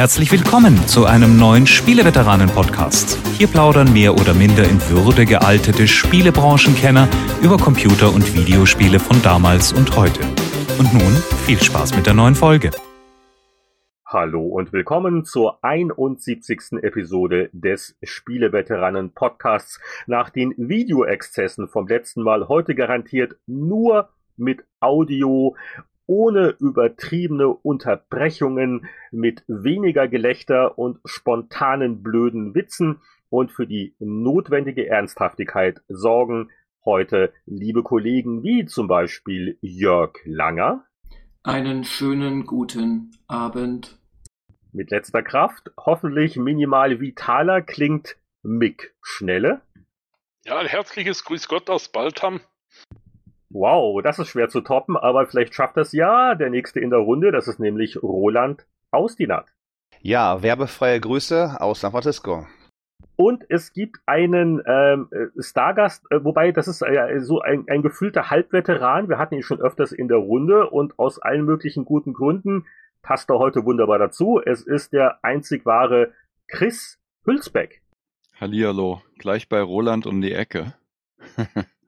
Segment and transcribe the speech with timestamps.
[0.00, 3.18] Herzlich willkommen zu einem neuen Spieleveteranen-Podcast.
[3.36, 7.06] Hier plaudern mehr oder minder in Würde gealtete Spielebranchenkenner
[7.42, 10.22] über Computer- und Videospiele von damals und heute.
[10.78, 11.12] Und nun
[11.44, 12.70] viel Spaß mit der neuen Folge.
[14.06, 16.80] Hallo und willkommen zur 71.
[16.80, 19.80] Episode des Spieleveteranen Podcasts.
[20.06, 24.08] Nach den Videoexzessen vom letzten Mal heute garantiert nur
[24.38, 25.54] mit Audio
[26.10, 35.80] ohne übertriebene Unterbrechungen, mit weniger Gelächter und spontanen blöden Witzen und für die notwendige Ernsthaftigkeit
[35.86, 36.50] sorgen
[36.84, 40.84] heute liebe Kollegen wie zum Beispiel Jörg Langer.
[41.44, 43.96] Einen schönen guten Abend.
[44.72, 49.60] Mit letzter Kraft, hoffentlich minimal vitaler, klingt Mick Schnelle.
[50.44, 52.40] Ja, ein herzliches Grüß Gott aus Baltham.
[53.52, 57.00] Wow, das ist schwer zu toppen, aber vielleicht schafft das ja der nächste in der
[57.00, 57.32] Runde.
[57.32, 59.46] Das ist nämlich Roland Austinat.
[60.00, 62.46] Ja, werbefreie Grüße aus San Francisco.
[63.16, 67.82] Und es gibt einen ähm, äh, Stargast, äh, wobei das ist äh, so ein, ein
[67.82, 69.08] gefühlter Halbveteran.
[69.08, 72.66] Wir hatten ihn schon öfters in der Runde und aus allen möglichen guten Gründen
[73.02, 74.40] passt er heute wunderbar dazu.
[74.42, 76.12] Es ist der einzig wahre
[76.48, 77.82] Chris Hülsbeck.
[78.40, 80.74] Hallihallo, gleich bei Roland um die Ecke.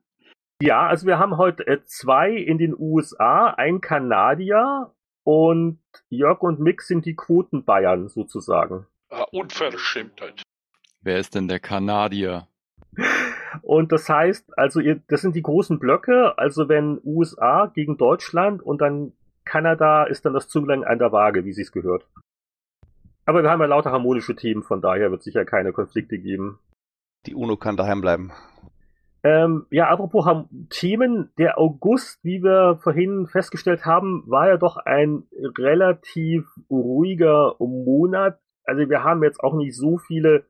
[0.65, 6.61] Ja, also wir haben heute äh, zwei in den USA, ein Kanadier und Jörg und
[6.61, 8.87] Mick sind die Quoten Bayern sozusagen.
[9.09, 10.41] Ah, Unverschämtheit.
[11.01, 12.47] Wer ist denn der Kanadier?
[13.61, 18.61] Und das heißt, also ihr, das sind die großen Blöcke, also wenn USA gegen Deutschland
[18.61, 19.11] und dann
[19.43, 22.07] Kanada ist dann das Zünglein an der Waage, wie sie es gehört.
[23.25, 26.57] Aber wir haben ja lauter harmonische Themen, von daher wird es sicher keine Konflikte geben.
[27.25, 28.31] Die UNO kann daheim bleiben.
[29.23, 30.25] Ähm, ja, apropos
[30.69, 35.23] Themen, der August, wie wir vorhin festgestellt haben, war ja doch ein
[35.57, 38.39] relativ ruhiger Monat.
[38.65, 40.45] Also wir haben jetzt auch nicht so viele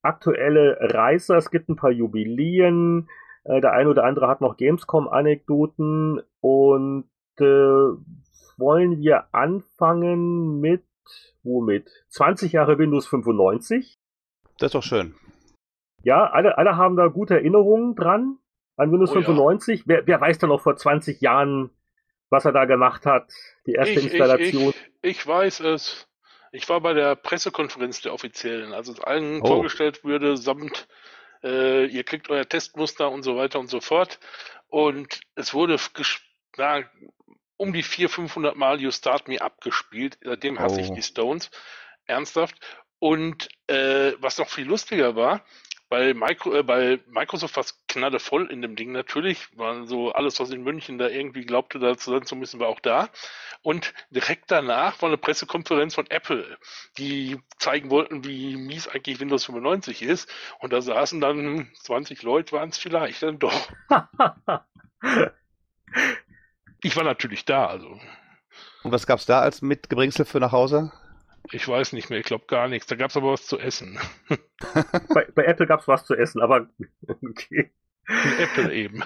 [0.00, 1.36] aktuelle Reißer.
[1.36, 3.08] Es gibt ein paar Jubiläen.
[3.44, 6.22] Äh, der eine oder andere hat noch Gamescom-Anekdoten.
[6.40, 7.44] Und äh,
[8.56, 10.84] wollen wir anfangen mit,
[11.42, 11.90] womit?
[12.08, 13.98] 20 Jahre Windows 95.
[14.58, 15.14] Das ist doch schön.
[16.02, 18.38] Ja, alle, alle haben da gute Erinnerungen dran
[18.76, 19.22] an Windows Oh ja.
[19.22, 19.84] 95.
[19.86, 21.70] Wer, wer weiß da noch vor 20 Jahren,
[22.30, 23.30] was er da gemacht hat?
[23.66, 24.70] Die erste Ich, ich, Installation.
[25.02, 26.08] ich, ich weiß es.
[26.52, 29.46] Ich war bei der Pressekonferenz der offiziellen, als es allen Oh.
[29.46, 30.86] vorgestellt würde, samt
[31.42, 34.18] äh, ihr kriegt euer Testmuster und so weiter und so fort.
[34.68, 35.76] Und es wurde
[36.56, 36.82] na,
[37.56, 40.18] um die 400, 500 Mal You Start Me abgespielt.
[40.22, 40.94] Seitdem hasse ich Oh.
[40.94, 41.50] die Stones.
[42.06, 42.54] Ernsthaft.
[42.98, 45.44] Und äh, was noch viel lustiger war,
[45.88, 49.56] bei, Micro, äh, bei Microsoft war es knallevoll in dem Ding natürlich.
[49.56, 52.68] War so alles, was in München da irgendwie glaubte, da zu sein zu müssen, war
[52.68, 53.08] auch da.
[53.62, 56.58] Und direkt danach war eine Pressekonferenz von Apple,
[56.98, 60.30] die zeigen wollten, wie mies eigentlich Windows 95 ist.
[60.60, 63.68] Und da saßen dann 20 Leute, waren es vielleicht dann doch.
[66.82, 67.98] Ich war natürlich da, also
[68.84, 70.92] Und was gab's da als Mitgebringsel für nach Hause?
[71.52, 72.86] Ich weiß nicht mehr, ich glaube gar nichts.
[72.86, 73.98] Da gab es aber was zu essen.
[75.14, 76.68] bei, bei Apple gab's was zu essen, aber
[77.22, 77.70] okay.
[78.06, 79.02] Apple eben.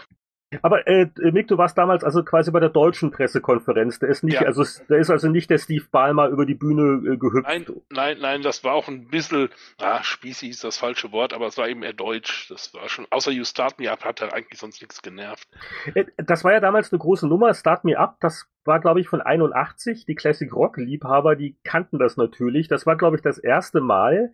[0.63, 4.01] Aber äh, Mick, du warst damals also quasi bei der deutschen Pressekonferenz.
[4.01, 4.47] Der ist nicht, Ja.
[4.47, 7.47] also der ist also nicht der Steve Ballmer über die Bühne äh, gehüpft.
[7.47, 11.47] Nein, nein, nein, das war auch ein bisschen, ah, spießig ist das falsche Wort, aber
[11.47, 12.49] es war eben eher deutsch.
[12.51, 15.47] Das war schon, außer You Start Me Up hat er eigentlich sonst nichts genervt.
[15.95, 19.09] Äh, Das war ja damals eine große Nummer, Start Me Up, das war, glaube ich,
[19.09, 20.05] von 81.
[20.05, 22.67] Die Classic Rock-Liebhaber, die kannten das natürlich.
[22.69, 24.33] Das war, glaube ich, das erste Mal,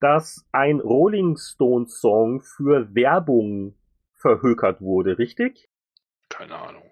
[0.00, 3.74] dass ein Rolling Stones-Song für Werbung
[4.16, 5.68] verhökert wurde, richtig?
[6.28, 6.82] Keine Ahnung.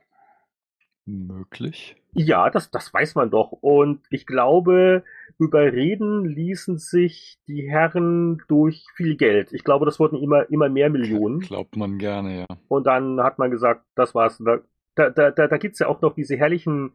[1.06, 1.96] Möglich.
[2.14, 3.52] Ja, das, das weiß man doch.
[3.52, 5.04] Und ich glaube,
[5.38, 9.52] überreden ließen sich die Herren durch viel Geld.
[9.52, 11.40] Ich glaube, das wurden immer, immer mehr Millionen.
[11.40, 12.46] Glaubt man gerne, ja.
[12.68, 14.38] Und dann hat man gesagt, das war's.
[14.38, 14.60] Da,
[14.94, 16.94] da, da, da gibt's ja auch noch diese herrlichen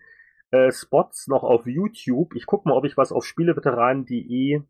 [0.51, 2.33] äh, Spots noch auf YouTube.
[2.35, 4.61] Ich guck mal, ob ich was auf spieleveteranen.de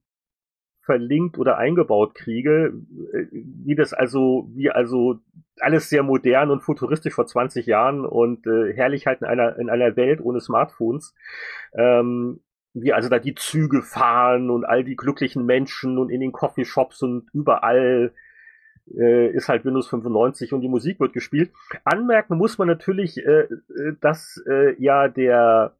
[0.90, 2.74] verlinkt oder eingebaut kriege,
[3.14, 5.20] äh, wie das also, wie also
[5.60, 9.70] alles sehr modern und futuristisch vor 20 Jahren und äh, herrlich halt in einer, in
[9.70, 11.14] einer Welt ohne Smartphones.
[11.74, 12.40] Ähm,
[12.74, 17.04] wie also da die Züge fahren und all die glücklichen Menschen und in den Coffeeshops
[17.04, 18.14] und überall
[18.98, 21.52] äh, ist halt Windows 95 und die Musik wird gespielt.
[21.84, 25.76] Anmerken muss man natürlich, äh, äh, dass äh, ja der,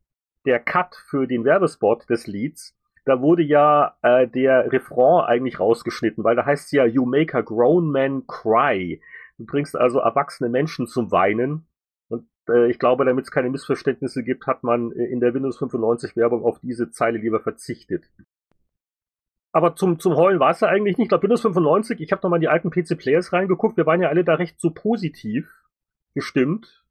[0.46, 2.76] der Cut für den Werbespot des Lieds,
[3.10, 7.42] da wurde ja äh, der Refrain eigentlich rausgeschnitten, weil da heißt ja, you make a
[7.42, 9.02] grown man cry.
[9.38, 11.66] Du bringst also erwachsene Menschen zum Weinen.
[12.08, 15.58] Und äh, ich glaube, damit es keine Missverständnisse gibt, hat man äh, in der Windows
[15.58, 18.10] 95 Werbung auf diese Zeile lieber verzichtet.
[19.52, 21.06] aber zum, zum Heulen war es ja eigentlich nicht.
[21.06, 24.24] Ich glaube, Windows 95, ich habe nochmal die alten PC-Players reingeguckt, wir waren ja alle
[24.24, 25.52] da recht so positiv
[26.14, 26.84] gestimmt.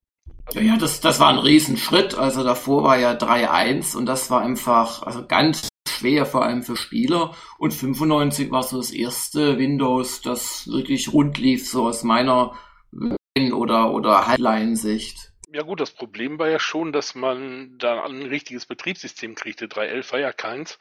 [0.53, 2.17] Ja, ja, das, das war ein Riesenschritt.
[2.17, 5.69] Also davor war ja 3.1 und das war einfach also ganz
[5.99, 7.35] schwer, vor allem für Spieler.
[7.59, 12.55] Und 95 war so das erste Windows, das wirklich rund lief, so aus meiner
[13.53, 15.33] oder, oder Highline-Sicht.
[15.53, 19.67] Ja gut, das Problem war ja schon, dass man da ein richtiges Betriebssystem kriegte.
[19.67, 20.79] 3.11 war ja keins.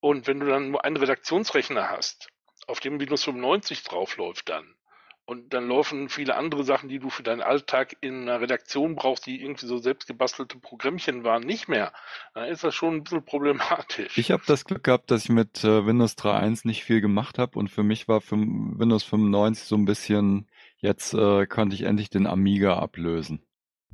[0.00, 2.28] Und wenn du dann nur einen Redaktionsrechner hast,
[2.66, 4.74] auf dem Windows 95 draufläuft dann,
[5.28, 9.26] und dann laufen viele andere Sachen, die du für deinen Alltag in einer Redaktion brauchst,
[9.26, 11.92] die irgendwie so selbstgebastelte Programmchen waren, nicht mehr.
[12.32, 14.16] Dann ist das schon ein bisschen problematisch.
[14.16, 17.58] Ich habe das Glück gehabt, dass ich mit äh, Windows 3.1 nicht viel gemacht habe
[17.58, 20.48] und für mich war für Windows 95 so ein bisschen,
[20.78, 23.44] jetzt äh, konnte ich endlich den Amiga ablösen.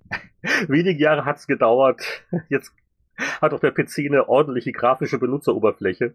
[0.68, 2.00] Wenige Jahre hat's gedauert.
[2.48, 2.72] Jetzt
[3.42, 6.14] hat auch der PC eine ordentliche grafische Benutzeroberfläche.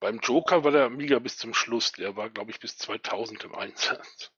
[0.00, 1.92] Beim Joker war der Amiga bis zum Schluss.
[1.92, 4.32] Der war, glaube ich, bis 2000 im Einsatz.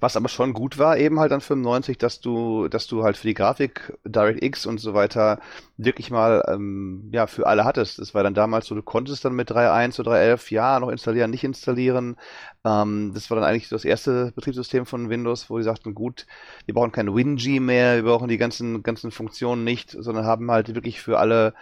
[0.00, 3.26] Was aber schon gut war, eben halt an 95, dass du, dass du halt für
[3.26, 5.40] die Grafik DirectX und so weiter
[5.76, 7.98] wirklich mal ähm, ja für alle hattest.
[7.98, 11.30] Das war dann damals so, du konntest dann mit 3.1 oder 3.11 ja noch installieren,
[11.30, 12.16] nicht installieren.
[12.64, 16.26] Ähm, das war dann eigentlich das erste Betriebssystem von Windows, wo die sagten, gut,
[16.66, 20.74] wir brauchen kein WinG mehr, wir brauchen die ganzen ganzen Funktionen nicht, sondern haben halt
[20.74, 21.54] wirklich für alle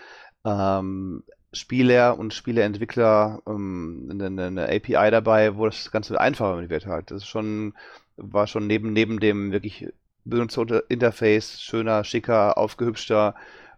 [0.44, 1.24] ähm,
[1.58, 7.10] Spieler und Spieleentwickler ähm, eine, eine, API dabei, wo das Ganze einfacher wird halt.
[7.10, 7.74] Das ist schon,
[8.16, 9.88] war schon neben, neben dem wirklich
[10.24, 13.34] Benutzerinterface schöner, schicker, aufgehübschter,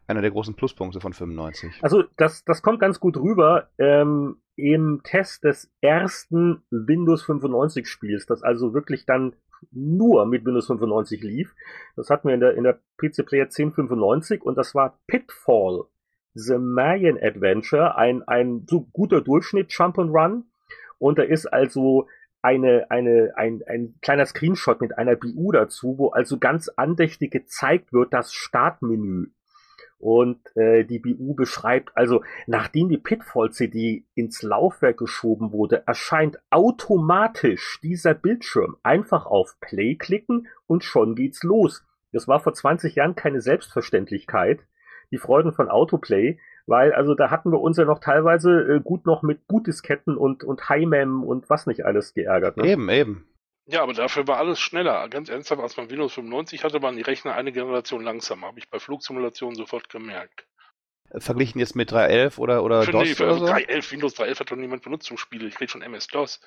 [0.06, 1.80] einer der großen Pluspunkte von 95.
[1.82, 8.26] Also das, das kommt ganz gut rüber ähm, im Test des ersten Windows 95 Spiels,
[8.26, 9.34] das also wirklich dann
[9.70, 11.54] nur mit Windows 95 lief.
[11.96, 15.84] Das hatten wir in der, in der PC Player 1095 und das war Pitfall.
[16.38, 20.44] The Mayan Adventure, ein, ein so guter Durchschnitt Jump and Run.
[20.98, 22.06] Und da ist also
[22.42, 27.92] eine, eine, ein, ein kleiner Screenshot mit einer BU dazu, wo also ganz andächtig gezeigt
[27.92, 29.26] wird, das Startmenü.
[29.98, 37.80] Und äh, die BU beschreibt also, nachdem die Pitfall-CD ins Laufwerk geschoben wurde, erscheint automatisch
[37.82, 38.76] dieser Bildschirm.
[38.84, 41.84] Einfach auf Play klicken und schon geht's los.
[42.12, 44.60] Das war vor 20 Jahren keine Selbstverständlichkeit
[45.10, 49.06] die Freuden von Autoplay, weil also da hatten wir uns ja noch teilweise äh, gut
[49.06, 52.56] noch mit Bootdisketten und, und Highmem und was nicht alles geärgert.
[52.56, 52.68] Ne?
[52.68, 53.26] Eben, eben.
[53.66, 55.08] Ja, aber dafür war alles schneller.
[55.10, 58.46] Ganz ernsthaft, als man Windows 95 hatte, waren die Rechner eine Generation langsamer.
[58.46, 60.46] Habe ich bei Flugsimulationen sofort gemerkt.
[61.16, 63.46] Verglichen jetzt mit 3.11 oder, oder für, DOS nee, oder so?
[63.46, 65.46] 3.11, Windows 3.11 hat doch niemand benutzt zum Spiel.
[65.46, 66.40] Ich rede schon MS-DOS.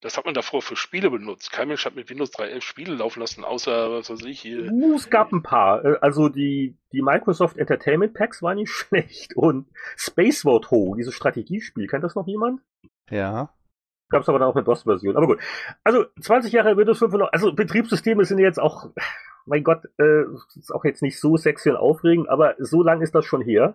[0.00, 1.50] Das hat man davor für Spiele benutzt.
[1.50, 4.70] Kein Mensch hat mit Windows 3.11 Spiele laufen lassen, außer, was weiß ich, hier.
[4.70, 5.84] Uh, es gab ein paar.
[5.84, 9.36] Äh, also die, die Microsoft Entertainment Packs waren nicht schlecht.
[9.36, 9.66] Und
[9.96, 12.60] Space Vote Ho, dieses Strategiespiel, kennt das noch jemand?
[13.10, 13.52] Ja.
[14.08, 15.16] Gab es aber dann auch eine DOS-Version.
[15.16, 15.40] Aber gut.
[15.82, 18.90] Also 20 Jahre Windows 5 also Betriebssysteme sind jetzt auch,
[19.46, 20.22] mein Gott, äh,
[20.56, 23.74] ist auch jetzt nicht so sexy und aufregend, aber so lang ist das schon her.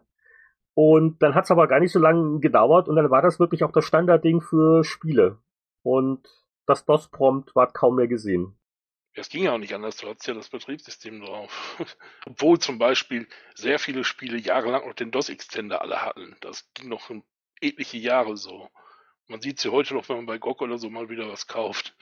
[0.73, 3.63] Und dann hat es aber gar nicht so lange gedauert und dann war das wirklich
[3.65, 5.37] auch das Standardding für Spiele
[5.83, 6.27] und
[6.65, 8.57] das DOS-Prompt war kaum mehr gesehen.
[9.15, 11.77] Es ging ja auch nicht anders, du hattest ja das Betriebssystem drauf.
[12.25, 16.35] Obwohl zum Beispiel sehr viele Spiele jahrelang noch den DOS-Extender alle hatten.
[16.41, 17.11] Das ging noch
[17.61, 18.69] etliche Jahre so.
[19.27, 21.95] Man sieht sie heute noch, wenn man bei GOG oder so mal wieder was kauft.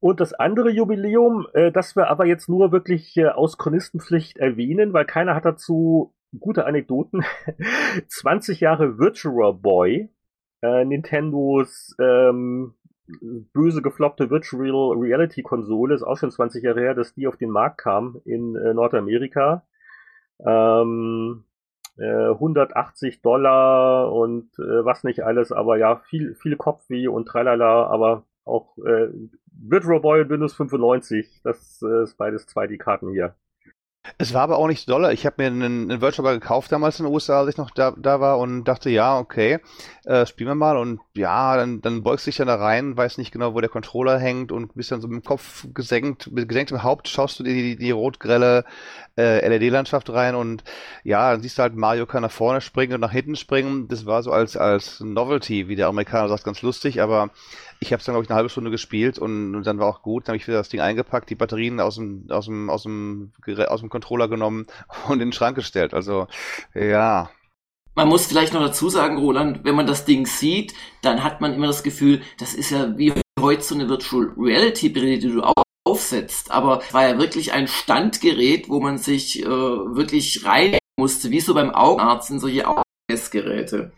[0.00, 4.92] Und das andere Jubiläum, äh, das wir aber jetzt nur wirklich äh, aus Chronistenpflicht erwähnen,
[4.92, 7.24] weil keiner hat dazu gute Anekdoten.
[8.08, 10.08] 20 Jahre Virtual Boy,
[10.62, 12.74] äh, Nintendos ähm,
[13.52, 17.50] böse gefloppte Virtual Reality Konsole, ist auch schon 20 Jahre her, dass die auf den
[17.50, 19.64] Markt kam in äh, Nordamerika.
[20.44, 21.44] Ähm,
[21.98, 27.86] äh, 180 Dollar und äh, was nicht alles, aber ja, viel, viel Kopfweh und tralala,
[27.86, 29.08] aber auch äh,
[29.52, 33.34] Virtual Boy und Windows 95, das äh, ist beides zwei die Karten hier.
[34.18, 35.12] Es war aber auch nicht so doll.
[35.12, 37.94] Ich habe mir einen, einen Virtual gekauft damals in den USA, als ich noch da,
[37.96, 39.60] da war und dachte, ja, okay,
[40.04, 40.76] äh, spielen wir mal.
[40.76, 43.70] Und ja, dann, dann beugst du dich dann da rein, weiß nicht genau, wo der
[43.70, 47.44] Controller hängt und bist dann so mit dem Kopf gesenkt, mit gesenktem Haupt schaust du
[47.44, 48.64] dir die, die, die rot-grelle
[49.16, 50.64] äh, LED-Landschaft rein und
[51.04, 53.88] ja, dann siehst du halt Mario kann nach vorne springen und nach hinten springen.
[53.88, 57.30] Das war so als, als Novelty, wie der Amerikaner sagt, ganz lustig, aber
[57.80, 60.02] ich habe es dann, glaube ich, eine halbe Stunde gespielt und, und dann war auch
[60.02, 60.28] gut.
[60.28, 63.32] Dann habe ich wieder das Ding eingepackt, die Batterien aus dem, aus dem, aus dem,
[63.68, 64.66] aus dem Controller genommen
[65.08, 65.94] und in den Schrank gestellt.
[65.94, 66.26] Also,
[66.74, 67.30] ja.
[67.94, 71.54] Man muss vielleicht noch dazu sagen, Roland, wenn man das Ding sieht, dann hat man
[71.54, 75.42] immer das Gefühl, das ist ja wie heute so eine Virtual Reality Brille, die du
[75.42, 76.50] auch aufsetzt.
[76.50, 81.40] Aber es war ja wirklich ein Standgerät, wo man sich äh, wirklich rein musste, wie
[81.40, 83.92] so beim Augenarzt in solche Augenmessgeräte.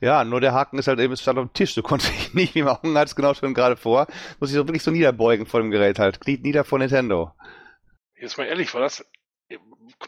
[0.00, 1.74] Ja, nur der Haken ist halt eben, es stand auf dem Tisch.
[1.74, 4.06] Du konntest dich nicht, wie man Hunger hat, genau schon gerade vor.
[4.40, 6.20] Muss ich so wirklich so niederbeugen vor dem Gerät halt.
[6.20, 7.32] Kniet nieder vor Nintendo.
[8.18, 9.04] Jetzt mal ehrlich, war das,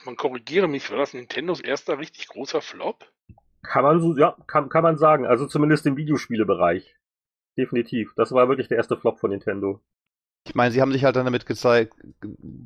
[0.05, 3.05] man korrigiere mich, war das Nintendos erster richtig großer Flop?
[3.63, 5.27] Kann man so, ja, kann, kann man sagen.
[5.27, 6.97] Also zumindest im Videospielebereich.
[7.57, 8.13] Definitiv.
[8.17, 9.81] Das war wirklich der erste Flop von Nintendo.
[10.49, 11.93] Ich meine, sie haben sich halt dann damit gezeigt,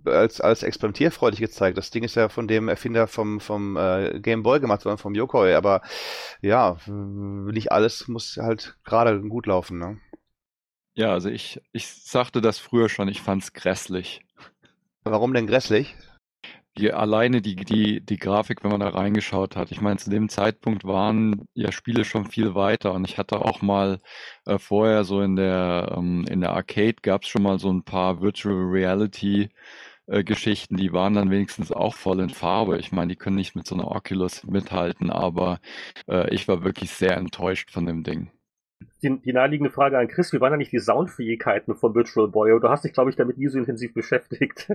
[0.05, 1.77] als, als experimentierfreudig gezeigt.
[1.77, 5.17] Das Ding ist ja von dem Erfinder vom, vom äh, Game Boy gemacht worden, vom
[5.17, 5.83] Yokoi, aber
[6.41, 10.01] ja, nicht alles muss halt gerade gut laufen, ne?
[10.95, 14.21] Ja, also ich, ich sagte das früher schon, ich fand's grässlich.
[15.03, 15.97] Warum denn grässlich?
[16.79, 19.71] Die, alleine die, die, die Grafik, wenn man da reingeschaut hat.
[19.73, 23.63] Ich meine, zu dem Zeitpunkt waren ja Spiele schon viel weiter und ich hatte auch
[23.63, 24.01] mal
[24.47, 27.85] äh, vorher so in der, ähm, in der Arcade gab es schon mal so ein
[27.85, 29.51] paar Virtual Reality
[30.07, 32.79] äh, Geschichten, die waren dann wenigstens auch voll in Farbe.
[32.79, 35.61] Ich meine, die können nicht mit so einer Oculus mithalten, aber
[36.09, 38.31] äh, ich war wirklich sehr enttäuscht von dem Ding.
[39.03, 42.59] Die, die naheliegende Frage an Chris, wie waren eigentlich die Soundfähigkeiten von Virtual Boy?
[42.61, 44.73] Du hast dich, glaube ich, damit nie so intensiv beschäftigt.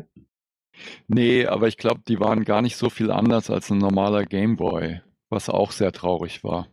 [1.07, 5.01] Nee, aber ich glaube, die waren gar nicht so viel anders als ein normaler Gameboy,
[5.29, 6.67] was auch sehr traurig war.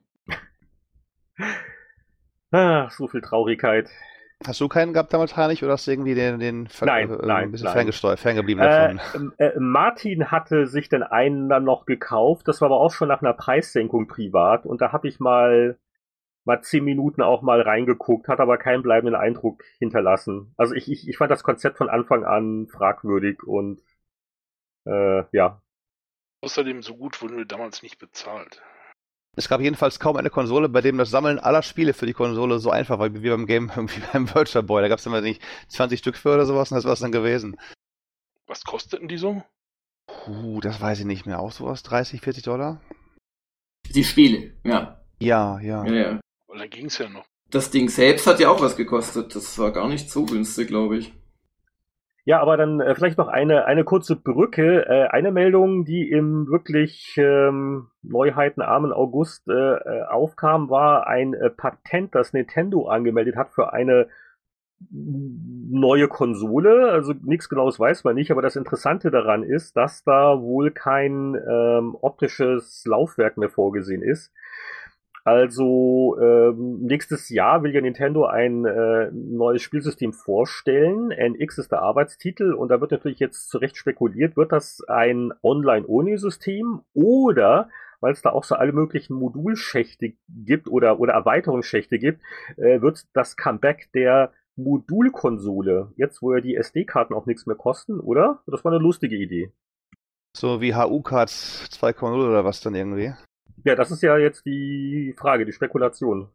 [2.50, 3.90] Ah, so viel Traurigkeit.
[4.46, 7.44] Hast du keinen gehabt damals, Heinrich, oder hast du irgendwie den, den nein, äh, nein,
[7.44, 7.74] ein bisschen nein.
[7.74, 9.32] ferngesteuert, ferngeblieben davon?
[9.38, 13.08] Äh, äh, Martin hatte sich den einen dann noch gekauft, das war aber auch schon
[13.08, 15.78] nach einer Preissenkung privat und da habe ich mal
[16.44, 20.52] mal zehn Minuten auch mal reingeguckt, hat aber keinen bleibenden Eindruck hinterlassen.
[20.56, 23.80] Also ich, ich, ich fand das Konzept von Anfang an fragwürdig und
[24.86, 25.62] äh, ja.
[26.42, 28.62] Außerdem, so gut wurden wir damals nicht bezahlt.
[29.36, 32.58] Es gab jedenfalls kaum eine Konsole, bei dem das Sammeln aller Spiele für die Konsole
[32.60, 34.82] so einfach war, wie beim Game, wie beim Virtual Boy.
[34.82, 37.12] Da gab es immer nicht 20 Stück für oder sowas und das war es dann
[37.12, 37.56] gewesen.
[38.46, 39.42] Was kosteten die so?
[40.06, 41.40] Puh, das weiß ich nicht mehr.
[41.40, 41.82] Auch sowas?
[41.82, 42.80] 30, 40 Dollar?
[43.90, 45.00] Die Spiele, ja.
[45.18, 45.84] Ja, ja.
[45.84, 46.20] ja, ja.
[46.46, 47.24] Weil dann ging es ja noch.
[47.50, 49.34] Das Ding selbst hat ja auch was gekostet.
[49.34, 51.12] Das war gar nicht so günstig, glaube ich.
[52.26, 54.86] Ja, aber dann äh, vielleicht noch eine, eine kurze Brücke.
[54.86, 61.50] Äh, eine Meldung, die im wirklich ähm, neuheitenarmen August äh, äh aufkam, war ein äh,
[61.50, 64.08] Patent, das Nintendo angemeldet hat für eine
[64.90, 66.90] neue Konsole.
[66.90, 71.34] Also nichts genaues weiß man nicht, aber das Interessante daran ist, dass da wohl kein
[71.34, 74.32] ähm, optisches Laufwerk mehr vorgesehen ist.
[75.24, 81.10] Also ähm, nächstes Jahr will ja Nintendo ein äh, neues Spielsystem vorstellen.
[81.10, 86.82] NX ist der Arbeitstitel und da wird natürlich jetzt zurecht spekuliert, wird das ein Online-Only-System
[86.92, 92.20] oder weil es da auch so alle möglichen Modulschächte gibt oder, oder Erweiterungsschächte gibt,
[92.58, 98.00] äh, wird das Comeback der Modulkonsole, jetzt wo ja die SD-Karten auch nichts mehr kosten,
[98.00, 98.42] oder?
[98.46, 99.52] Das war eine lustige Idee.
[100.36, 103.14] So wie HU-Cards 2.0 oder was dann irgendwie?
[103.64, 106.28] Ja, das ist ja jetzt die Frage, die Spekulation.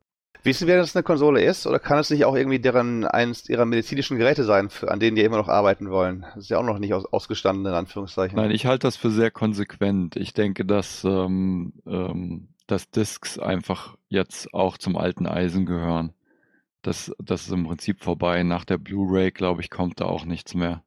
[0.44, 3.50] Wissen wir, dass es eine Konsole ist, oder kann es nicht auch irgendwie deren eins
[3.50, 6.22] ihrer medizinischen Geräte sein, für, an denen die immer noch arbeiten wollen?
[6.34, 8.38] Das ist ja auch noch nicht aus, ausgestanden, in Anführungszeichen.
[8.38, 10.16] Nein, ich halte das für sehr konsequent.
[10.16, 16.14] Ich denke, dass, ähm, ähm, dass Discs einfach jetzt auch zum alten Eisen gehören.
[16.84, 18.44] Das, das ist im Prinzip vorbei.
[18.44, 20.84] Nach der Blu-ray, glaube ich, kommt da auch nichts mehr.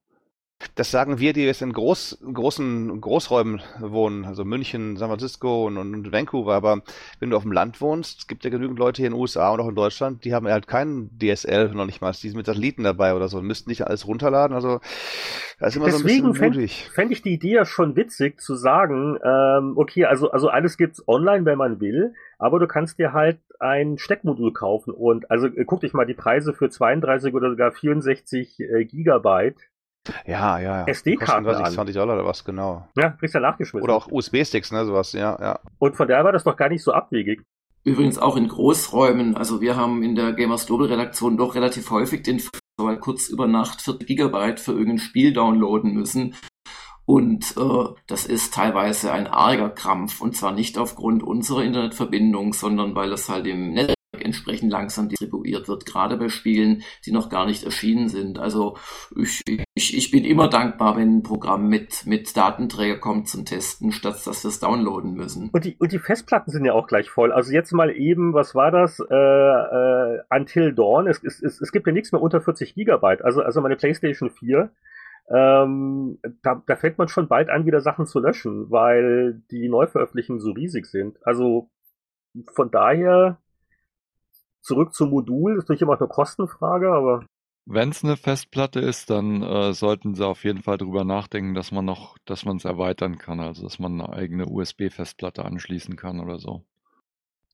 [0.74, 5.76] Das sagen wir, die jetzt in groß, großen Großräumen wohnen, also München, San Francisco und,
[5.76, 6.54] und, Vancouver.
[6.54, 6.82] Aber
[7.20, 9.50] wenn du auf dem Land wohnst, es gibt ja genügend Leute hier in den USA
[9.50, 12.46] und auch in Deutschland, die haben halt keinen DSL noch nicht mal, die sind mit
[12.46, 14.54] Satelliten dabei oder so und müssten nicht alles runterladen.
[14.54, 14.80] Also
[15.58, 16.92] da ist immer Deswegen so ein bisschen.
[16.92, 21.06] Fände ich die Idee ja schon witzig zu sagen, ähm, okay, also, also alles gibt's
[21.06, 25.80] online, wenn man will, aber du kannst dir halt ein Steckmodul kaufen und also guck
[25.80, 29.56] dich mal die Preise für 32 oder sogar 64 äh, Gigabyte
[30.26, 30.84] ja, ja.
[30.86, 31.72] SD-Karten an.
[31.72, 32.88] 20 Dollar oder was, genau.
[32.96, 33.82] Ja, kriegst ja nachgeschmissen.
[33.82, 35.60] Oder auch USB-Sticks, ne, sowas, ja, ja.
[35.78, 37.42] Und von daher war das doch gar nicht so abwegig.
[37.84, 39.36] Übrigens auch in Großräumen.
[39.36, 43.48] Also wir haben in der Gamers Global Redaktion doch relativ häufig den Fall kurz über
[43.48, 46.36] Nacht 40 Gigabyte für irgendein Spiel downloaden müssen.
[47.04, 50.20] Und äh, das ist teilweise ein arger Krampf.
[50.20, 55.68] Und zwar nicht aufgrund unserer Internetverbindung, sondern weil es halt im Netz entsprechend langsam distribuiert
[55.68, 58.38] wird, gerade bei Spielen, die noch gar nicht erschienen sind.
[58.38, 58.76] Also
[59.16, 59.42] ich,
[59.74, 64.26] ich, ich bin immer dankbar, wenn ein Programm mit, mit Datenträger kommt zum Testen, statt
[64.26, 65.48] dass wir es downloaden müssen.
[65.52, 67.32] Und die, und die Festplatten sind ja auch gleich voll.
[67.32, 69.00] Also jetzt mal eben, was war das?
[69.00, 71.06] Äh, äh, Until Dawn.
[71.06, 73.24] Es, es, es, es gibt ja nichts mehr unter 40 Gigabyte.
[73.24, 74.70] Also, also meine PlayStation 4
[75.30, 80.40] ähm, da, da fängt man schon bald an, wieder Sachen zu löschen, weil die Neuveröffentlichungen
[80.40, 81.16] so riesig sind.
[81.24, 81.70] Also
[82.54, 83.38] von daher
[84.62, 87.24] zurück zum Modul, ist natürlich immer eine Kostenfrage, aber.
[87.64, 91.70] Wenn es eine Festplatte ist, dann äh, sollten sie auf jeden Fall darüber nachdenken, dass
[91.70, 96.18] man noch, dass man es erweitern kann, also dass man eine eigene USB-Festplatte anschließen kann
[96.18, 96.64] oder so.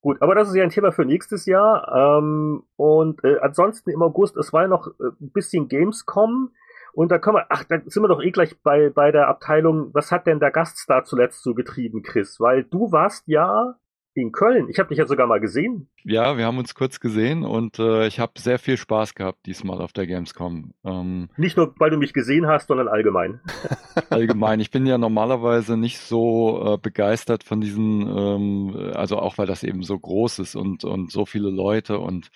[0.00, 2.18] Gut, aber das ist ja ein Thema für nächstes Jahr.
[2.18, 6.52] Ähm, und äh, ansonsten im August, es war ja noch äh, ein bisschen Gamescom.
[6.92, 9.90] Und da kommen wir, ach, da sind wir doch eh gleich bei, bei der Abteilung,
[9.92, 12.40] was hat denn der Gaststar zuletzt so getrieben, Chris?
[12.40, 13.74] Weil du warst ja
[14.22, 14.68] in Köln.
[14.68, 15.88] Ich habe dich ja sogar mal gesehen.
[16.04, 19.80] Ja, wir haben uns kurz gesehen und äh, ich habe sehr viel Spaß gehabt diesmal
[19.80, 20.72] auf der Gamescom.
[20.84, 23.40] Ähm, nicht nur, weil du mich gesehen hast, sondern allgemein.
[24.10, 24.60] allgemein.
[24.60, 29.62] Ich bin ja normalerweise nicht so äh, begeistert von diesen, ähm, also auch weil das
[29.62, 32.30] eben so groß ist und, und so viele Leute und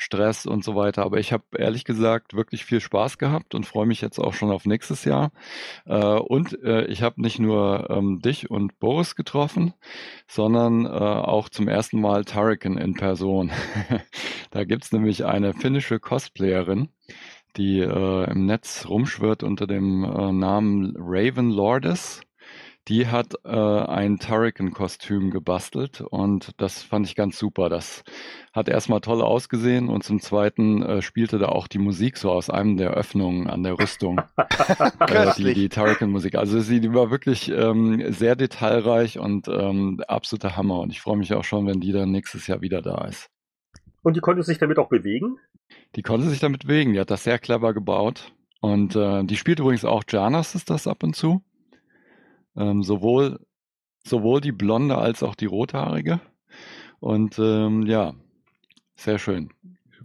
[0.00, 1.02] Stress und so weiter.
[1.02, 4.52] Aber ich habe ehrlich gesagt wirklich viel Spaß gehabt und freue mich jetzt auch schon
[4.52, 5.32] auf nächstes Jahr.
[5.86, 9.74] Äh, und äh, ich habe nicht nur ähm, dich und Boris getroffen,
[10.28, 13.50] sondern äh, auch zum ersten Mal Tarikan in Person.
[14.52, 16.90] da gibt's nämlich eine finnische Cosplayerin,
[17.56, 22.22] die äh, im Netz rumschwirrt unter dem äh, Namen Raven Lordes
[22.88, 27.68] die hat äh, ein Turrican-Kostüm gebastelt und das fand ich ganz super.
[27.68, 28.02] Das
[28.52, 32.48] hat erstmal toll ausgesehen und zum Zweiten äh, spielte da auch die Musik so aus
[32.48, 34.20] einem der Öffnungen an der Rüstung.
[35.00, 36.36] äh, die die Turrican-Musik.
[36.36, 41.18] Also sie die war wirklich ähm, sehr detailreich und ähm, absoluter Hammer und ich freue
[41.18, 43.28] mich auch schon, wenn die dann nächstes Jahr wieder da ist.
[44.02, 45.36] Und die konnte sich damit auch bewegen?
[45.96, 48.32] Die konnte sich damit bewegen, die hat das sehr clever gebaut.
[48.60, 51.42] Und äh, die spielt übrigens auch Janas ist das ab und zu.
[52.58, 53.38] Ähm, sowohl,
[54.04, 56.20] sowohl die blonde als auch die rothaarige.
[57.00, 58.14] Und ähm, ja,
[58.96, 59.50] sehr schön.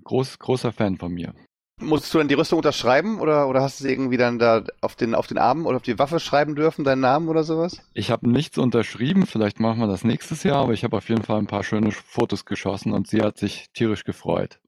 [0.04, 1.34] Groß, großer Fan von mir.
[1.82, 4.96] Musstest du denn die Rüstung unterschreiben oder, oder hast du sie irgendwie dann da auf
[4.96, 7.82] den, auf den Arm oder auf die Waffe schreiben dürfen, deinen Namen oder sowas?
[7.94, 11.24] Ich habe nichts unterschrieben, vielleicht machen wir das nächstes Jahr, aber ich habe auf jeden
[11.24, 14.60] Fall ein paar schöne Fotos geschossen und sie hat sich tierisch gefreut.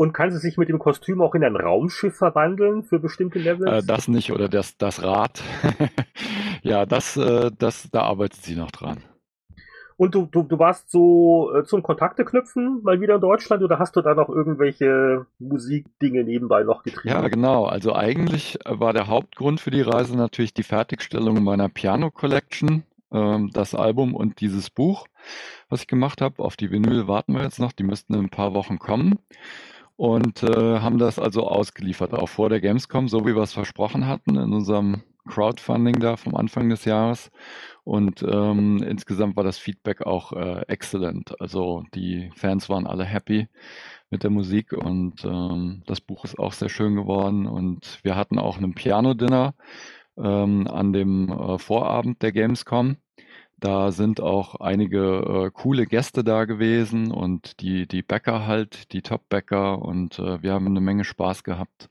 [0.00, 3.70] Und kann sie sich mit dem Kostüm auch in ein Raumschiff verwandeln für bestimmte Levels?
[3.70, 5.42] Äh, das nicht, oder das, das Rad.
[6.62, 9.02] ja, das, äh, das, da arbeitet sie noch dran.
[9.98, 13.78] Und du, du, du warst so äh, zum Kontakte knüpfen mal wieder in Deutschland oder
[13.78, 17.14] hast du da noch irgendwelche Musikdinge nebenbei noch getrieben?
[17.14, 17.66] Ja, genau.
[17.66, 23.50] Also eigentlich war der Hauptgrund für die Reise natürlich die Fertigstellung meiner Piano Collection, ähm,
[23.52, 25.06] das Album und dieses Buch,
[25.68, 26.42] was ich gemacht habe.
[26.42, 29.18] Auf die Vinyl warten wir jetzt noch, die müssten in ein paar Wochen kommen
[30.00, 34.06] und äh, haben das also ausgeliefert, auch vor der Gamescom, so wie wir es versprochen
[34.06, 37.30] hatten in unserem Crowdfunding da vom Anfang des Jahres.
[37.84, 41.38] Und ähm, insgesamt war das Feedback auch äh, excellent.
[41.38, 43.48] Also die Fans waren alle happy
[44.08, 47.46] mit der Musik und ähm, das Buch ist auch sehr schön geworden.
[47.46, 49.52] Und wir hatten auch ein Piano-Dinner
[50.16, 52.96] ähm, an dem äh, Vorabend der Gamescom.
[53.60, 59.02] Da sind auch einige äh, coole Gäste da gewesen und die, die Bäcker halt, die
[59.02, 61.90] Top-Bäcker und äh, wir haben eine Menge Spaß gehabt.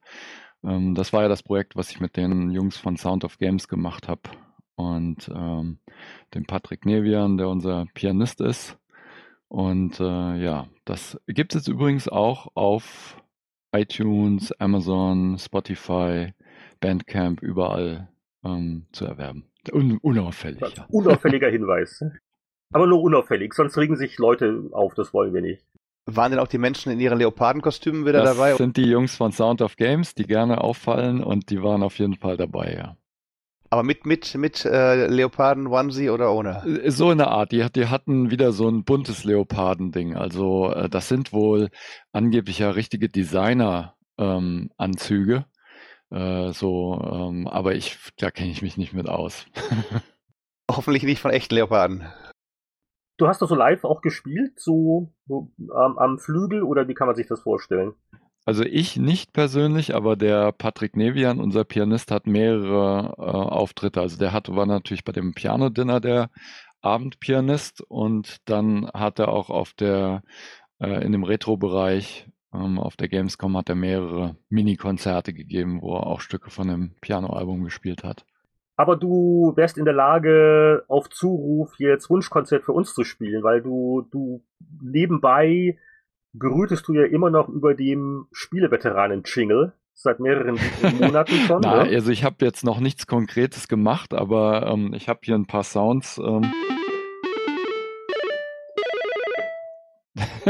[0.63, 3.67] Ähm, das war ja das Projekt, was ich mit den Jungs von Sound of Games
[3.67, 4.21] gemacht habe
[4.75, 5.79] und ähm,
[6.33, 8.77] dem Patrick Nevian, der unser Pianist ist.
[9.47, 13.21] Und äh, ja, das gibt es übrigens auch auf
[13.71, 16.33] iTunes, Amazon, Spotify,
[16.79, 18.09] Bandcamp, überall
[18.43, 19.48] ähm, zu erwerben.
[19.71, 20.61] Un unauffällig.
[20.61, 20.85] Ja.
[20.89, 22.03] Unauffälliger Hinweis.
[22.71, 25.65] Aber nur unauffällig, sonst regen sich Leute auf, das wollen wir nicht.
[26.05, 28.49] Waren denn auch die Menschen in ihren Leopardenkostümen wieder das dabei?
[28.49, 31.99] Das sind die Jungs von Sound of Games, die gerne auffallen und die waren auf
[31.99, 32.95] jeden Fall dabei, ja.
[33.71, 36.63] Aber mit, mit, mit äh, Leoparden-Onesie oder ohne?
[36.65, 37.51] Äh, so eine Art.
[37.51, 40.15] Die, die hatten wieder so ein buntes Leopardending.
[40.15, 41.69] Also äh, das sind wohl
[42.11, 45.35] angeblich ja richtige Designer-Anzüge.
[45.35, 45.43] Ähm,
[46.11, 49.45] äh, so, ähm, aber ich, da kenne ich mich nicht mit aus.
[50.71, 52.07] Hoffentlich nicht von echten Leoparden.
[53.17, 57.07] Du hast das so live auch gespielt, so, so ähm, am Flügel, oder wie kann
[57.07, 57.93] man sich das vorstellen?
[58.45, 63.99] Also ich nicht persönlich, aber der Patrick Nevian, unser Pianist, hat mehrere äh, Auftritte.
[63.99, 66.29] Also der hat, war natürlich bei dem Piano-Dinner der
[66.81, 70.23] Abendpianist und dann hat er auch auf der
[70.79, 76.07] äh, in dem Retro-Bereich ähm, auf der Gamescom hat er mehrere Mini-Konzerte gegeben, wo er
[76.07, 78.25] auch Stücke von dem Piano-Album gespielt hat.
[78.75, 83.61] Aber du wärst in der Lage, auf Zuruf jetzt Wunschkonzert für uns zu spielen, weil
[83.61, 84.43] du, du
[84.81, 85.77] nebenbei
[86.33, 90.57] brütest du ja immer noch über dem Spieleveteranen-Jingle seit mehreren
[90.99, 91.61] Monaten schon.
[91.61, 91.89] Na, ne?
[91.89, 95.63] also ich habe jetzt noch nichts Konkretes gemacht, aber ähm, ich habe hier ein paar
[95.63, 96.17] Sounds.
[96.17, 96.49] Ähm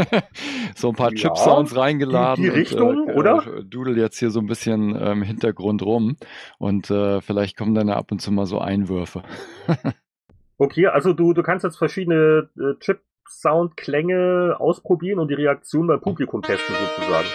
[0.75, 2.43] so ein paar ja, Chip-Sounds reingeladen.
[2.43, 3.43] Die, die Richtung, und, äh, oder?
[3.45, 6.17] Äh, dudel jetzt hier so ein bisschen im ähm, Hintergrund rum
[6.57, 9.23] und äh, vielleicht kommen dann ab und zu mal so Einwürfe.
[10.57, 16.41] okay, also du, du kannst jetzt verschiedene äh, Chip-Sound-Klänge ausprobieren und die Reaktion beim Publikum
[16.41, 17.27] testen sozusagen.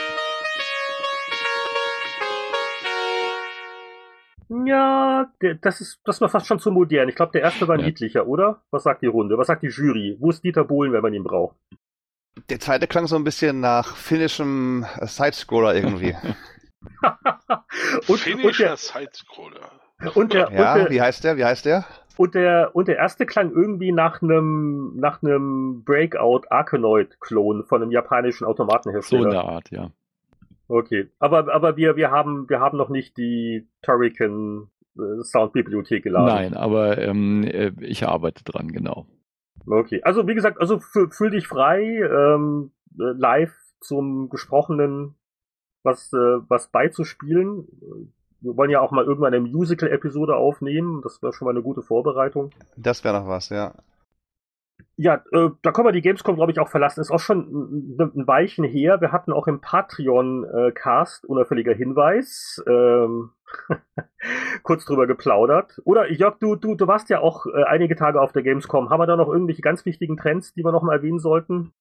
[4.67, 7.09] Ja, das ist, das war fast schon zu modern.
[7.09, 7.87] Ich glaube, der erste war ja.
[7.87, 8.63] niedlicher, oder?
[8.71, 9.39] Was sagt die Runde?
[9.39, 10.17] Was sagt die Jury?
[10.21, 11.57] Wo ist Dieter Bohlen, wenn man ihn braucht?
[12.51, 16.15] Der zweite klang so ein bisschen nach finnischem Sidescroller irgendwie.
[18.09, 19.71] und, Finnischer Sidescroller.
[20.15, 21.37] Und der, ja, und der, wie heißt der?
[21.37, 21.85] Wie heißt der?
[22.17, 27.91] Und der, und der erste klang irgendwie nach einem, nach einem Breakout Arkanoid-Klon von einem
[27.91, 29.23] japanischen Automatenhersteller.
[29.23, 29.91] So in der Art, ja.
[30.69, 31.09] Okay.
[31.19, 36.27] Aber, aber wir, wir haben, wir haben noch nicht die Turrican äh, Soundbibliothek geladen.
[36.27, 39.07] Nein, aber ähm, äh, ich arbeite dran, genau.
[39.67, 40.01] Okay.
[40.03, 45.15] Also, wie gesagt, also fühl dich frei, ähm, äh, live zum gesprochenen
[45.83, 47.67] was, äh, was beizuspielen
[48.45, 51.01] wir wollen ja auch mal irgendwann eine Musical-Episode aufnehmen.
[51.03, 52.51] Das wäre schon mal eine gute Vorbereitung.
[52.77, 53.75] Das wäre noch was, ja.
[54.97, 57.01] Ja, äh, da können wir die Gamescom, glaube ich, auch verlassen.
[57.01, 59.01] Ist auch schon ein, ein Weilchen her.
[59.01, 63.31] Wir hatten auch im Patreon-Cast, äh, unauffälliger Hinweis, ähm,
[64.63, 65.81] kurz drüber geplaudert.
[65.85, 68.91] Oder Jörg, du, du, du warst ja auch äh, einige Tage auf der Gamescom.
[68.91, 71.73] Haben wir da noch irgendwelche ganz wichtigen Trends, die wir noch mal erwähnen sollten?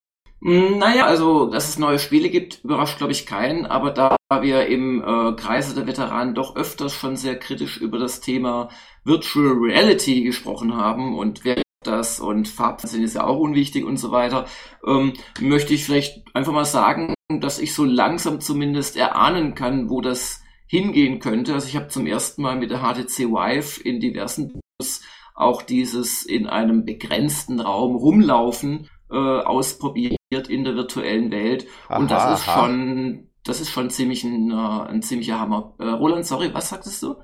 [0.42, 3.66] Hm, naja, also, dass es neue Spiele gibt, überrascht, glaube ich, keinen.
[3.68, 8.20] Aber da wir im äh, Kreise der Veteranen doch öfters schon sehr kritisch über das
[8.20, 8.70] Thema
[9.06, 14.12] Virtual Reality gesprochen haben und wer das und Farbfernsehen ist ja auch unwichtig und so
[14.12, 14.46] weiter,
[14.86, 20.02] ähm, möchte ich vielleicht einfach mal sagen, dass ich so langsam zumindest erahnen kann, wo
[20.02, 21.54] das hingehen könnte.
[21.54, 25.02] Also ich habe zum ersten Mal mit der HTC Vive in diversen Bus
[25.36, 30.18] auch dieses in einem begrenzten Raum rumlaufen äh, ausprobiert
[30.48, 31.68] in der virtuellen Welt.
[31.88, 32.66] Aha, und das ist aha.
[32.66, 34.56] schon, das ist schon ziemlich ein, äh,
[34.90, 35.74] ein ziemlicher Hammer.
[35.80, 37.16] Äh, Roland, sorry, was sagtest du?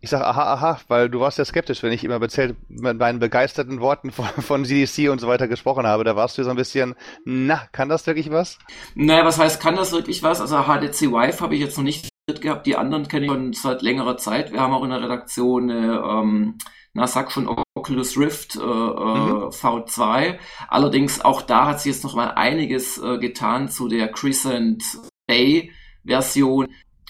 [0.00, 3.18] Ich sag aha, aha, weil du warst ja skeptisch, wenn ich immer bezählt, mit meinen
[3.18, 6.04] begeisterten Worten von, von CDC und so weiter gesprochen habe.
[6.04, 8.58] Da warst du so ein bisschen, na, kann das wirklich was?
[8.94, 10.40] Naja, was heißt, kann das wirklich was?
[10.40, 13.82] Also HDC Vive habe ich jetzt noch nicht gehabt, die anderen kenne ich schon seit
[13.82, 14.52] längerer Zeit.
[14.52, 16.58] Wir haben auch in der Redaktion eine, ähm,
[16.92, 19.48] na, sag schon Oculus Rift äh, mhm.
[19.48, 20.38] V2.
[20.68, 24.84] Allerdings auch da hat sich jetzt noch mal einiges äh, getan zu der Crescent
[25.26, 25.72] Bay
[26.04, 26.68] Version.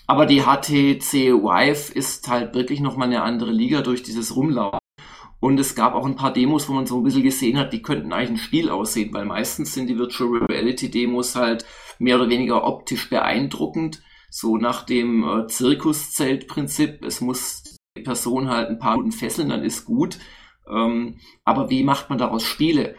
[0.09, 4.79] Aber die HTC Vive ist halt wirklich noch mal eine andere Liga durch dieses Rumlaufen.
[5.39, 7.83] Und es gab auch ein paar Demos, wo man so ein bisschen gesehen hat, die
[7.83, 11.67] könnten eigentlich ein Spiel aussehen, weil meistens sind die Virtual Reality Demos halt
[11.99, 14.03] mehr oder weniger optisch beeindruckend.
[14.31, 17.05] So nach dem äh, Zirkuszeltprinzip.
[17.05, 20.19] Es muss die Person halt ein paar Minuten fesseln, dann ist gut.
[20.71, 22.97] Ähm, aber wie macht man daraus Spiele?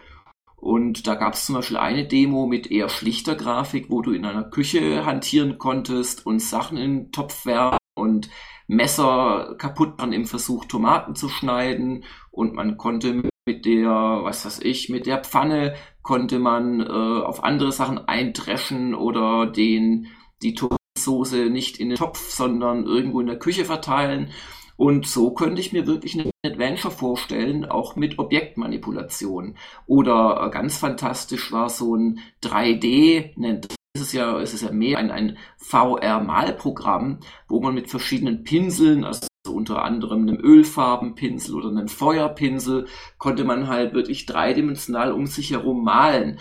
[0.60, 4.26] Und da gab es zum Beispiel eine Demo mit eher schlichter Grafik, wo du in
[4.26, 8.30] einer Küche hantieren konntest und Sachen in den Topf werfen und
[8.67, 12.04] Messer kaputt machen im Versuch, Tomaten zu schneiden.
[12.32, 16.84] Und man konnte mit der, was weiß ich, mit der Pfanne konnte man äh,
[17.24, 20.08] auf andere Sachen eindreschen oder den,
[20.41, 24.32] die Tomatensoße nicht in den Topf, sondern irgendwo in der Küche verteilen.
[24.80, 29.58] Und so könnte ich mir wirklich ein Adventure vorstellen, auch mit Objektmanipulation.
[29.88, 34.72] Oder äh, ganz fantastisch war so ein 3D, nennt es ist ja, es ist ja
[34.72, 41.70] mehr ein, ein VR-Malprogramm, wo man mit verschiedenen Pinseln, also unter anderem einem Ölfarbenpinsel oder
[41.70, 42.88] einem Feuerpinsel,
[43.18, 46.39] konnte man halt wirklich dreidimensional um sich herum malen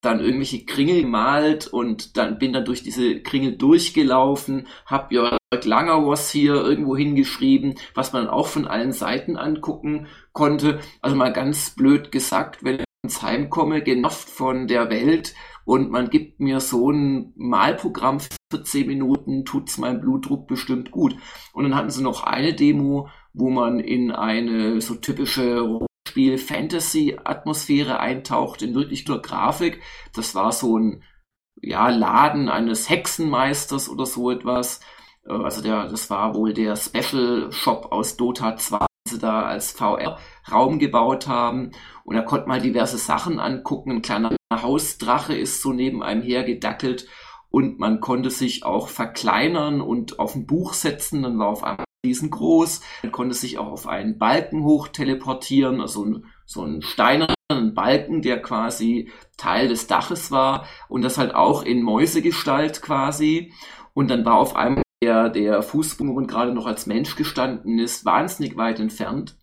[0.00, 6.06] dann irgendwelche Kringel gemalt und dann bin dann durch diese Kringel durchgelaufen, hab Jörg Langer
[6.06, 10.80] was hier irgendwo hingeschrieben, was man auch von allen Seiten angucken konnte.
[11.00, 15.34] Also mal ganz blöd gesagt, wenn ich ins Heim komme, genervt von der Welt
[15.64, 21.16] und man gibt mir so ein Malprogramm für 10 Minuten, tut's meinem Blutdruck bestimmt gut.
[21.52, 25.80] Und dann hatten sie noch eine Demo, wo man in eine so typische
[26.18, 29.80] Spiel-Fantasy-Atmosphäre eintaucht in wirklich nur Grafik.
[30.14, 31.04] Das war so ein
[31.62, 34.80] ja, Laden eines Hexenmeisters oder so etwas.
[35.24, 39.42] Äh, also der, das war wohl der Special Shop aus Dota 2, den sie da
[39.42, 41.70] als VR-Raum gebaut haben.
[42.02, 43.92] Und da konnte man diverse Sachen angucken.
[43.92, 47.06] Ein kleiner Hausdrache ist so neben einem hergedackelt
[47.48, 51.22] und man konnte sich auch verkleinern und auf ein Buch setzen.
[51.22, 52.80] Dann war auf einmal riesengroß.
[53.02, 58.40] Man konnte sich auch auf einen Balken hoch teleportieren, also so ein steinernen Balken, der
[58.40, 63.52] quasi Teil des Daches war und das halt auch in Mäusegestalt quasi.
[63.94, 67.78] Und dann war auf einmal der, der Fußboden, wo man gerade noch als Mensch gestanden
[67.78, 69.36] ist, wahnsinnig weit entfernt.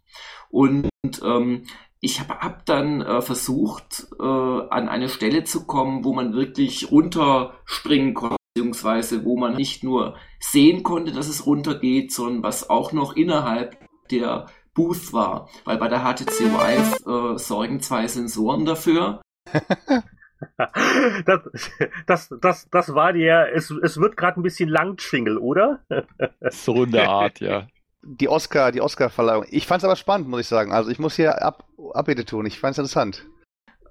[0.50, 0.90] Und
[1.24, 1.64] ähm,
[2.00, 6.92] ich habe hab dann äh, versucht, äh, an eine Stelle zu kommen, wo man wirklich
[6.92, 12.94] runterspringen konnte beziehungsweise wo man nicht nur sehen konnte, dass es runtergeht, sondern was auch
[12.94, 13.78] noch innerhalb
[14.10, 15.50] der Booth war.
[15.66, 19.22] Weil bei der HTC Vive äh, sorgen zwei Sensoren dafür.
[21.26, 21.42] das,
[22.08, 25.82] das, das, das war dir, es, es wird gerade ein bisschen Langschwingel, oder?
[26.50, 27.68] so eine Art, ja.
[28.04, 29.46] Die Oscar, die Oscar-Verleihung.
[29.50, 30.72] Ich fand es aber spannend, muss ich sagen.
[30.72, 32.46] Also ich muss hier Ab Abbitte tun.
[32.46, 33.26] Ich fand es interessant.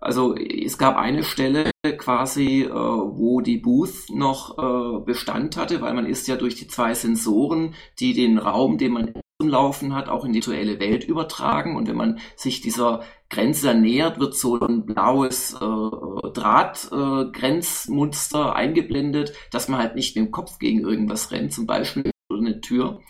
[0.04, 5.94] Also es gab eine Stelle quasi, äh, wo die Booth noch äh, Bestand hatte, weil
[5.94, 10.08] man ist ja durch die zwei Sensoren, die den Raum, den man zum Laufen hat,
[10.08, 11.74] auch in die virtuelle Welt übertragen.
[11.76, 19.32] Und wenn man sich dieser Grenze nähert, wird so ein blaues äh, Drahtgrenzmuster äh, eingeblendet,
[19.50, 23.00] dass man halt nicht mit dem Kopf gegen irgendwas rennt, zum Beispiel oder eine Tür.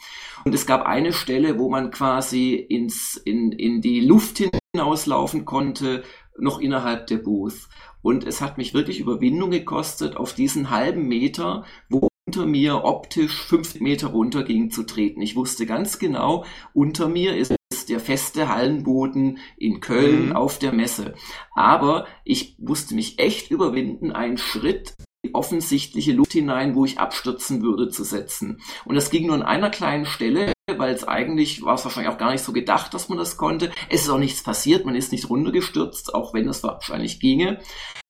[0.44, 6.04] Und es gab eine Stelle, wo man quasi ins, in, in die Luft hinauslaufen konnte,
[6.38, 7.68] noch innerhalb der Booth.
[8.02, 13.44] Und es hat mich wirklich Überwindung gekostet, auf diesen halben Meter, wo unter mir optisch
[13.44, 15.20] fünf Meter runter ging, zu treten.
[15.20, 17.54] Ich wusste ganz genau, unter mir ist
[17.88, 20.32] der feste Hallenboden in Köln mhm.
[20.36, 21.14] auf der Messe.
[21.54, 24.94] Aber ich musste mich echt überwinden, einen Schritt
[25.32, 28.60] offensichtliche Luft hinein, wo ich abstürzen würde, zu setzen.
[28.84, 32.18] Und das ging nur an einer kleinen Stelle, weil es eigentlich war es wahrscheinlich auch
[32.18, 33.70] gar nicht so gedacht, dass man das konnte.
[33.90, 37.58] Es ist auch nichts passiert, man ist nicht runtergestürzt, auch wenn es wahrscheinlich ginge.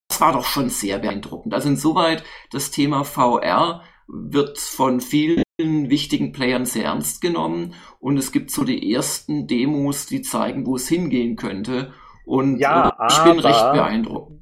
[0.08, 1.52] Das war doch schon sehr beeindruckend.
[1.54, 8.32] Also insoweit das Thema VR wird von vielen wichtigen Playern sehr ernst genommen und es
[8.32, 11.92] gibt so die ersten Demos, die zeigen, wo es hingehen könnte.
[12.24, 14.32] Und ja, ich bin recht beeindruckt.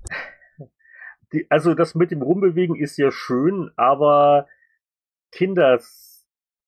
[1.33, 4.46] Die, also das mit dem Rumbewegen ist ja schön, aber
[5.31, 6.12] Kinders,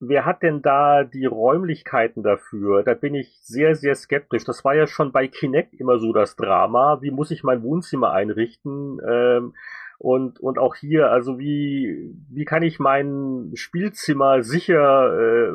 [0.08, 2.82] wer hat denn da die Räumlichkeiten dafür?
[2.82, 4.44] Da bin ich sehr, sehr skeptisch.
[4.44, 7.00] Das war ja schon bei Kinect immer so das Drama.
[7.02, 9.00] Wie muss ich mein Wohnzimmer einrichten?
[9.06, 9.54] Ähm,
[9.98, 15.52] und, und auch hier, also wie, wie kann ich mein Spielzimmer sicher äh,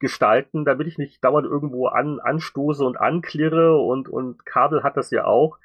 [0.00, 5.10] gestalten, damit ich nicht dauernd irgendwo an, anstoße und anklirre und, und Kabel hat das
[5.10, 5.58] ja auch.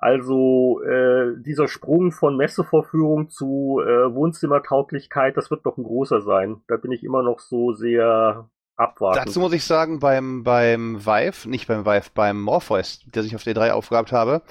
[0.00, 6.60] Also äh, dieser Sprung von Messevorführung zu äh, Wohnzimmertauglichkeit, das wird doch ein großer sein.
[6.68, 9.20] Da bin ich immer noch so sehr abwarten.
[9.24, 13.42] Dazu muss ich sagen, beim, beim Vive, nicht beim Vive, beim Morpheus, der sich auf
[13.42, 14.42] D3 aufgehabt habe,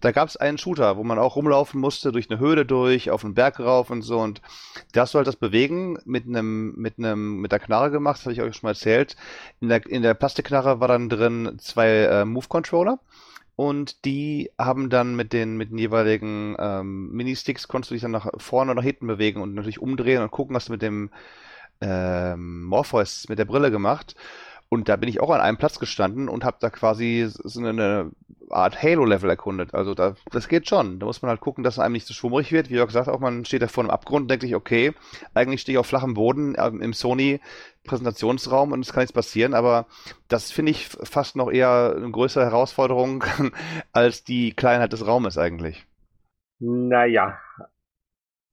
[0.00, 3.24] da gab es einen Shooter, wo man auch rumlaufen musste, durch eine Höhle durch, auf
[3.24, 4.18] einen Berg rauf und so.
[4.18, 4.42] Und
[4.92, 8.24] da hast du halt das Bewegen mit einem, mit einem, mit der Knarre gemacht, das
[8.24, 9.16] habe ich euch schon mal erzählt.
[9.60, 12.98] In der, in der Plastikknarre war dann drin zwei äh, Move-Controller
[13.56, 18.10] und die haben dann mit den, mit den jeweiligen ähm, Ministicks konntest du dich dann
[18.10, 21.10] nach vorne oder nach hinten bewegen und natürlich umdrehen und gucken, was du mit dem
[21.80, 24.14] ähm, Morpheus mit der Brille gemacht.
[24.68, 28.10] Und da bin ich auch an einem Platz gestanden und habe da quasi so eine
[28.50, 29.74] Art Halo-Level erkundet.
[29.74, 30.98] Also da, das geht schon.
[30.98, 32.70] Da muss man halt gucken, dass einem nicht zu so schwummrig wird.
[32.70, 34.92] Wie Jörg sagt, auch man steht da vor einem Abgrund und denkt sich, okay,
[35.34, 39.54] eigentlich stehe ich auf flachem Boden ähm, im Sony-Präsentationsraum und es kann nichts passieren.
[39.54, 39.86] Aber
[40.28, 43.24] das finde ich fast noch eher eine größere Herausforderung
[43.92, 45.86] als die Kleinheit des Raumes eigentlich.
[46.58, 47.38] Naja,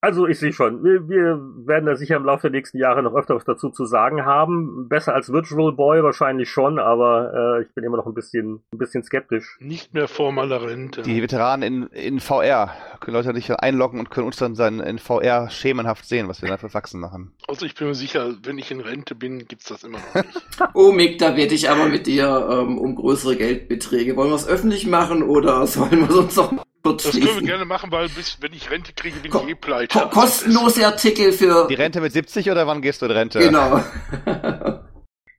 [0.03, 3.15] also ich sehe schon, wir, wir, werden da sicher im Laufe der nächsten Jahre noch
[3.15, 4.89] öfter was dazu zu sagen haben.
[4.89, 8.77] Besser als Virtual Boy wahrscheinlich schon, aber äh, ich bin immer noch ein bisschen, ein
[8.77, 9.57] bisschen skeptisch.
[9.61, 11.03] Nicht mehr vor meiner Rente.
[11.03, 14.99] Die Veteranen in, in VR können Leute nicht einloggen und können uns dann sein, in
[14.99, 17.31] VR schemenhaft sehen, was wir da für Faxen machen.
[17.47, 20.43] Also ich bin mir sicher, wenn ich in Rente bin, gibt's das immer noch nicht.
[20.73, 24.17] oh Mick, da werde ich aber mit dir ähm, um größere Geldbeträge.
[24.17, 26.51] Wollen wir es öffentlich machen oder sollen wir uns noch
[26.83, 29.55] das können wir gerne machen, weil bis, wenn ich Rente kriege, bin Ko ich eh
[29.55, 29.97] pleite.
[29.97, 31.67] Ko kostenlose Artikel für.
[31.67, 33.39] Die Rente mit 70 oder wann gehst du in Rente?
[33.39, 33.79] Genau.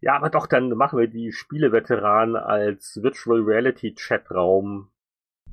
[0.00, 4.88] ja, aber doch, dann machen wir die Spieleveteranen als Virtual Reality Chatraum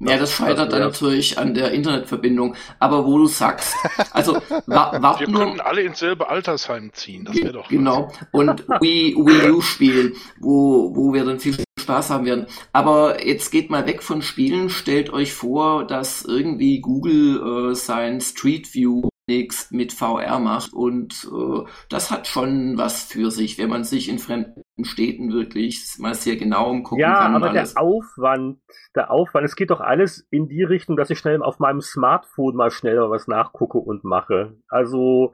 [0.10, 2.56] ja, das scheitert dann natürlich an der Internetverbindung.
[2.80, 3.76] Aber wo du sagst,
[4.12, 8.08] also wa warten Wir könnten alle ins selbe Altersheim ziehen, das wäre doch Genau.
[8.08, 8.28] Was.
[8.32, 12.48] Und Wii, Wii U spielen, wo, wo wir dann viel Spaß haben werden.
[12.74, 18.22] Aber jetzt geht mal weg von Spielen, stellt euch vor, dass irgendwie Google äh, sein
[18.22, 20.74] Street View demnächst mit VR macht.
[20.74, 25.96] Und äh, das hat schon was für sich, wenn man sich in fremden Städten wirklich
[26.00, 27.32] mal sehr genau umgucken ja, kann.
[27.32, 28.60] Ja, aber der Aufwand,
[28.96, 32.56] der Aufwand, es geht doch alles in die Richtung, dass ich schnell auf meinem Smartphone
[32.56, 34.58] mal schneller was nachgucke und mache.
[34.68, 35.34] Also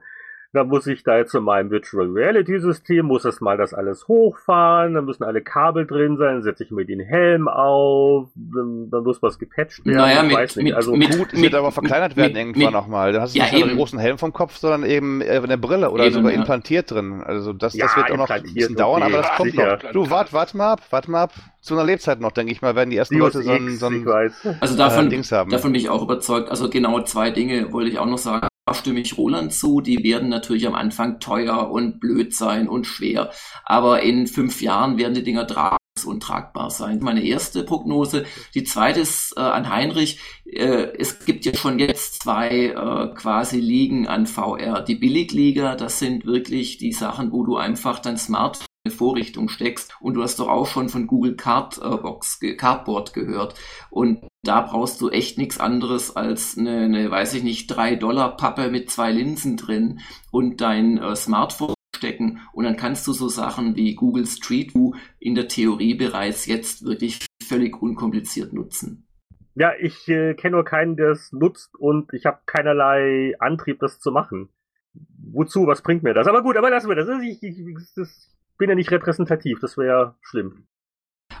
[0.52, 4.08] dann muss ich da jetzt in meinem Virtual Reality System, muss das mal das alles
[4.08, 8.88] hochfahren, dann müssen alle Kabel drin sein, dann setze ich mir den Helm auf, dann,
[8.90, 9.98] dann muss was gepatcht werden.
[9.98, 10.64] Naja, mit, weiß nicht.
[10.64, 13.12] Mit, also mit, gut, es wird aber verkleinert werden mit, irgendwann nochmal.
[13.12, 15.58] Dann hast du ja, nicht nur einen großen Helm vom Kopf, sondern eben äh, eine
[15.58, 16.38] Brille oder eben, sogar ja.
[16.38, 17.22] implantiert drin.
[17.22, 19.12] Also das, ja, das wird auch noch ein bisschen dauern, okay.
[19.12, 19.78] aber das kommt Sicher.
[19.82, 19.92] noch.
[19.92, 21.32] Du, wart, wart mal ab, wart mal ab.
[21.60, 24.08] Zu einer Lebzeit noch, denke ich mal, werden die ersten Leute so ein, so ein
[24.60, 26.48] also davon, äh, davon bin ich auch überzeugt.
[26.48, 30.28] Also genau zwei Dinge wollte ich auch noch sagen stimme ich Roland zu, die werden
[30.28, 33.30] natürlich am Anfang teuer und blöd sein und schwer.
[33.64, 35.46] Aber in fünf Jahren werden die Dinger
[36.04, 37.00] untragbar sein.
[37.00, 38.24] Meine erste Prognose.
[38.54, 40.20] Die zweite ist äh, an Heinrich.
[40.44, 44.82] Äh, es gibt ja schon jetzt zwei äh, quasi Ligen an VR.
[44.82, 49.96] Die Billigliga, das sind wirklich die Sachen, wo du einfach dein Smartphone Vorrichtung steckst.
[50.00, 53.54] Und du hast doch auch schon von Google Cardbox, Cardboard gehört.
[53.90, 58.90] Und da brauchst du echt nichts anderes als eine, eine weiß ich nicht, 3-Dollar-Pappe mit
[58.90, 62.40] zwei Linsen drin und dein äh, Smartphone stecken.
[62.52, 66.84] Und dann kannst du so Sachen wie Google Street View in der Theorie bereits jetzt
[66.84, 69.06] wirklich völlig unkompliziert nutzen.
[69.54, 73.98] Ja, ich äh, kenne nur keinen, der es nutzt und ich habe keinerlei Antrieb, das
[73.98, 74.50] zu machen.
[75.32, 75.66] Wozu?
[75.66, 76.28] Was bringt mir das?
[76.28, 77.08] Aber gut, aber lassen wir das.
[77.22, 77.64] Ich, ich
[77.96, 80.66] das bin ja nicht repräsentativ, das wäre ja schlimm.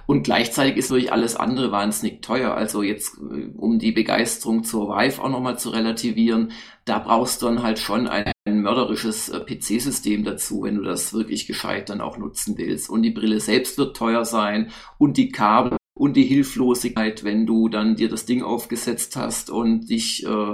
[0.06, 2.54] Und gleichzeitig ist wirklich alles andere wahnsinnig teuer.
[2.54, 6.52] Also jetzt, äh, um die Begeisterung zur Vive auch nochmal zu relativieren,
[6.86, 11.12] da brauchst du dann halt schon ein, ein mörderisches äh, PC-System dazu, wenn du das
[11.12, 12.88] wirklich gescheit dann auch nutzen willst.
[12.88, 17.68] Und die Brille selbst wird teuer sein und die Kabel und die Hilflosigkeit, wenn du
[17.68, 20.52] dann dir das Ding aufgesetzt hast und dich, äh,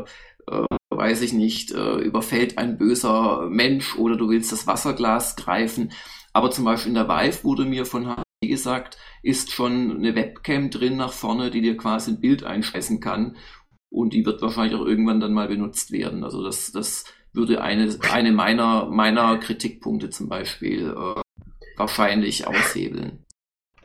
[0.49, 5.93] äh, weiß ich nicht, äh, überfällt ein böser Mensch oder du willst das Wasserglas greifen.
[6.35, 10.69] Aber zum Beispiel in der Vive wurde mir von HP gesagt, ist schon eine Webcam
[10.69, 13.37] drin nach vorne, die dir quasi ein Bild einscheißen kann.
[13.89, 16.25] Und die wird wahrscheinlich auch irgendwann dann mal benutzt werden.
[16.25, 21.21] Also das, das würde eine, eine meiner, meiner Kritikpunkte zum Beispiel äh,
[21.77, 23.24] wahrscheinlich aushebeln.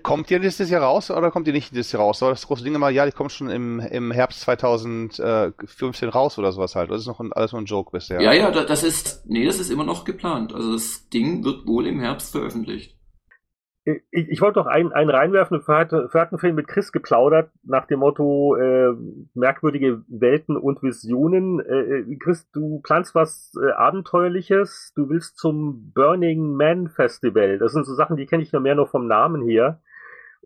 [0.10, 2.24] Kommt die dieses Jahr raus oder kommt die nicht dieses Jahr raus?
[2.24, 6.52] Aber das große Ding immer, ja, die kommt schon im, im Herbst 2015 raus oder
[6.52, 6.90] sowas halt.
[6.90, 8.20] Das ist noch ein, alles nur ein Joke bisher.
[8.20, 10.52] Ja, ja, das ist, nee, das ist immer noch geplant.
[10.52, 12.98] Also das Ding wird wohl im Herbst veröffentlicht.
[13.86, 15.60] Ich, ich wollte doch einen, einen reinwerfen.
[15.60, 18.96] Wir hatten vorhin mit Chris geplaudert nach dem Motto äh,
[19.36, 21.60] merkwürdige Welten und Visionen.
[21.60, 24.92] Äh, äh, Chris, du planst was äh, Abenteuerliches.
[24.96, 27.60] Du willst zum Burning Man Festival.
[27.60, 29.80] Das sind so Sachen, die kenne ich nur mehr noch vom Namen her.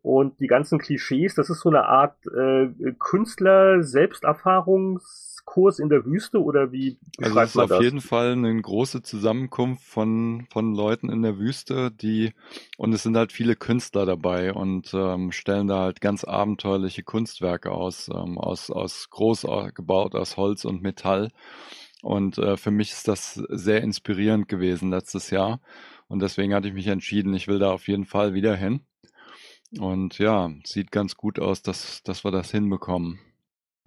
[0.04, 2.68] Und die ganzen Klischees, das ist so eine Art äh,
[3.00, 7.80] Künstler-Selbsterfahrungskurs in der Wüste oder wie also es ist auf das?
[7.80, 12.34] jeden Fall eine große Zusammenkunft von, von Leuten in der Wüste, die
[12.78, 17.72] und es sind halt viele Künstler dabei und ähm, stellen da halt ganz abenteuerliche Kunstwerke
[17.72, 21.30] aus, ähm, aus, aus groß gebaut aus Holz und Metall.
[22.02, 25.62] Und äh, für mich ist das sehr inspirierend gewesen letztes Jahr.
[26.10, 28.82] Und deswegen hatte ich mich entschieden, ich will da auf jeden Fall wieder hin.
[29.80, 33.20] Und ja, sieht ganz gut aus, dass, dass wir das hinbekommen.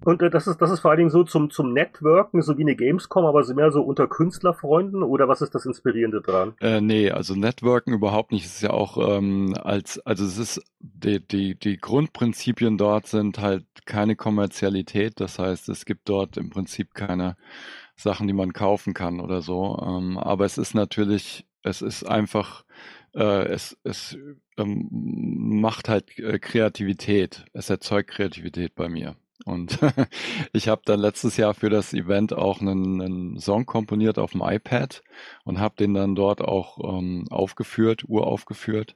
[0.04, 2.62] Und äh, das ist das ist vor allen Dingen so zum zum Networken, so wie
[2.62, 6.54] eine Gamescom, aber so mehr so unter Künstlerfreunden oder was ist das Inspirierende dran?
[6.60, 8.44] Äh, nee, also Networken überhaupt nicht.
[8.44, 13.38] Es ist ja auch ähm, als also es ist die die die Grundprinzipien dort sind
[13.38, 15.18] halt keine Kommerzialität.
[15.18, 17.36] Das heißt, es gibt dort im Prinzip keine
[17.96, 19.78] Sachen, die man kaufen kann oder so.
[19.82, 22.64] Ähm, aber es ist natürlich es ist einfach
[23.16, 24.16] äh, es, es
[24.58, 27.44] ähm, macht halt äh, Kreativität.
[27.52, 29.16] Es erzeugt Kreativität bei mir.
[29.44, 29.78] Und
[30.52, 34.42] ich habe dann letztes Jahr für das Event auch einen, einen Song komponiert auf dem
[34.42, 35.02] iPad
[35.44, 38.94] und habe den dann dort auch ähm, aufgeführt, uraufgeführt.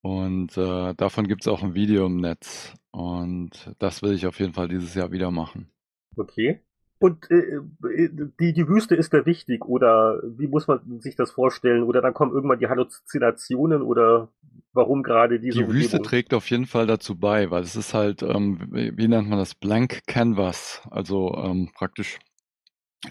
[0.00, 2.74] Und äh, davon gibt es auch ein Video im Netz.
[2.90, 5.70] Und das will ich auf jeden Fall dieses Jahr wieder machen.
[6.16, 6.60] Okay.
[7.00, 11.30] Und äh, äh, die, die Wüste ist da wichtig, oder wie muss man sich das
[11.30, 11.84] vorstellen?
[11.84, 14.28] Oder dann kommen irgendwann die Halluzinationen oder
[14.72, 15.80] warum gerade diese Die Umgebung?
[15.80, 19.28] Wüste trägt auf jeden Fall dazu bei, weil es ist halt, ähm, wie, wie nennt
[19.28, 22.18] man das, Blank Canvas, also ähm, praktisch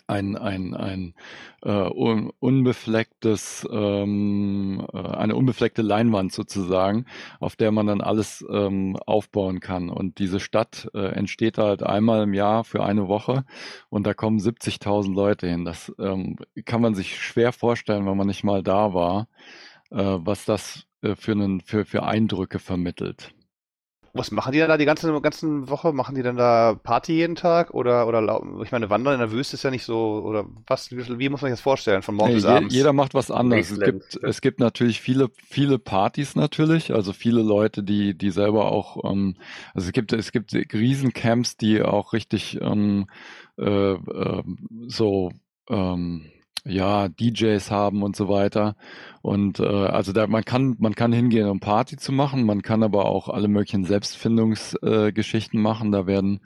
[0.08, 1.14] ein, ein, ein
[1.64, 7.06] äh, un, unbeflecktes, ähm, äh, eine unbefleckte Leinwand sozusagen,
[7.40, 9.90] auf der man dann alles ähm, aufbauen kann.
[9.90, 13.46] Und diese Stadt äh, entsteht halt einmal im Jahr für eine Woche
[13.90, 15.64] und da kommen 70.000 Leute hin.
[15.66, 19.28] Das ähm, kann man sich schwer vorstellen, wenn man nicht mal da war,
[19.92, 23.34] äh, was das äh, für, einen, für, für Eindrücke vermittelt.
[24.18, 25.94] Was machen die dann da die ganze, ganze Woche?
[25.94, 27.74] Machen die dann da Party jeden Tag?
[27.74, 31.30] Oder, oder ich meine, Wandern in der Wüste ist ja nicht so, oder was, wie
[31.30, 32.74] muss man sich das vorstellen, von morgens nee, bis abends?
[32.74, 33.72] Jeder macht was anderes.
[33.72, 38.72] Es gibt, es gibt natürlich viele, viele Partys natürlich, also viele Leute, die, die selber
[38.72, 39.36] auch, ähm,
[39.74, 43.08] also es gibt, es gibt Riesencamps, die auch richtig ähm,
[43.58, 44.44] äh, äh,
[44.88, 45.32] so
[45.70, 46.32] ähm,
[46.68, 48.76] ja, DJs haben und so weiter.
[49.22, 52.84] Und äh, also da man kann, man kann hingehen, um Party zu machen, man kann
[52.84, 55.92] aber auch alle möglichen Selbstfindungsgeschichten äh, machen.
[55.92, 56.42] Da werden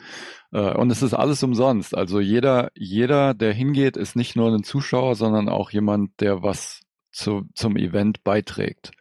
[0.52, 1.96] äh, und es ist alles umsonst.
[1.96, 6.82] Also jeder, jeder, der hingeht, ist nicht nur ein Zuschauer, sondern auch jemand, der was
[7.12, 8.92] zu, zum Event beiträgt.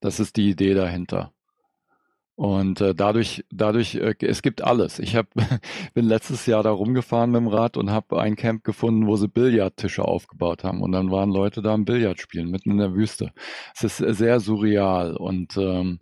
[0.00, 1.32] Das ist die Idee dahinter.
[2.38, 5.00] Und äh, dadurch, dadurch, äh, es gibt alles.
[5.00, 5.26] Ich hab,
[5.94, 9.26] bin letztes Jahr da rumgefahren mit dem Rad und habe ein Camp gefunden, wo sie
[9.26, 10.80] Billardtische aufgebaut haben.
[10.80, 13.32] Und dann waren Leute da am Billard spielen, mitten in der Wüste.
[13.74, 15.98] Es ist sehr surreal und ähm,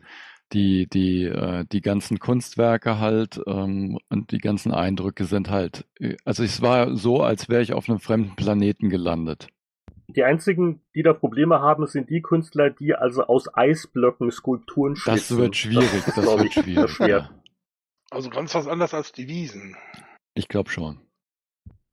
[0.52, 6.16] die, die, äh, die ganzen Kunstwerke halt ähm, und die ganzen Eindrücke sind halt, äh,
[6.26, 9.48] also es war so, als wäre ich auf einem fremden Planeten gelandet.
[10.08, 15.36] Die einzigen, die da Probleme haben, sind die Künstler, die also aus Eisblöcken Skulpturen schnitzen.
[15.36, 16.98] Das wird schwierig, das, glaub wird schwierig.
[17.00, 17.30] Ja.
[18.10, 19.76] Also ganz was anderes als die Wiesen.
[20.34, 21.00] Ich glaube schon.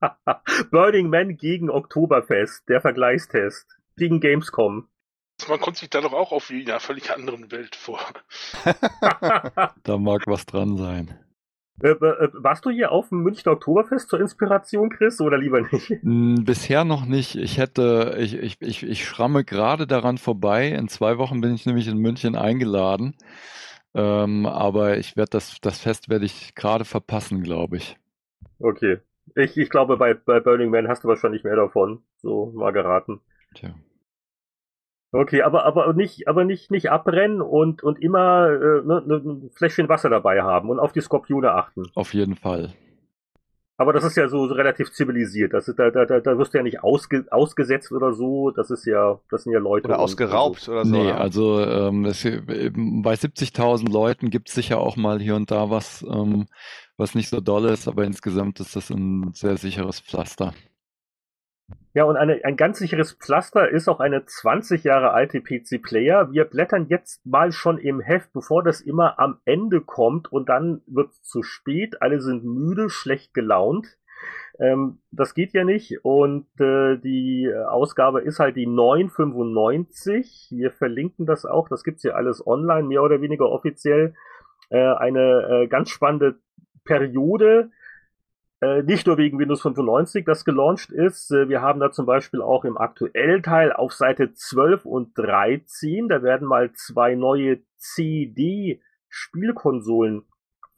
[0.70, 3.66] Burning Man gegen Oktoberfest, der Vergleichstest.
[3.96, 4.88] Gegen Gamescom.
[5.48, 8.00] Man kommt sich da doch auch auf wie in einer völlig anderen Welt vor.
[9.82, 11.23] Da mag was dran sein.
[11.82, 15.90] Äh, äh, warst du hier auf dem Münchner Oktoberfest zur Inspiration, Chris, oder lieber nicht?
[16.02, 17.34] Hm, Bisher noch nicht.
[17.34, 20.68] Ich hätte, ich, ich, ich, ich schramme gerade daran vorbei.
[20.68, 23.16] In zwei Wochen bin ich nämlich in München eingeladen.
[23.94, 27.96] Ähm, aber ich werde das, das Fest werde ich gerade verpassen, glaube ich.
[28.58, 28.98] Okay.
[29.36, 32.02] Ich, ich glaube, bei, bei Burning Man hast du wahrscheinlich mehr davon.
[32.18, 33.20] So mal geraten.
[33.54, 33.74] Tja.
[35.14, 39.50] Okay, aber, aber nicht, aber nicht, nicht abbrennen und, und immer äh, ne, ne, ein
[39.54, 41.84] Fläschchen Wasser dabei haben und auf die Skorpione achten.
[41.94, 42.72] Auf jeden Fall.
[43.76, 45.52] Aber das ist ja so, so relativ zivilisiert.
[45.52, 48.50] Das ist, da, da, da, da wirst du ja nicht ausge, ausgesetzt oder so.
[48.50, 49.86] Das ist ja, das sind ja Leute.
[49.88, 50.90] Oder und- ausgeraubt oder so.
[50.90, 55.50] Nee, also ähm, es, eben bei 70.000 Leuten gibt es sicher auch mal hier und
[55.50, 56.46] da was, ähm,
[56.96, 60.54] was nicht so doll ist, aber insgesamt ist das ein sehr sicheres Pflaster.
[61.94, 66.32] Ja, und eine, ein ganz sicheres Pflaster ist auch eine 20 Jahre alte PC Player.
[66.32, 70.82] Wir blättern jetzt mal schon im Heft, bevor das immer am Ende kommt und dann
[70.86, 72.02] wird es zu spät.
[72.02, 73.96] Alle sind müde, schlecht gelaunt.
[74.58, 80.48] Ähm, das geht ja nicht und äh, die Ausgabe ist halt die 995.
[80.50, 81.68] Wir verlinken das auch.
[81.68, 84.14] Das gibt's hier alles online, mehr oder weniger offiziell.
[84.68, 86.40] Äh, eine äh, ganz spannende
[86.84, 87.70] Periode.
[88.64, 91.30] Äh, nicht nur wegen Windows 95, das gelauncht ist.
[91.30, 96.08] Äh, wir haben da zum Beispiel auch im aktuellen Teil auf Seite 12 und 13,
[96.08, 100.22] da werden mal zwei neue CD-Spielkonsolen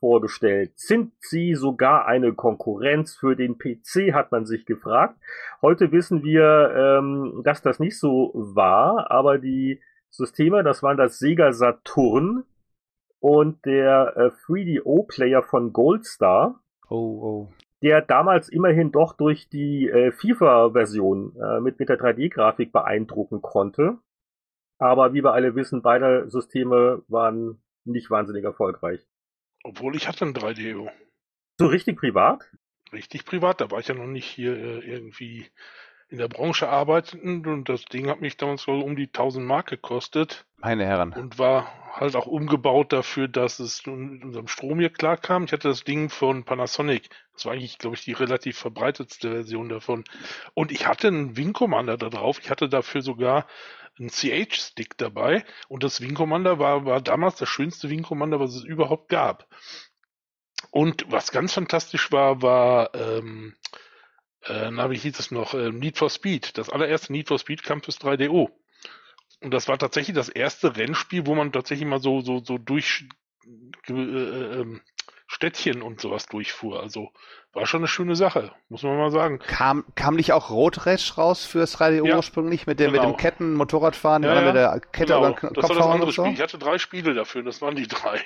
[0.01, 0.72] vorgestellt.
[0.74, 5.16] Sind sie sogar eine Konkurrenz für den PC, hat man sich gefragt.
[5.62, 9.80] Heute wissen wir, ähm, dass das nicht so war, aber die
[10.11, 12.43] Systeme, das waren das Sega Saturn
[13.20, 17.49] und der äh, 3DO-Player von Goldstar Oh, oh.
[17.87, 23.99] Der damals immerhin doch durch die äh, FIFA-Version äh, mit, mit der 3D-Grafik beeindrucken konnte.
[24.78, 29.07] Aber wie wir alle wissen, beide Systeme waren nicht wahnsinnig erfolgreich.
[29.62, 30.91] Obwohl ich hatte ein 3DO.
[31.61, 32.51] So richtig privat?
[32.93, 35.47] Richtig privat, da war ich ja noch nicht hier äh, irgendwie
[36.09, 39.69] in der Branche arbeitend und das Ding hat mich damals wohl um die 1000 Mark
[39.69, 41.13] gekostet Meine Herren.
[41.13, 45.45] und war halt auch umgebaut dafür, dass es mit unserem Strom hier klarkam.
[45.45, 47.09] Ich hatte das Ding von Panasonic.
[47.33, 50.05] Das war eigentlich, glaube ich, die relativ verbreitetste Version davon.
[50.55, 52.39] Und ich hatte einen Wing Commander da drauf.
[52.41, 53.47] Ich hatte dafür sogar
[53.99, 55.45] einen CH-Stick dabei.
[55.69, 59.49] Und das Wing Commander war, war damals das schönste Wing Commander, was es überhaupt gab.
[60.71, 63.55] Und was ganz fantastisch war, war, ähm,
[64.49, 65.55] äh, na, wie hieß es noch?
[65.55, 66.57] Äh, Need for Speed.
[66.59, 68.51] Das allererste Need for Speed kam fürs 3DO.
[69.42, 73.05] Und das war tatsächlich das erste Rennspiel, wo man tatsächlich mal so, so, so durch
[73.88, 74.80] äh, äh, ähm,
[75.28, 76.80] Städtchen und sowas durchfuhr.
[76.80, 77.11] Also
[77.53, 79.40] war schon eine schöne Sache, muss man mal sagen.
[79.40, 83.12] Kam, kam nicht auch Rotrash raus fürs 3DO Ja, ursprünglich mit dem, mit genau.
[83.12, 86.07] dem Ketten, Motorradfahren, Ja, ja, mit der Kette Genau, den das war Kopf das andere
[86.07, 86.22] und so?
[86.24, 86.34] Spiel.
[86.34, 88.20] Ich hatte drei Spiele dafür, das waren die drei.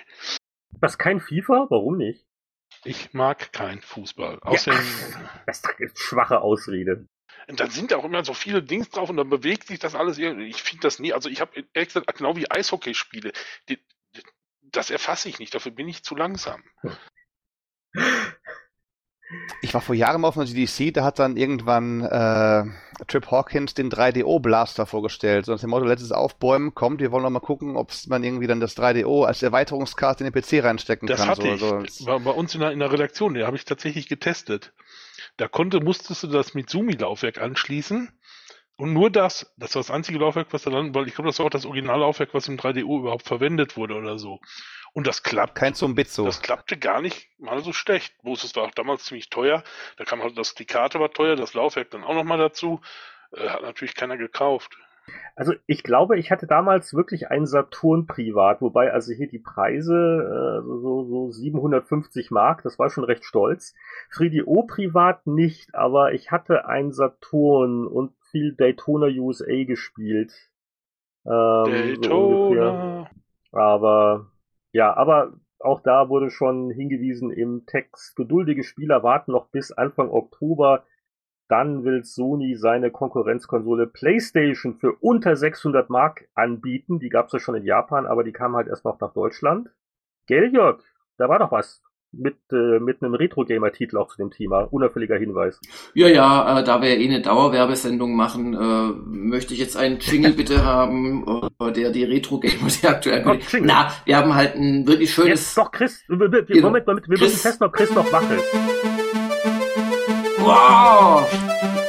[0.82, 1.66] Ist kein FIFA?
[1.70, 2.24] Warum nicht?
[2.84, 4.38] Ich mag kein Fußball.
[4.40, 4.80] Außerdem,
[5.46, 7.06] Das ist schwache Ausrede.
[7.48, 9.94] Und dann sind da auch immer so viele Dings drauf und dann bewegt sich das
[9.94, 10.46] alles irgendwie.
[10.46, 13.32] Ich finde das nie, also ich habe ehrlich gesagt, genau wie Eishockeyspiele,
[13.68, 13.78] die,
[14.62, 16.62] das erfasse ich nicht, dafür bin ich zu langsam.
[19.62, 22.64] Ich war vor Jahren mal auf einer GDC, da hat dann irgendwann äh,
[23.06, 25.46] Trip Hawkins den 3DO Blaster vorgestellt.
[25.46, 28.46] So nach dem Motto, letztes Aufbäumen, kommt, wir wollen noch mal gucken, ob man irgendwie
[28.46, 31.28] dann das 3DO als Erweiterungskarte in den PC reinstecken Das kann.
[31.28, 31.60] hatte so, ich.
[31.60, 31.78] so.
[31.80, 34.72] Das war bei uns in der, in der Redaktion, den habe ich tatsächlich getestet.
[35.36, 38.10] Da konnte, musstest du das Mitsumi-Laufwerk anschließen.
[38.76, 41.38] Und nur das, das war das einzige Laufwerk, was da dann, weil ich glaube, das
[41.38, 44.40] war auch das Originallaufwerk, was im 3DO überhaupt verwendet wurde oder so.
[44.92, 45.54] Und das klappt.
[45.54, 46.24] Kein Zumbitzo.
[46.24, 48.14] Das klappte gar nicht mal so schlecht.
[48.22, 49.62] Bloß es war auch damals ziemlich teuer.
[49.96, 52.80] Da kam halt das, die Karte war teuer, das Laufwerk dann auch nochmal dazu.
[53.32, 54.76] Äh, hat natürlich keiner gekauft.
[55.34, 59.94] Also ich glaube, ich hatte damals wirklich einen Saturn privat, wobei also hier die Preise
[59.94, 63.74] äh, so, so, so 750 Mark, das war schon recht stolz.
[64.12, 70.32] 3DO privat nicht, aber ich hatte einen Saturn und viel Daytona USA gespielt.
[71.24, 71.64] Ähm, so.
[71.64, 73.10] Daytona.
[73.52, 74.30] Aber
[74.72, 80.10] ja, aber auch da wurde schon hingewiesen im Text, geduldige Spieler warten noch bis Anfang
[80.10, 80.84] Oktober.
[81.48, 87.00] Dann will Sony seine Konkurrenzkonsole PlayStation für unter 600 Mark anbieten.
[87.00, 89.68] Die gab's ja schon in Japan, aber die kam halt erst noch nach Deutschland.
[90.26, 90.80] Gell, Jörg?
[91.18, 91.82] Da war doch was.
[92.12, 94.62] Mit, äh, mit einem Retro-Gamer-Titel auch zu dem Thema.
[94.70, 95.60] Unauffälliger Hinweis.
[95.94, 100.32] Ja, ja, äh, da wir eh eine Dauerwerbesendung machen, äh, möchte ich jetzt einen Jingle
[100.32, 101.24] bitte haben,
[101.60, 103.24] äh, der die Retro-Gamer, die aktuell...
[103.50, 103.66] Jingle.
[103.66, 105.30] Na, wir haben halt ein wirklich schönes...
[105.30, 106.66] Jetzt doch Chris, wir- Genau.
[106.68, 108.44] Moment, wir Chris- müssen testen, ob Chris noch wach ist.
[110.38, 111.79] Wow!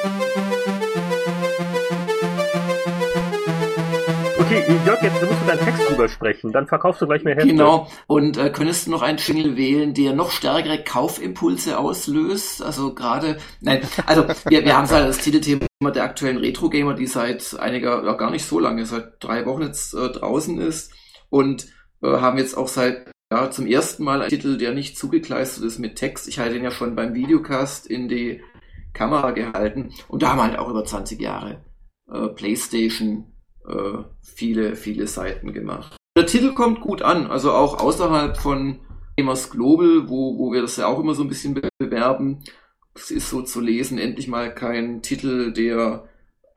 [4.52, 7.48] Okay, Jörg, jetzt musst du deinen Text drüber sprechen, dann verkaufst du gleich mehr Hefte.
[7.48, 7.88] Genau.
[8.08, 12.62] Und äh, könntest du noch einen Jingle wählen, der noch stärkere Kaufimpulse auslöst?
[12.62, 17.08] Also gerade, nein, also wir, wir haben es halt als Titelthema der aktuellen Retro-Gamer, die
[17.08, 20.92] seit einiger, ja, gar nicht so lange, seit drei Wochen jetzt äh, draußen ist
[21.30, 21.68] und
[22.04, 25.80] äh, haben jetzt auch seit ja, zum ersten Mal einen Titel, der nicht zugekleistert ist
[25.80, 26.28] mit Text.
[26.28, 28.42] Ich hatte den ja schon beim Videocast in die
[28.92, 31.64] Kamera gehalten und da haben wir halt auch über 20 Jahre
[32.12, 33.31] äh, PlayStation
[33.72, 35.96] äh, viele, viele Seiten gemacht.
[36.18, 38.80] Der Titel kommt gut an, also auch außerhalb von
[39.18, 42.44] Gamers Global, wo, wo wir das ja auch immer so ein bisschen be- bewerben.
[42.94, 46.10] Es ist so zu lesen, endlich mal kein Titel, der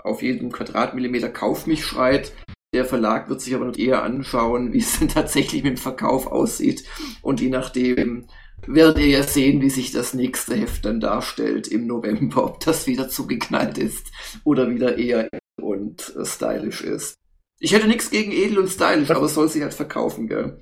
[0.02, 2.32] auf jeden Quadratmillimeter Kauf mich schreit.
[2.74, 6.26] Der Verlag wird sich aber noch eher anschauen, wie es denn tatsächlich mit dem Verkauf
[6.26, 6.84] aussieht.
[7.22, 8.26] Und je nachdem
[8.66, 12.88] werdet ihr ja sehen, wie sich das nächste Heft dann darstellt im November, ob das
[12.88, 14.10] wieder zugeknallt ist
[14.42, 15.28] oder wieder eher
[15.60, 17.16] und äh, stylisch ist.
[17.58, 20.60] Ich hätte nichts gegen edel und stylisch, aber es soll sich halt verkaufen, gell?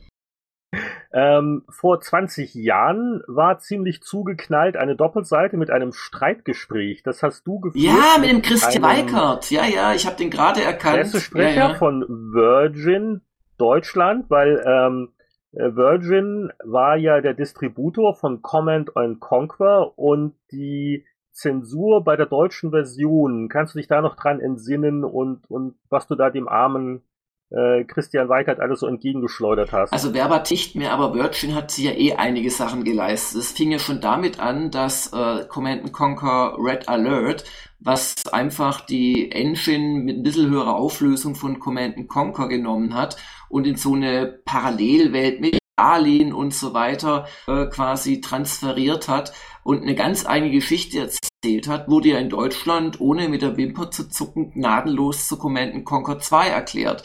[1.13, 7.03] Ähm, vor 20 Jahren war ziemlich zugeknallt eine Doppelseite mit einem Streitgespräch.
[7.03, 7.85] Das hast du geführt.
[7.85, 9.51] Ja, mit dem Christian Weikert.
[9.51, 10.97] Ja, ja, ich habe den gerade erkannt.
[10.97, 11.75] Pressesprecher ja, ja.
[11.75, 13.21] von Virgin
[13.59, 15.13] Deutschland, weil ähm,
[15.53, 22.27] äh, Virgin war ja der Distributor von Command and Conquer und die Zensur bei der
[22.27, 23.49] deutschen Version.
[23.49, 27.03] Kannst du dich da noch dran entsinnen und, und was du da dem armen
[27.51, 29.93] äh, Christian Weikert alles so entgegengeschleudert hast?
[29.93, 33.41] Also Werber nicht mehr, aber Virgin hat sich ja eh einige Sachen geleistet.
[33.41, 37.45] Es fing ja schon damit an, dass äh, Command Conquer Red Alert,
[37.81, 43.17] was einfach die Engine mit ein bisschen höherer Auflösung von Command Conquer genommen hat
[43.49, 49.33] und in so eine Parallelwelt mit Alien und so weiter äh, quasi transferiert hat
[49.65, 53.91] und eine ganz eigene Geschichte erzählt hat, wurde ja in Deutschland, ohne mit der Wimper
[53.91, 57.05] zu zucken, gnadenlos zu Command Conquer 2 erklärt.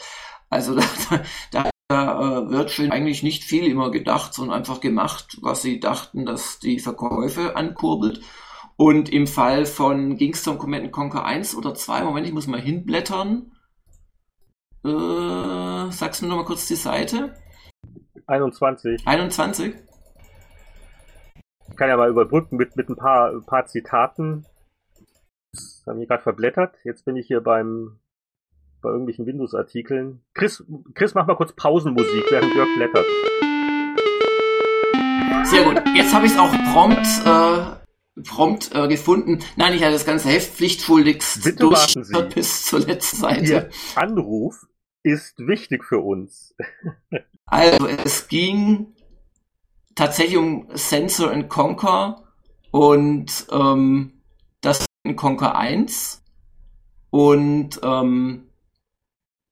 [0.50, 0.74] Also
[1.10, 5.80] da, da, da äh, Virgin eigentlich nicht viel immer gedacht, sondern einfach gemacht, was sie
[5.80, 8.20] dachten, dass die Verkäufe ankurbelt.
[8.76, 12.60] Und im Fall von ging's um Command Conquer 1 oder 2, Moment, ich muss mal
[12.60, 13.52] hinblättern.
[14.84, 17.34] Äh, sagst du noch mal kurz die Seite?
[18.28, 19.06] 21.
[19.06, 19.74] 21?
[21.70, 24.44] Ich kann ja mal überbrücken mit, mit ein paar, ein paar Zitaten.
[25.52, 26.76] Das haben wir gerade verblättert.
[26.84, 27.98] Jetzt bin ich hier beim,
[28.82, 30.22] bei irgendwelchen Windows-Artikeln.
[30.34, 30.62] Chris,
[30.94, 33.06] Chris, mach mal kurz Pausenmusik, während Jörg blättert.
[35.44, 35.82] Sehr gut.
[35.96, 39.38] Jetzt habe ich es auch prompt, äh, prompt äh, gefunden.
[39.56, 41.94] Nein, ich hatte das ganze Heft pflichtschuldigst durch
[42.34, 43.44] bis zur letzten Seite.
[43.44, 44.66] Ihr Anruf
[45.02, 46.54] ist wichtig für uns.
[47.50, 48.94] Also es ging
[49.94, 52.22] tatsächlich um Sensor and Conquer
[52.70, 54.12] und ähm,
[54.60, 54.84] das
[55.16, 56.22] Conquer 1
[57.10, 58.48] und ähm,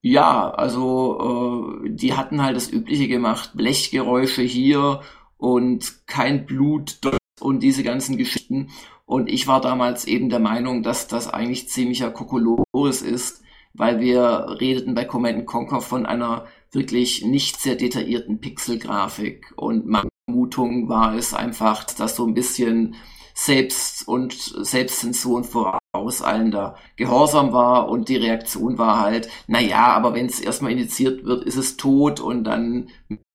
[0.03, 5.01] ja, also äh, die hatten halt das Übliche gemacht, Blechgeräusche hier
[5.37, 8.71] und kein Blut dort und diese ganzen Geschichten.
[9.05, 13.43] Und ich war damals eben der Meinung, dass das eigentlich ziemlicher Kokolores ist,
[13.77, 20.09] weil wir redeten bei Command Conquer von einer wirklich nicht sehr detaillierten Pixelgrafik und meine
[20.29, 22.97] Vermutung war es einfach, dass so ein bisschen
[23.35, 30.27] Selbst- und Selbstzensur und vorauseilender Gehorsam war und die Reaktion war halt, naja, aber wenn
[30.27, 32.89] es erstmal indiziert wird, ist es tot und dann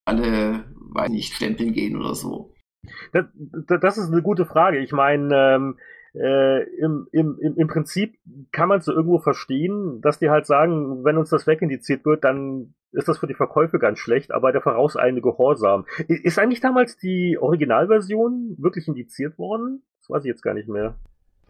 [0.06, 2.52] alle, weiß nicht, stempeln gehen oder so.
[3.14, 3.26] Das,
[3.82, 4.80] das ist eine gute Frage.
[4.80, 5.78] Ich meine, ähm,
[6.14, 8.18] äh, im, im, im Prinzip
[8.51, 12.24] kann man es so irgendwo verstehen, dass die halt sagen, wenn uns das wegindiziert wird,
[12.24, 15.86] dann ist das für die Verkäufe ganz schlecht, aber der vorauseilende Gehorsam.
[16.07, 19.84] Ist eigentlich damals die Originalversion wirklich indiziert worden?
[19.99, 20.95] Das weiß ich jetzt gar nicht mehr.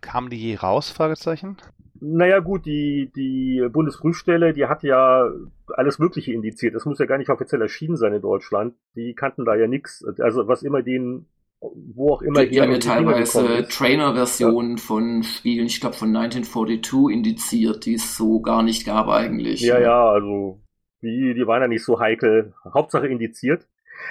[0.02, 0.92] Kamen die je raus?
[0.92, 1.58] Fragezeichen.
[2.00, 5.30] Naja gut, die, die Bundesprüfstelle, die hat ja
[5.68, 6.74] alles Mögliche indiziert.
[6.74, 8.74] Das muss ja gar nicht offiziell erschienen sein in Deutschland.
[8.96, 10.04] Die kannten da ja nichts.
[10.20, 11.28] Also was immer denen,
[11.62, 13.68] wo auch immer Die, die haben ja teilweise.
[13.68, 19.62] Trainer-Versionen von Spielen, ich glaube von 1942 indiziert, die es so gar nicht gab eigentlich.
[19.62, 20.60] Ja, ja, also
[21.02, 22.54] die, die waren ja nicht so heikel.
[22.74, 23.68] Hauptsache indiziert.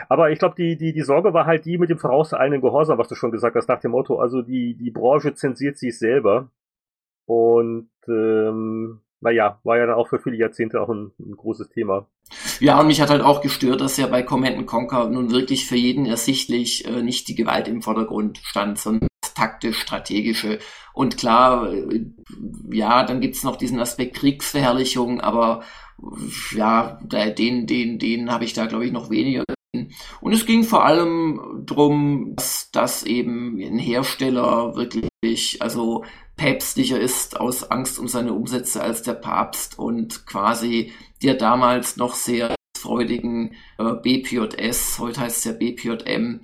[0.09, 3.09] Aber ich glaube, die, die, die Sorge war halt die mit dem vorauseilenden Gehorsam, was
[3.09, 6.51] du schon gesagt hast, nach dem Motto, also die, die Branche zensiert sich selber.
[7.27, 12.07] Und ähm, naja, war ja dann auch für viele Jahrzehnte auch ein, ein, großes Thema.
[12.59, 15.77] Ja, und mich hat halt auch gestört, dass ja bei Command Conquer nun wirklich für
[15.77, 20.59] jeden ersichtlich äh, nicht die Gewalt im Vordergrund stand, sondern taktisch-strategische.
[20.95, 22.07] Und klar, äh,
[22.71, 25.63] ja, dann gibt's noch diesen Aspekt Kriegsverherrlichung, aber
[26.55, 29.45] ja, den, den, den habe ich da, glaube ich, noch weniger
[30.21, 36.05] und es ging vor allem drum, dass, dass eben ein Hersteller wirklich, also
[36.37, 40.93] päpstlicher ist aus Angst um seine Umsätze als der Papst und quasi
[41.23, 46.41] der damals noch sehr freudigen äh, BPJS, heute heißt es ja BPJM,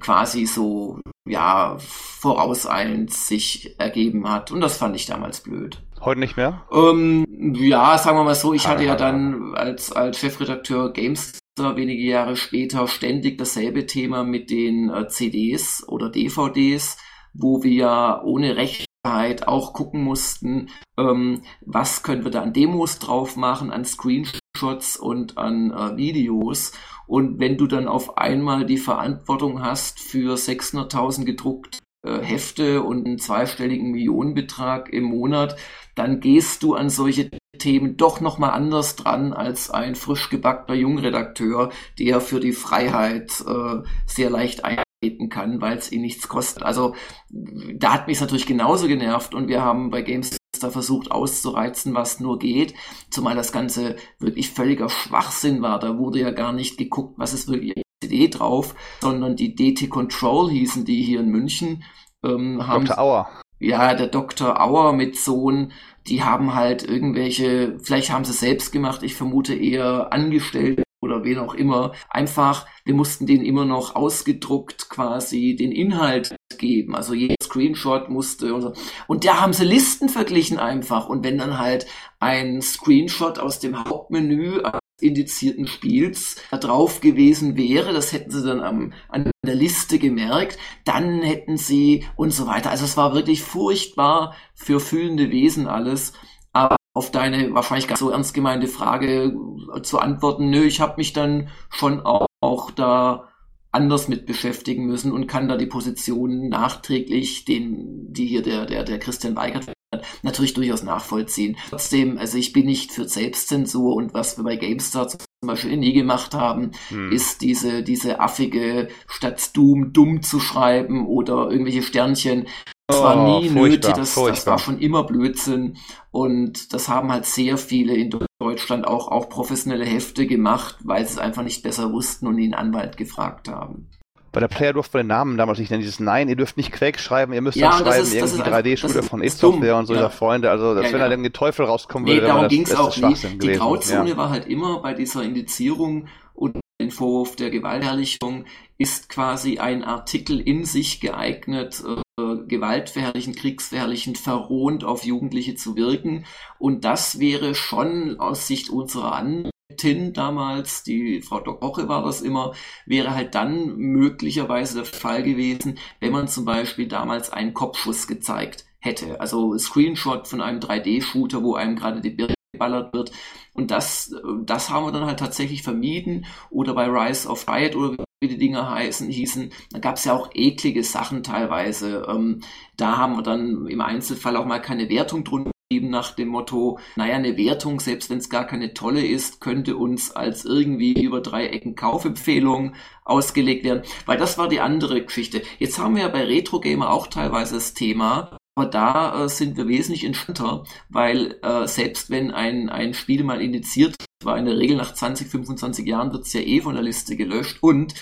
[0.00, 0.98] quasi so,
[1.28, 4.50] ja, vorauseilend sich ergeben hat.
[4.50, 5.82] Und das fand ich damals blöd.
[6.00, 6.62] Heute nicht mehr?
[6.72, 12.02] Ähm, ja, sagen wir mal so, ich hatte ja dann als, als Chefredakteur Games wenige
[12.02, 16.96] Jahre später ständig dasselbe Thema mit den äh, CDs oder DVDs,
[17.32, 23.36] wo wir ohne Rechtheit auch gucken mussten, ähm, was können wir da an Demos drauf
[23.36, 26.72] machen, an Screenshots und an äh, Videos.
[27.06, 33.06] Und wenn du dann auf einmal die Verantwortung hast für 600.000 gedruckte äh, Hefte und
[33.06, 35.56] einen zweistelligen Millionenbetrag im Monat,
[35.94, 41.70] dann gehst du an solche Themen doch nochmal anders dran als ein frisch gebackter Jungredakteur,
[41.98, 46.62] der für die Freiheit äh, sehr leicht eintreten kann, weil es ihn nichts kostet.
[46.62, 46.94] Also
[47.30, 52.20] da hat mich natürlich genauso genervt und wir haben bei Games da versucht auszureizen, was
[52.20, 52.74] nur geht,
[53.10, 55.78] zumal das Ganze wirklich völliger Schwachsinn war.
[55.78, 60.50] Da wurde ja gar nicht geguckt, was ist wirklich CD drauf, sondern die DT Control
[60.50, 61.84] hießen die hier in München.
[62.24, 62.98] Ähm, haben Dr.
[62.98, 63.28] Auer
[63.64, 64.60] ja, der Dr.
[64.60, 65.72] Auer mit Sohn,
[66.06, 71.38] die haben halt irgendwelche, vielleicht haben sie selbst gemacht, ich vermute eher angestellt oder wen
[71.38, 71.92] auch immer.
[72.08, 76.96] Einfach, wir mussten denen immer noch ausgedruckt quasi den Inhalt geben.
[76.96, 78.72] Also jeder Screenshot musste und so.
[79.06, 81.08] Und da haben sie Listen verglichen einfach.
[81.08, 81.86] Und wenn dann halt
[82.20, 84.62] ein Screenshot aus dem Hauptmenü
[85.00, 90.58] indizierten Spiels da drauf gewesen wäre, das hätten sie dann am, an der Liste gemerkt,
[90.84, 92.70] dann hätten sie und so weiter.
[92.70, 96.12] Also es war wirklich furchtbar für fühlende Wesen alles.
[96.52, 99.36] Aber auf deine wahrscheinlich ganz so ernst gemeinte Frage
[99.82, 103.28] zu antworten, nö, ich habe mich dann schon auch, auch da
[103.72, 108.84] anders mit beschäftigen müssen und kann da die Position nachträglich, den, die hier der, der,
[108.84, 109.73] der Christian Weigert
[110.22, 111.56] natürlich durchaus nachvollziehen.
[111.70, 115.92] Trotzdem, also ich bin nicht für Selbstzensur und was wir bei GameStar zum Beispiel nie
[115.92, 117.12] gemacht haben, hm.
[117.12, 122.46] ist diese, diese affige, statt Doom dumm zu schreiben oder irgendwelche Sternchen.
[122.86, 125.78] Das war oh, nie nötig, das, das, war schon immer Blödsinn.
[126.10, 131.14] Und das haben halt sehr viele in Deutschland auch, auch professionelle Hefte gemacht, weil sie
[131.14, 133.90] es einfach nicht besser wussten und den Anwalt gefragt haben.
[134.34, 136.72] Bei der Player durfte man den Namen damals nicht nennen, dieses Nein, ihr dürft nicht
[136.72, 139.94] Quake schreiben, ihr müsst ja, dann schreiben, ist, irgendwie 3D-Shooter von id Software und so
[139.94, 140.08] ja.
[140.08, 142.96] Freunde, also das, ja, wenn da irgendwie Teufel rauskommen nee, würde, darum ging es auch
[142.96, 143.14] nie.
[143.14, 144.16] Die Grauzone ja.
[144.16, 150.40] war halt immer bei dieser Indizierung und den Vorwurf der Gewaltherrlichung ist quasi ein Artikel
[150.40, 156.24] in sich geeignet, äh, gewaltverherrlichen, kriegsverherrlichen, verrohend auf Jugendliche zu wirken.
[156.58, 162.20] Und das wäre schon aus Sicht unserer An Tin damals, die Frau Dokoche war das
[162.20, 162.52] immer,
[162.86, 168.64] wäre halt dann möglicherweise der Fall gewesen, wenn man zum Beispiel damals einen Kopfschuss gezeigt
[168.80, 169.20] hätte.
[169.20, 173.12] Also Screenshot von einem 3D-Shooter, wo einem gerade die Birne geballert wird.
[173.52, 174.14] Und das,
[174.44, 176.26] das haben wir dann halt tatsächlich vermieden.
[176.50, 180.14] Oder bei Rise of Riot oder wie die Dinger heißen, hießen, da gab es ja
[180.14, 182.06] auch eklige Sachen teilweise.
[182.08, 182.40] Ähm,
[182.76, 187.14] da haben wir dann im Einzelfall auch mal keine Wertung drunter nach dem Motto, naja,
[187.14, 191.46] eine Wertung, selbst wenn es gar keine tolle ist, könnte uns als irgendwie über drei
[191.46, 195.42] Ecken Kaufempfehlung ausgelegt werden, weil das war die andere Geschichte.
[195.58, 199.56] Jetzt haben wir ja bei Retro Gamer auch teilweise das Thema, aber da äh, sind
[199.56, 204.58] wir wesentlich entspannter, weil äh, selbst wenn ein, ein Spiel mal indiziert war, in der
[204.58, 207.94] Regel nach 20, 25 Jahren wird es ja eh von der Liste gelöscht und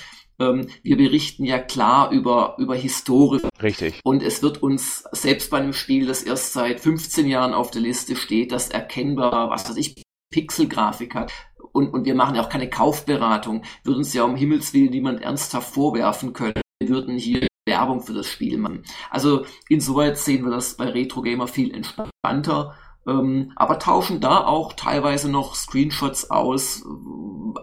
[0.43, 3.40] ähm, wir berichten ja klar über, über Historie.
[3.62, 4.01] Richtig.
[4.05, 7.82] Und es wird uns selbst bei einem Spiel, das erst seit 15 Jahren auf der
[7.82, 11.32] Liste steht, das erkennbar, was weiß ich, Pixelgrafik hat,
[11.72, 15.22] und, und wir machen ja auch keine Kaufberatung, würde uns ja um Himmels Willen niemand
[15.22, 16.61] ernsthaft vorwerfen können.
[16.80, 18.84] Wir würden hier Werbung für das Spiel machen.
[19.11, 22.74] Also insoweit sehen wir das bei Retro Gamer viel entspannter,
[23.07, 26.84] ähm, aber tauschen da auch teilweise noch Screenshots aus,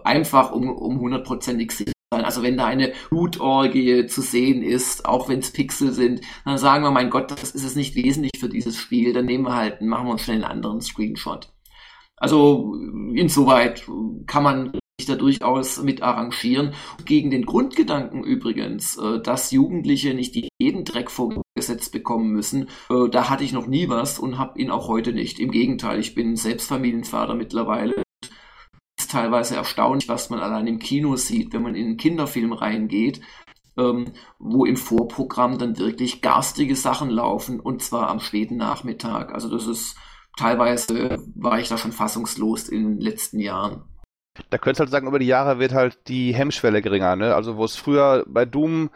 [0.04, 1.92] einfach um, um hundertprozentig sicher.
[2.12, 6.82] Also wenn da eine Blutorgie zu sehen ist, auch wenn es Pixel sind, dann sagen
[6.82, 9.80] wir, mein Gott, das ist es nicht wesentlich für dieses Spiel, dann nehmen wir halt,
[9.80, 11.52] machen wir uns schnell einen anderen Screenshot.
[12.16, 12.74] Also
[13.14, 13.86] insoweit
[14.26, 14.72] kann man
[15.06, 16.72] da durchaus mit arrangieren.
[17.04, 23.28] Gegen den Grundgedanken übrigens, äh, dass Jugendliche nicht jeden Dreck vorgesetzt bekommen müssen, äh, da
[23.30, 25.38] hatte ich noch nie was und habe ihn auch heute nicht.
[25.38, 28.02] Im Gegenteil, ich bin selbst Familienvater mittlerweile.
[29.10, 33.20] Teilweise erstaunlich, was man allein im Kino sieht, wenn man in einen Kinderfilm reingeht,
[33.76, 39.34] ähm, wo im Vorprogramm dann wirklich garstige Sachen laufen und zwar am späten Nachmittag.
[39.34, 39.96] Also das ist
[40.38, 43.82] teilweise war ich da schon fassungslos in den letzten Jahren.
[44.48, 47.34] Da könntest du halt sagen, über die Jahre wird halt die Hemmschwelle geringer, ne?
[47.34, 48.90] Also wo es früher bei Doom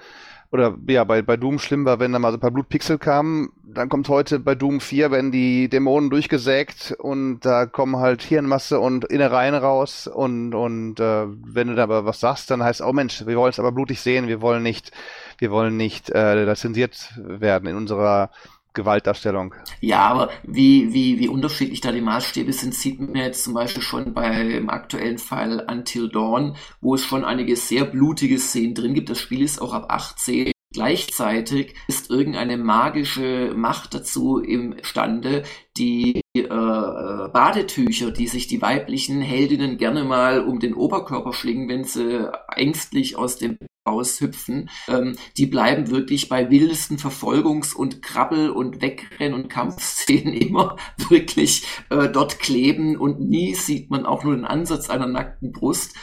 [0.55, 3.51] oder ja, bei, bei Doom schlimm war, wenn da mal so ein paar Blutpixel kamen,
[3.65, 8.79] dann kommt heute bei Doom 4, wenn die Dämonen durchgesägt und da kommen halt Hirnmasse
[8.79, 12.93] und Innereien raus und, und äh, wenn du da aber was sagst, dann heißt, oh
[12.93, 14.93] Mensch, wir wollen es aber blutig sehen, wir wollen nicht,
[15.39, 18.31] wir wollen nicht äh, zensiert werden in unserer
[18.75, 19.55] Gewaltdarstellung.
[19.81, 23.83] Ja, aber wie, wie, wie unterschiedlich da die Maßstäbe sind, sieht man jetzt zum Beispiel
[23.83, 29.11] schon beim aktuellen Fall Until Dawn, wo es schon einige sehr blutige Szenen drin gibt.
[29.11, 30.54] Das Spiel ist auch ab 18.
[30.75, 35.45] Gleichzeitig ist irgendeine magische Macht dazu imstande,
[35.77, 41.85] die äh, Badetücher, die sich die weiblichen Heldinnen gerne mal um den Oberkörper schlingen, wenn
[41.85, 43.57] sie ängstlich aus dem
[43.87, 50.77] raushüpfen, ähm, die bleiben wirklich bei wildesten Verfolgungs- und Krabbel- und Wegrenn- und Kampfszenen immer
[51.09, 55.95] wirklich äh, dort kleben und nie sieht man auch nur den Ansatz einer nackten Brust.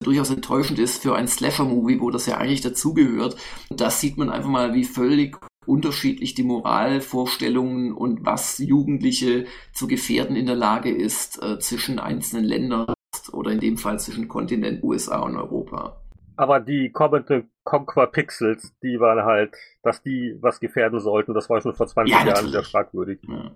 [0.00, 3.36] Durchaus enttäuschend ist für ein Slasher-Movie, wo das ja eigentlich dazugehört.
[3.68, 5.36] Das sieht man einfach mal, wie völlig
[5.66, 12.44] unterschiedlich die Moralvorstellungen und was Jugendliche zu gefährden in der Lage ist äh, zwischen einzelnen
[12.44, 12.94] Ländern
[13.32, 16.00] oder in dem Fall zwischen Kontinent USA und Europa.
[16.36, 17.28] Aber die Command
[17.64, 22.14] Conquer Pixels, die waren halt, dass die was gefährden sollten, das war schon vor 20
[22.14, 23.50] ja, Jahren sehr fragwürdig, ja.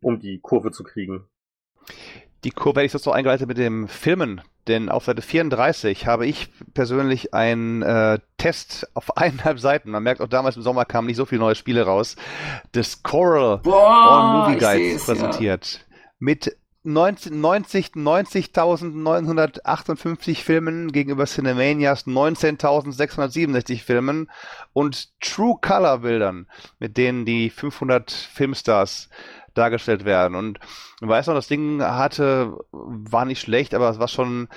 [0.00, 1.24] um die Kurve zu kriegen.
[2.44, 6.26] Die Kurve hätte ich jetzt noch eingeleitet mit dem Filmen, denn auf Seite 34 habe
[6.26, 11.06] ich persönlich einen äh, Test auf eineinhalb Seiten, man merkt auch damals im Sommer kamen
[11.06, 12.16] nicht so viele neue Spiele raus,
[12.74, 15.72] des Coral Boah, Movie Guides präsentiert.
[15.72, 15.96] Ja.
[16.18, 17.96] Mit 90.958
[20.04, 24.30] 90, Filmen gegenüber Cinemanias 19.667 Filmen
[24.74, 26.46] und True Color Bildern,
[26.78, 29.08] mit denen die 500 Filmstars
[29.54, 30.34] dargestellt werden.
[30.34, 30.58] Und
[31.00, 34.48] ich weiß noch, das Ding hatte, war nicht schlecht, aber es war schon,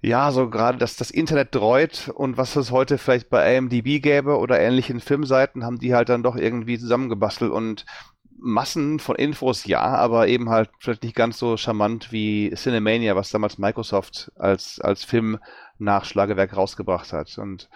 [0.00, 4.38] ja, so gerade, dass das Internet dreut und was es heute vielleicht bei AMDB gäbe
[4.38, 7.86] oder ähnlichen Filmseiten, haben die halt dann doch irgendwie zusammengebastelt und
[8.36, 13.30] Massen von Infos ja, aber eben halt vielleicht nicht ganz so charmant wie Cinemania, was
[13.30, 17.38] damals Microsoft als, als Filmnachschlagewerk rausgebracht hat.
[17.38, 17.70] Und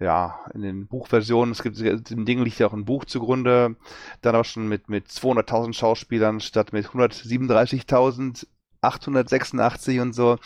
[0.00, 3.76] ja, in den Buchversionen, es gibt dem Ding liegt ja auch ein Buch zugrunde,
[4.22, 8.46] dann aber schon mit, mit 200.000 Schauspielern statt mit 137.000
[8.84, 10.38] 886 und so.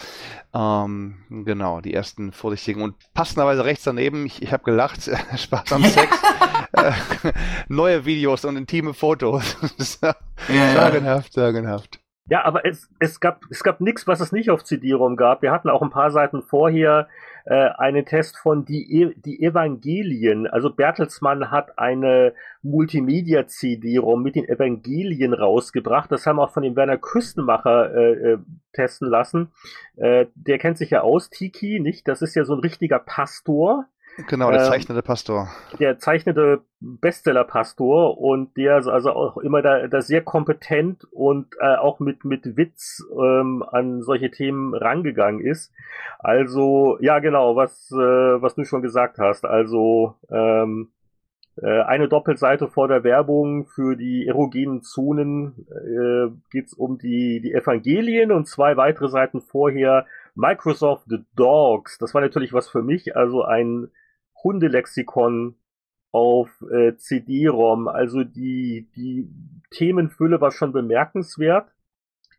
[0.54, 2.82] Ähm, genau, die ersten vorsichtigen.
[2.82, 6.16] Und passenderweise rechts daneben, ich, ich habe gelacht, Spaß am Sex.
[6.72, 6.92] äh,
[7.68, 9.56] neue Videos und intime Fotos.
[10.02, 10.14] ja,
[10.72, 12.00] sagenhaft, sagenhaft.
[12.30, 15.40] Ja, aber es, es gab, es gab nichts, was es nicht auf CD-ROM gab.
[15.40, 17.08] Wir hatten auch ein paar Seiten vorher
[17.48, 20.46] äh, einen Test von die, e die Evangelien.
[20.46, 26.12] Also Bertelsmann hat eine Multimedia-CD-ROM mit den Evangelien rausgebracht.
[26.12, 28.38] Das haben wir auch von dem Werner Küstenmacher äh, äh,
[28.74, 29.50] testen lassen.
[29.96, 32.06] Äh, der kennt sich ja aus, Tiki, nicht?
[32.06, 33.86] Das ist ja so ein richtiger Pastor
[34.26, 35.48] Genau, der ähm, zeichnete Pastor.
[35.78, 42.00] Der zeichnete Bestseller-Pastor und der also auch immer da, da sehr kompetent und äh, auch
[42.00, 45.72] mit, mit Witz ähm, an solche Themen rangegangen ist.
[46.18, 49.44] Also, ja genau, was, äh, was du schon gesagt hast.
[49.44, 50.90] Also, ähm,
[51.62, 57.52] äh, eine Doppelseite vor der Werbung für die erogenen Zonen äh, geht um die, die
[57.52, 61.98] Evangelien und zwei weitere Seiten vorher Microsoft The Dogs.
[61.98, 63.90] Das war natürlich was für mich, also ein
[64.42, 65.56] Hundelexikon
[66.12, 67.88] auf äh, CD-ROM.
[67.88, 69.28] Also die, die
[69.70, 71.70] Themenfülle war schon bemerkenswert.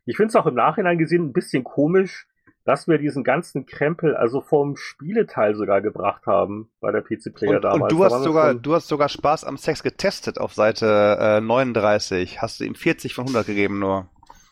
[0.04, 2.26] Ich finde es auch im Nachhinein gesehen ein bisschen komisch,
[2.64, 7.56] dass wir diesen ganzen Krempel also vom Spieleteil sogar gebracht haben bei der PC Player
[7.56, 7.82] und, damals.
[7.82, 12.42] Und du hast sogar, du hast sogar Spaß am Sex getestet auf Seite äh, 39.
[12.42, 14.08] Hast du ihm 40 von 100 gegeben nur.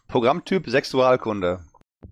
[0.06, 1.60] Programmtyp Sexualkunde.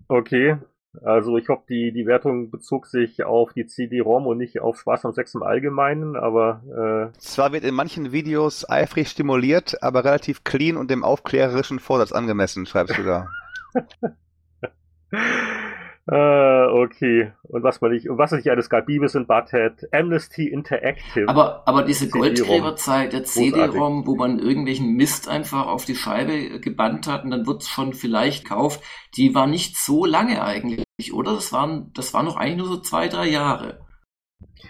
[0.09, 0.59] Okay,
[1.03, 5.05] also ich hoffe, die, die Wertung bezog sich auf die CD-ROM und nicht auf Spaß
[5.05, 7.12] am Sex im Allgemeinen, aber...
[7.12, 12.12] Äh Zwar wird in manchen Videos eifrig stimuliert, aber relativ clean und dem aufklärerischen Vorsatz
[12.12, 13.28] angemessen, schreibst du da.
[16.09, 17.33] Ah, okay.
[17.43, 21.29] Und was man nicht, und was es nicht alles gab, Beavis und Butthead, Amnesty Interactive.
[21.29, 27.09] Aber, aber diese Goldgräberzeit der CD-ROM, wo man irgendwelchen Mist einfach auf die Scheibe gebannt
[27.09, 28.83] hat und dann wird es schon vielleicht gekauft,
[29.17, 31.13] die war nicht so lange eigentlich.
[31.13, 31.35] oder?
[31.35, 33.81] Das waren, das waren noch eigentlich nur so zwei, drei Jahre.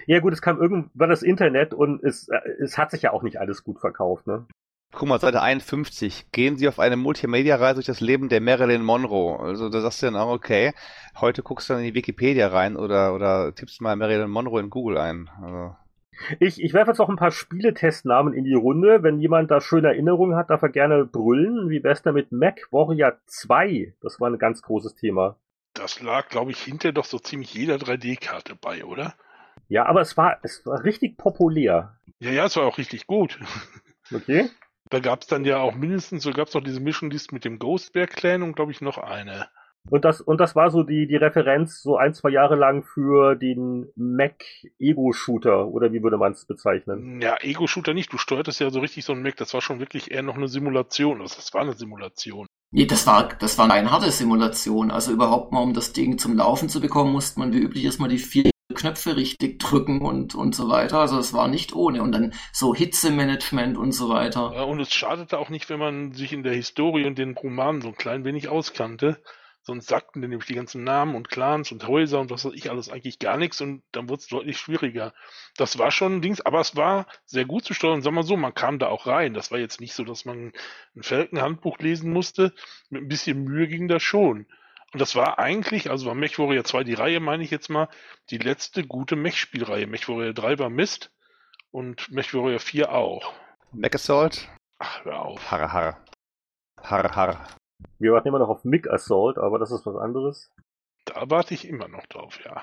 [0.07, 3.23] Ja gut, es kam irgendwann das Internet und es, äh, es hat sich ja auch
[3.23, 4.47] nicht alles gut verkauft, ne?
[4.97, 6.33] Guck mal, Seite 51.
[6.33, 9.39] Gehen Sie auf eine Multimedia-Reise durch das Leben der Marilyn Monroe.
[9.39, 10.73] Also da sagst du dann auch, okay,
[11.21, 14.71] heute guckst du dann in die Wikipedia rein oder, oder tippst mal Marilyn Monroe in
[14.71, 15.29] Google ein.
[15.43, 15.77] Also.
[16.41, 19.03] Ich, ich werfe jetzt noch ein paar Spieletestnamen in die Runde.
[19.03, 21.69] Wenn jemand da schöne Erinnerungen hat, darf er gerne brüllen.
[21.69, 23.93] Wie wär's denn mit Mac Warrior 2?
[24.01, 25.37] Das war ein ganz großes Thema.
[25.75, 29.13] Das lag, glaube ich, hinter doch so ziemlich jeder 3D-Karte bei, oder?
[29.69, 31.99] Ja, aber es war, es war richtig populär.
[32.19, 33.39] Ja, ja, es war auch richtig gut.
[34.15, 34.49] Okay.
[34.91, 37.45] Da gab es dann ja auch mindestens, so gab es noch diese Mission List mit
[37.45, 39.49] dem Ghost Bear Clan und glaube ich noch eine.
[39.89, 43.37] Und das, und das war so die, die Referenz so ein, zwei Jahre lang für
[43.37, 44.43] den Mac
[44.79, 47.21] Ego-Shooter, oder wie würde man es bezeichnen?
[47.21, 48.13] Ja, Ego-Shooter nicht.
[48.13, 49.37] Du steuertest ja so richtig so ein Mac.
[49.37, 51.21] Das war schon wirklich eher noch eine Simulation.
[51.21, 52.47] Also das war eine Simulation.
[52.73, 54.91] Nee, das war, das war eine harte Simulation.
[54.91, 58.09] Also überhaupt mal, um das Ding zum Laufen zu bekommen, musste man wie üblich erstmal
[58.09, 60.99] die vier Knöpfe richtig drücken und, und so weiter.
[61.01, 62.03] Also es war nicht ohne.
[62.03, 64.53] Und dann so Hitzemanagement und so weiter.
[64.55, 67.81] Ja, und es schadete auch nicht, wenn man sich in der Historie und den Romanen
[67.81, 69.23] so ein klein wenig auskannte.
[69.63, 72.71] Sonst sagten dann nämlich die ganzen Namen und Clans und Häuser und was weiß ich
[72.71, 75.13] alles eigentlich gar nichts und dann wurde es deutlich schwieriger.
[75.57, 78.01] Das war schon ein Dings, aber es war sehr gut zu steuern.
[78.01, 79.35] Sag mal so, man kam da auch rein.
[79.35, 80.53] Das war jetzt nicht so, dass man
[80.95, 82.55] ein Felken-Handbuch lesen musste.
[82.91, 84.47] Mit ein bisschen Mühe ging das schon.
[84.97, 87.91] Und das war eigentlich, also war MechWarrior 2 die Reihe, meine ich jetzt mal,
[88.31, 89.87] die letzte gute Mech-Spielreihe.
[89.87, 91.13] MechWarrior 3 war Mist
[91.71, 93.35] und MechWarrior 4 auch.
[93.73, 94.49] Mech Assault?
[94.79, 95.51] Ach, hör auf.
[95.51, 95.97] Harre, harre.
[96.81, 97.39] Harre, harre.
[97.99, 100.51] Wir warten immer noch auf Mick Assault, aber das ist was anderes.
[101.05, 102.63] Da warte ich immer noch drauf, ja.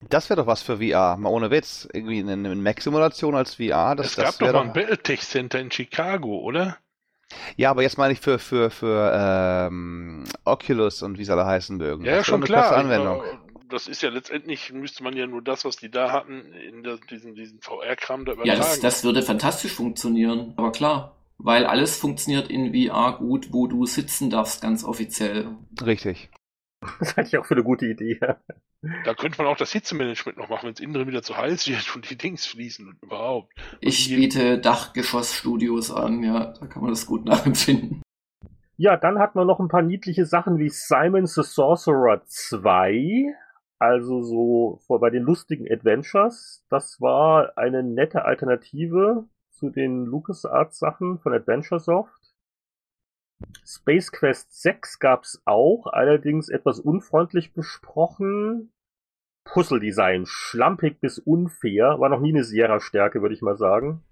[0.00, 1.88] Das wäre doch was für VR, mal ohne Witz.
[1.92, 3.94] Irgendwie eine, eine Mac-Simulation als VR.
[3.94, 6.78] Das, es gab das doch mal ein Battletech Center in Chicago, oder?
[7.56, 11.76] Ja, aber jetzt meine ich für, für, für ähm, Oculus und wie sie alle heißen
[11.76, 12.04] mögen.
[12.04, 12.76] Ja, ja Das schon klar.
[12.76, 13.22] Anwendung.
[13.68, 16.98] Das ist ja letztendlich, müsste man ja nur das, was die da hatten, in der,
[17.10, 18.60] diesen, diesen VR-Kram da Ja, übertragen.
[18.60, 20.52] das, das würde fantastisch funktionieren.
[20.56, 25.48] Aber klar, weil alles funktioniert in VR gut, wo du sitzen darfst, ganz offiziell.
[25.84, 26.30] Richtig.
[26.98, 28.18] Das halte ich auch für eine gute Idee.
[29.04, 31.68] Da könnte man auch das Hitzemanagement noch machen, wenn es innen drin wieder zu heiß
[31.68, 33.52] wird und die Dings fließen und überhaupt.
[33.80, 38.02] Ich Und biete Dachgeschossstudios an, ja, da kann man das gut nachempfinden.
[38.76, 43.32] Ja, dann hat man noch ein paar niedliche Sachen wie Simon the Sorcerer 2.
[43.78, 46.64] Also so vor bei den lustigen Adventures.
[46.68, 52.21] Das war eine nette Alternative zu den LucasArts Sachen von Adventuresoft.
[53.64, 58.72] Space Quest 6 gab's auch, allerdings etwas unfreundlich besprochen.
[59.44, 64.02] Puzzle-Design, schlampig bis unfair, war noch nie eine Sierra-Stärke, würde ich mal sagen.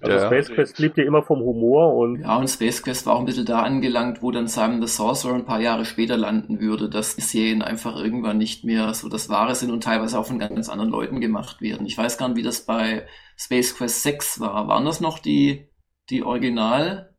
[0.00, 0.26] Also Ja.
[0.26, 3.24] Space Quest lebt ja immer vom Humor und Ja, und Space Quest war auch ein
[3.24, 7.16] bisschen da angelangt, wo dann Simon the Sorcerer ein paar Jahre später landen würde, dass
[7.16, 10.68] die Serien einfach irgendwann nicht mehr so das Wahre sind und teilweise auch von ganz
[10.68, 11.86] anderen Leuten gemacht werden.
[11.86, 14.68] Ich weiß gar nicht, wie das bei Space Quest 6 war.
[14.68, 15.68] Waren das noch die,
[16.10, 17.14] die Original?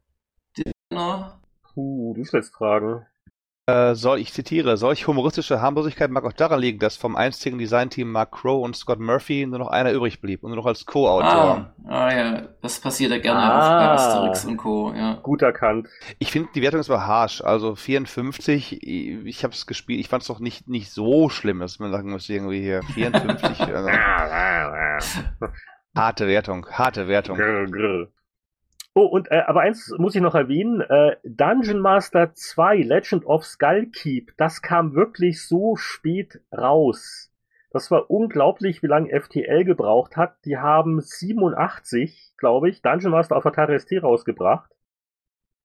[1.80, 3.06] Puh, du stellst Fragen.
[3.68, 8.12] Äh, soll, ich zitiere, solch humoristische Harmlosigkeit mag auch daran liegen, dass vom einstigen Designteam
[8.12, 11.74] Mark Crow und Scott Murphy nur noch einer übrig blieb und nur noch als Co-Autor.
[11.86, 13.46] Ah, ah ja, das passiert ja gerne Ah.
[13.46, 14.92] auch bei Asterix und Co.
[14.94, 15.20] Ja.
[15.22, 15.88] Gut erkannt.
[16.18, 17.42] Ich finde, die Wertung ist aber harsch.
[17.42, 21.80] Also 54, ich habe es gespielt, ich fand es doch nicht, nicht so schlimm, dass
[21.80, 23.62] man sagen müsste, irgendwie hier 54.
[23.74, 23.90] also,
[25.96, 27.38] harte Wertung, harte Wertung.
[27.38, 28.08] Grr, grr.
[28.96, 33.46] Oh, und äh, aber eins muss ich noch erwähnen, äh, Dungeon Master 2, Legend of
[33.46, 37.32] Skullkeep, das kam wirklich so spät raus.
[37.72, 40.44] Das war unglaublich, wie lange FTL gebraucht hat.
[40.46, 44.72] Die haben 87, glaube ich, Dungeon Master auf Atari ST rausgebracht.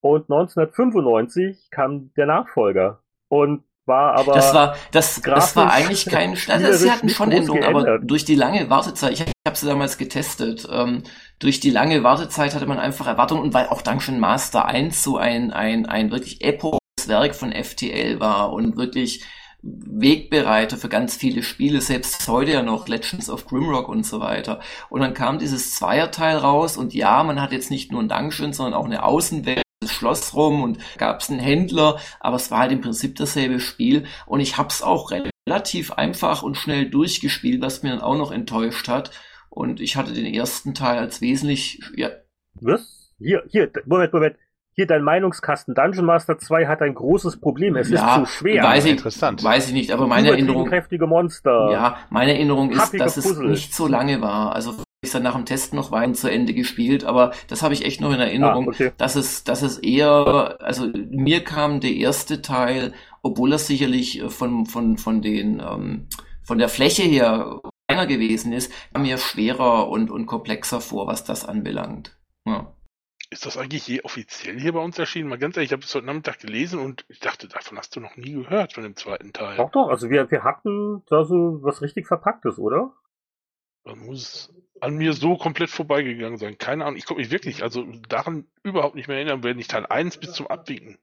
[0.01, 3.01] Und 1995 kam der Nachfolger.
[3.29, 4.35] Und war aber.
[4.35, 8.35] Das war, das, das war eigentlich kein, also sie hatten schon Änderungen, aber durch die
[8.35, 11.05] lange Wartezeit, ich, ich habe sie damals getestet, ähm,
[11.39, 15.17] durch die lange Wartezeit hatte man einfach Erwartungen und weil auch Dungeon Master 1 so
[15.17, 19.25] ein, ein, ein wirklich episches Werk von FTL war und wirklich
[19.63, 24.59] Wegbereiter für ganz viele Spiele, selbst heute ja noch Legends of Grimrock und so weiter.
[24.91, 28.53] Und dann kam dieses Zweierteil raus und ja, man hat jetzt nicht nur ein Dungeon,
[28.53, 32.59] sondern auch eine Außenwelt, das Schloss rum und gab es einen Händler, aber es war
[32.61, 35.13] halt im Prinzip dasselbe Spiel und ich habe es auch
[35.47, 39.13] relativ einfach und schnell durchgespielt, was mir dann auch noch enttäuscht hat.
[39.55, 42.09] Und ich hatte den ersten Teil als wesentlich, ja,
[42.61, 43.13] Was?
[43.19, 44.37] Hier, hier, Moment, Moment.
[44.77, 45.77] Hier dein Meinungskasten.
[45.77, 47.77] Dungeon Master 2 hat ein großes Problem.
[47.77, 48.65] Es Ja, ist zu schwer.
[48.65, 49.45] weiß ich, Interessant.
[49.45, 51.71] weiß ich nicht, aber meine Erinnerung, kräftige Monster.
[51.71, 53.51] ja, meine Erinnerung ist, Happige dass es Puzzle.
[53.51, 54.53] nicht so lange war.
[54.53, 57.85] Also ich dann nach dem Test noch weiter zu Ende gespielt, aber das habe ich
[57.85, 58.91] echt noch in Erinnerung, ah, okay.
[58.97, 62.93] dass es, dass es eher, also mir kam der erste Teil,
[63.23, 66.09] obwohl er sicherlich von, von, von den, ähm,
[66.43, 71.25] von der Fläche her kleiner gewesen ist, kam mir schwerer und, und komplexer vor, was
[71.25, 72.19] das anbelangt.
[72.47, 72.75] Ja.
[73.31, 75.29] Ist das eigentlich je offiziell hier bei uns erschienen?
[75.29, 78.01] Mal ganz ehrlich, ich habe es heute Nachmittag gelesen und ich dachte, davon hast du
[78.01, 79.57] noch nie gehört, von dem zweiten Teil.
[79.57, 82.93] Doch, doch, also wir, wir hatten da so was richtig Verpacktes, oder?
[83.85, 86.59] Das muss an mir so komplett vorbeigegangen sein.
[86.59, 86.97] Keine Ahnung.
[86.97, 90.33] Ich komme mich wirklich, also daran überhaupt nicht mehr erinnern, wenn ich Teil 1 bis
[90.33, 90.99] zum Abwinken.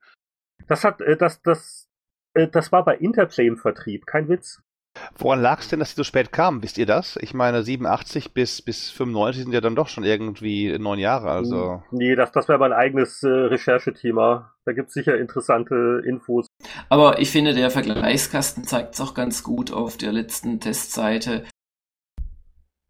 [0.67, 1.89] Das hat, äh, das, das,
[2.34, 4.61] äh, das war bei Interplay im Vertrieb, kein Witz.
[5.17, 6.63] Woran lag es denn, dass sie so spät kamen?
[6.63, 7.17] Wisst ihr das?
[7.21, 11.83] Ich meine, 87 bis, bis 95 sind ja dann doch schon irgendwie neun Jahre, also.
[11.91, 14.53] Nee, das, das wäre mein eigenes äh, Recherchethema.
[14.65, 16.47] Da gibt es sicher interessante Infos.
[16.89, 21.45] Aber ich finde, der Vergleichskasten zeigt es auch ganz gut auf der letzten Testseite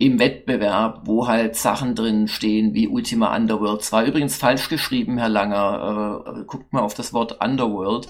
[0.02, 3.84] im Wettbewerb, wo halt Sachen drin stehen wie Ultima Underworld.
[3.84, 6.24] Zwar übrigens falsch geschrieben, Herr Langer.
[6.40, 8.10] Äh, guckt mal auf das Wort Underworld.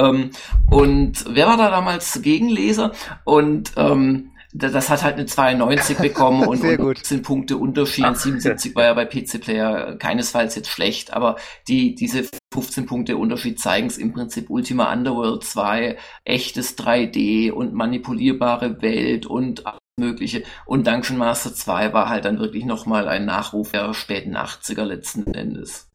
[0.00, 0.30] Ähm,
[0.70, 2.92] und wer war da damals Gegenleser?
[3.24, 8.04] Und ähm, das hat halt eine 92 bekommen und, und sind Punkte Unterschied.
[8.16, 11.36] 77 war ja bei PC Player keinesfalls jetzt schlecht, aber
[11.68, 17.74] die, diese 15 Punkte Unterschied zeigen es im Prinzip Ultima Underworld 2, echtes 3D und
[17.74, 19.64] manipulierbare Welt und
[19.96, 20.42] Mögliche.
[20.64, 25.32] Und Dungeon Master 2 war halt dann wirklich nochmal ein Nachruf der späten 80er letzten
[25.34, 25.89] Endes.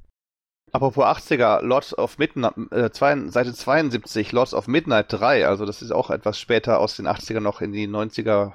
[0.76, 5.82] Apropos 80er, Lords of Midnight, äh, zwei, Seite 72, Lords of Midnight 3, also das
[5.82, 8.51] ist auch etwas später aus den 80er noch in die 90er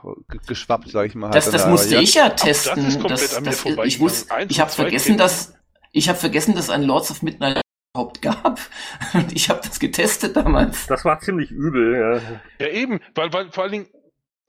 [0.46, 1.30] geschwappt, sag ich mal.
[1.30, 3.02] Das, das musste ich ja testen.
[3.08, 5.54] Das, das, das ich wusste, ich habe vergessen, dass
[5.92, 7.62] ich habe vergessen, dass ein Lords of Midnight
[7.94, 8.60] überhaupt gab.
[9.14, 10.88] Und ich habe das getestet damals.
[10.88, 12.20] Das war ziemlich übel,
[12.60, 12.66] ja.
[12.66, 13.86] Ja, eben, weil, weil vor allen Dingen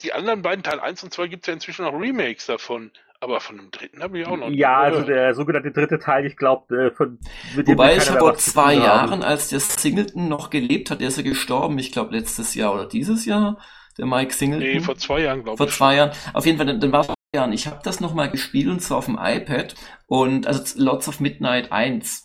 [0.02, 2.90] die anderen beiden, Teil 1 und 2, gibt es ja inzwischen auch Remakes davon.
[3.22, 6.26] Aber von dem dritten habe ich auch noch nicht Ja, also der sogenannte dritte Teil,
[6.26, 7.20] ich glaube, äh, von
[7.54, 11.78] Wobei ich vor zwei Jahren, als der Singleton noch gelebt hat, der ist ja gestorben,
[11.78, 13.60] ich glaube letztes Jahr oder dieses Jahr,
[13.96, 14.66] der Mike Singleton.
[14.66, 15.58] Nee, vor zwei Jahren, glaube ich.
[15.58, 16.10] Vor zwei Jahren.
[16.32, 17.52] Auf jeden Fall, dann, dann war es vor zwei Jahren.
[17.52, 19.76] Ich habe das nochmal gespielt und zwar auf dem iPad
[20.08, 22.24] und also Lots of Midnight 1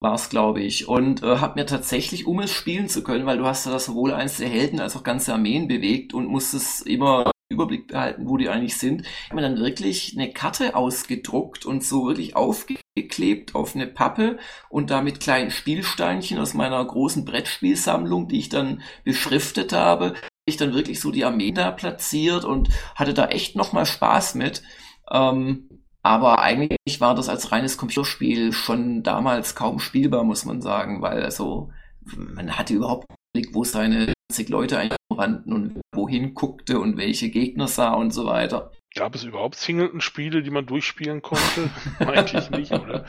[0.00, 0.88] war es, glaube ich.
[0.88, 3.84] Und äh, habe mir tatsächlich, um es spielen zu können, weil du hast ja das
[3.84, 8.36] sowohl eins der Helden als auch ganze Armeen bewegt und musstest immer Überblick behalten, wo
[8.36, 13.54] die eigentlich sind, Ich habe mir dann wirklich eine Karte ausgedruckt und so wirklich aufgeklebt
[13.54, 14.38] auf eine Pappe
[14.68, 20.56] und da mit kleinen Spielsteinchen aus meiner großen Brettspielsammlung, die ich dann beschriftet habe, ich
[20.56, 24.62] dann wirklich so die Armee da platziert und hatte da echt nochmal Spaß mit.
[25.10, 25.68] Ähm,
[26.02, 31.22] aber eigentlich war das als reines Computerspiel schon damals kaum spielbar, muss man sagen, weil
[31.24, 31.70] also
[32.16, 34.15] man hatte überhaupt nicht, wo seine 20
[34.48, 38.72] Leute einrannten und wohin guckte und welche Gegner sah und so weiter.
[38.94, 41.70] Gab es überhaupt Singleton-Spiele, die man durchspielen konnte?
[42.04, 43.06] Meinte ich nicht, oder?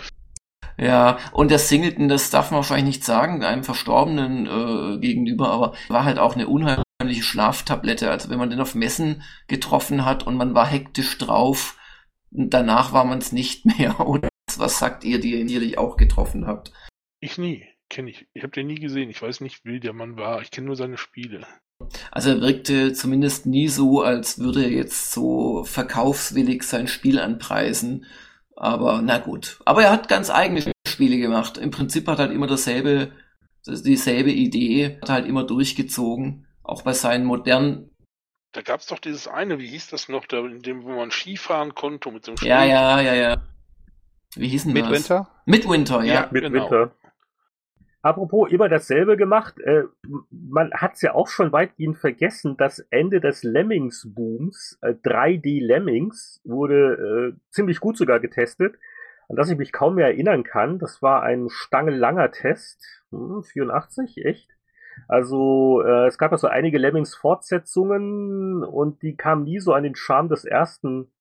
[0.77, 5.73] Ja, und der Singleton, das darf man wahrscheinlich nicht sagen, einem Verstorbenen äh, gegenüber, aber
[5.87, 8.11] war halt auch eine unheimliche Schlaftablette.
[8.11, 11.77] Also wenn man den auf Messen getroffen hat und man war hektisch drauf,
[12.29, 13.99] danach war man es nicht mehr.
[13.99, 16.71] Oder was sagt ihr, die ihr sicherlich auch getroffen habt?
[17.19, 18.27] Ich nie, kenne ich.
[18.33, 19.09] Ich habe den nie gesehen.
[19.09, 20.41] Ich weiß nicht, wie der Mann war.
[20.41, 21.45] Ich kenne nur seine Spiele.
[22.11, 28.05] Also er wirkte zumindest nie so, als würde er jetzt so verkaufswillig sein Spiel anpreisen.
[28.55, 29.59] Aber na gut.
[29.65, 31.57] Aber er hat ganz eigene Spiele gemacht.
[31.57, 33.11] Im Prinzip hat er halt immer dasselbe,
[33.67, 36.47] dieselbe Idee, hat er halt immer durchgezogen.
[36.63, 37.91] Auch bei seinen modernen
[38.53, 41.11] da gab es doch dieses eine, wie hieß das noch, da, in dem, wo man
[41.11, 42.49] Skifahren konnte mit dem Schnee.
[42.49, 43.37] Ja, ja, ja, ja.
[44.35, 45.27] Wie hieß denn Midwinter?
[45.29, 45.45] das?
[45.45, 46.13] Midwinter, ja.
[46.13, 46.67] ja Midwinter.
[46.67, 46.91] Genau.
[48.07, 49.83] Apropos immer dasselbe gemacht, äh,
[50.31, 56.39] man hat es ja auch schon weitgehend vergessen, das Ende des Lemmings-Booms, äh, 3D Lemmings,
[56.45, 58.75] wurde äh, ziemlich gut sogar getestet,
[59.27, 60.79] an das ich mich kaum mehr erinnern kann.
[60.79, 62.81] Das war ein stangelanger Test,
[63.11, 64.55] hm, 84, echt?
[65.09, 69.95] Also äh, es gab ja so einige Lemmings-Fortsetzungen und die kamen nie so an den
[69.95, 71.11] Charme des ersten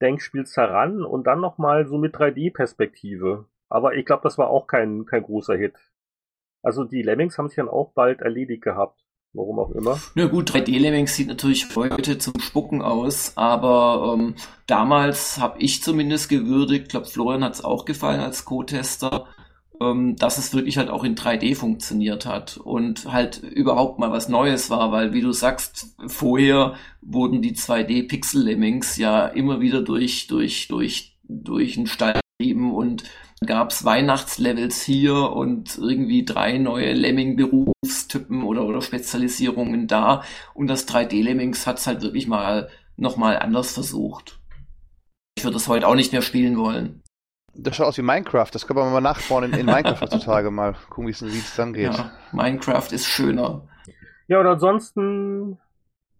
[0.00, 3.44] Denkspiels heran und dann nochmal so mit 3D-Perspektive.
[3.68, 5.74] Aber ich glaube, das war auch kein, kein großer Hit.
[6.66, 9.00] Also die Lemmings haben sich dann auch bald erledigt gehabt.
[9.32, 10.00] Warum auch immer.
[10.16, 14.34] Na gut, 3D-Lemmings sieht natürlich heute zum Spucken aus, aber ähm,
[14.66, 19.26] damals habe ich zumindest gewürdigt, ich glaube Florian hat es auch gefallen als Co-Tester,
[19.80, 24.28] ähm, dass es wirklich halt auch in 3D funktioniert hat und halt überhaupt mal was
[24.28, 30.66] Neues war, weil wie du sagst, vorher wurden die 2D-Pixel-Lemmings ja immer wieder durch, durch,
[30.66, 33.04] durch, durch einen Stall und
[33.44, 40.22] gab's Weihnachtslevels hier und irgendwie drei neue Lemming-Berufstypen oder, oder Spezialisierungen da
[40.54, 44.38] und das 3D-Lemmings hat's halt wirklich mal nochmal anders versucht.
[45.38, 47.02] ich würde es heute auch nicht mehr spielen wollen.
[47.54, 48.50] Das schaut aus wie Minecraft.
[48.52, 50.74] Das können wir mal nachbauen in, in Minecraft heutzutage mal.
[50.90, 51.94] Gucken, wie es dann geht.
[51.94, 53.66] Ja, Minecraft ist schöner.
[54.28, 55.58] Ja, und ansonsten,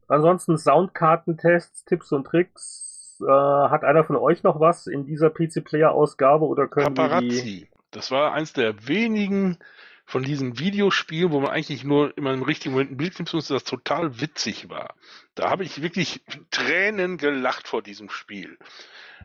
[0.08, 2.85] ansonsten Soundkartentests, Tipps und Tricks.
[3.20, 7.42] Äh, hat einer von euch noch was in dieser PC-Player-Ausgabe oder können Paparazzi.
[7.42, 7.68] die...
[7.90, 9.58] Das war eins der wenigen
[10.04, 13.50] von diesen Videospielen, wo man eigentlich nur immer im richtigen Moment ein Bild nimmt und
[13.50, 14.94] das total witzig war.
[15.34, 18.56] Da habe ich wirklich Tränen gelacht vor diesem Spiel.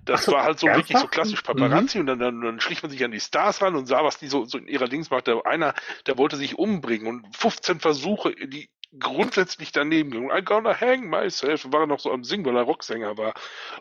[0.06, 0.90] Das so, war halt so ernsthaft?
[0.90, 2.02] wirklich so klassisch Paparazzi mhm.
[2.02, 4.28] und dann, dann, dann schlich man sich an die Stars ran und sah, was die
[4.28, 5.28] so, so in ihrer Dings macht.
[5.28, 5.76] Der, einer,
[6.08, 8.70] der wollte sich umbringen und 15 Versuche, die
[9.00, 10.32] grundsätzlich daneben ging.
[10.32, 11.66] I'm gonna hang myself.
[11.72, 13.34] War noch so am Singen, weil er Rocksänger war.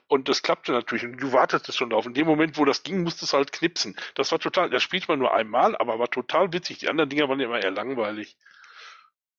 [0.06, 1.04] Und das klappte natürlich.
[1.04, 2.06] Und du wartest schon drauf.
[2.06, 3.96] In dem Moment, wo das ging, musstest du halt knipsen.
[4.14, 6.78] Das war total, das spielt man nur einmal, aber war total witzig.
[6.78, 8.36] Die anderen Dinger waren ja immer eher langweilig.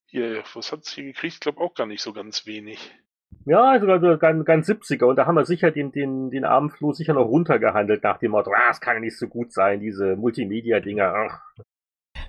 [0.06, 1.34] Hier, was hat es hier gekriegt?
[1.34, 2.92] Ich glaube auch gar nicht so ganz wenig.
[3.46, 5.06] Ja, sogar also ganz, ganz 70er.
[5.06, 8.52] Und da haben wir sicher den, den, den armen sicher noch runtergehandelt nach dem Motto,
[8.52, 11.40] ah, es kann ja nicht so gut sein, diese Multimedia-Dinger.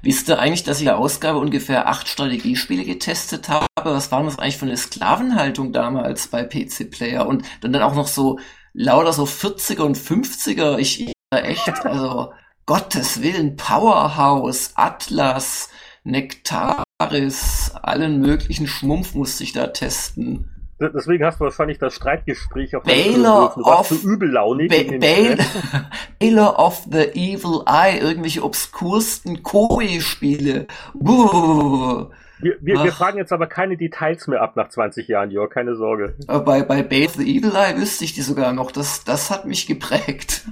[0.03, 3.65] Wisst ihr eigentlich, dass ich in der Ausgabe ungefähr acht Strategiespiele getestet habe?
[3.85, 7.25] Was waren das eigentlich für eine Sklavenhaltung damals bei PC Player?
[7.25, 8.37] Und dann, dann auch noch so
[8.73, 10.77] lauter so 40er und 50er.
[10.77, 12.33] Ich, echt, also
[12.65, 15.69] Gottes Willen, Powerhouse, Atlas,
[16.03, 20.52] Nektaris, allen möglichen Schmumpf musste ich da testen.
[20.89, 24.69] Deswegen hast du wahrscheinlich das Streitgespräch auf Baylor of so übellaunig.
[24.69, 25.37] Ba Baylor,
[26.19, 30.67] Baylor of the Evil Eye, irgendwelche obskursten Koi-Spiele.
[30.93, 35.75] Wir, wir, wir, fragen jetzt aber keine Details mehr ab nach 20 Jahren, Jörg, keine
[35.75, 36.15] Sorge.
[36.27, 38.71] Bei, bei Baylor of the Evil Eye wüsste ich die sogar noch.
[38.71, 40.45] Das, das hat mich geprägt.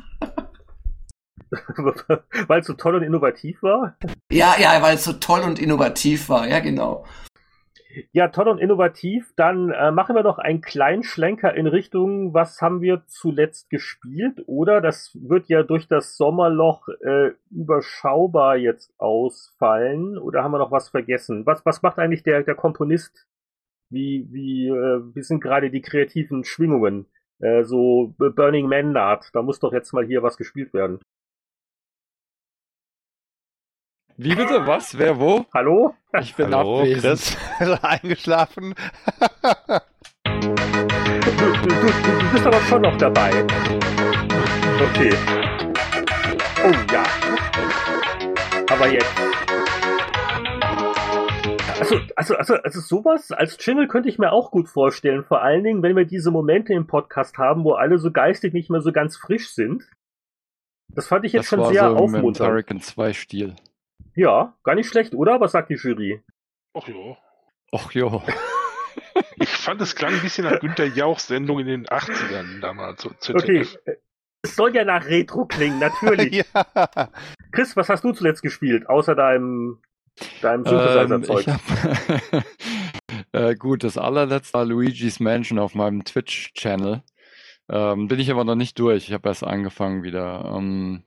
[2.47, 3.97] weil es so toll und innovativ war?
[4.32, 7.05] Ja, ja, weil es so toll und innovativ war, ja, genau.
[8.12, 9.34] Ja, toll und innovativ.
[9.36, 14.44] Dann äh, machen wir noch einen kleinen Schlenker in Richtung, was haben wir zuletzt gespielt?
[14.48, 20.18] Oder das wird ja durch das Sommerloch äh, überschaubar jetzt ausfallen.
[20.18, 21.46] Oder haben wir noch was vergessen?
[21.46, 23.28] Was, was macht eigentlich der, der Komponist?
[23.89, 27.08] Wie, wie, äh, wie sind gerade die kreativen Schwingungen?
[27.39, 31.00] Äh, so Burning Man Naht, da muss doch jetzt mal hier was gespielt werden.
[34.24, 34.67] Wie bitte?
[34.67, 34.95] Was?
[34.99, 35.47] Wer wo?
[35.51, 35.95] Hallo?
[36.22, 37.01] Ich bin Hallo, abwesend.
[37.57, 37.80] Chris.
[37.82, 38.76] eingeschlafen.
[40.24, 40.39] du,
[41.32, 41.88] du, du,
[42.19, 43.32] du bist aber schon noch dabei.
[44.91, 45.11] Okay.
[46.63, 47.03] Oh ja.
[48.69, 49.11] Aber jetzt.
[51.80, 55.24] Also, also, also, also sowas als Jingle könnte ich mir auch gut vorstellen.
[55.24, 58.69] Vor allen Dingen, wenn wir diese Momente im Podcast haben, wo alle so geistig nicht
[58.69, 59.89] mehr so ganz frisch sind.
[60.89, 62.51] Das fand ich jetzt das schon sehr so aufmunternd.
[62.51, 63.55] Hurricane 2 Stil.
[64.16, 65.39] Ja, gar nicht schlecht, oder?
[65.39, 66.22] Was sagt die Jury?
[66.74, 67.18] Ach ja.
[67.72, 68.22] Ach ja.
[69.36, 73.01] ich fand es klang ein bisschen nach Günter Jauchs Sendung in den 80ern damals.
[73.20, 73.66] So okay.
[74.43, 76.45] Es soll ja nach Retro klingen, natürlich.
[76.53, 77.09] ja.
[77.51, 79.82] Chris, was hast du zuletzt gespielt, außer deinem,
[80.41, 81.47] deinem Synthesizer-Zeug?
[81.47, 82.43] Ähm,
[83.32, 87.03] äh, gut, das allerletzte war Luigi's Mansion auf meinem Twitch-Channel.
[87.70, 89.07] Ähm, bin ich aber noch nicht durch.
[89.07, 90.53] Ich habe erst angefangen wieder.
[90.55, 91.03] Ähm,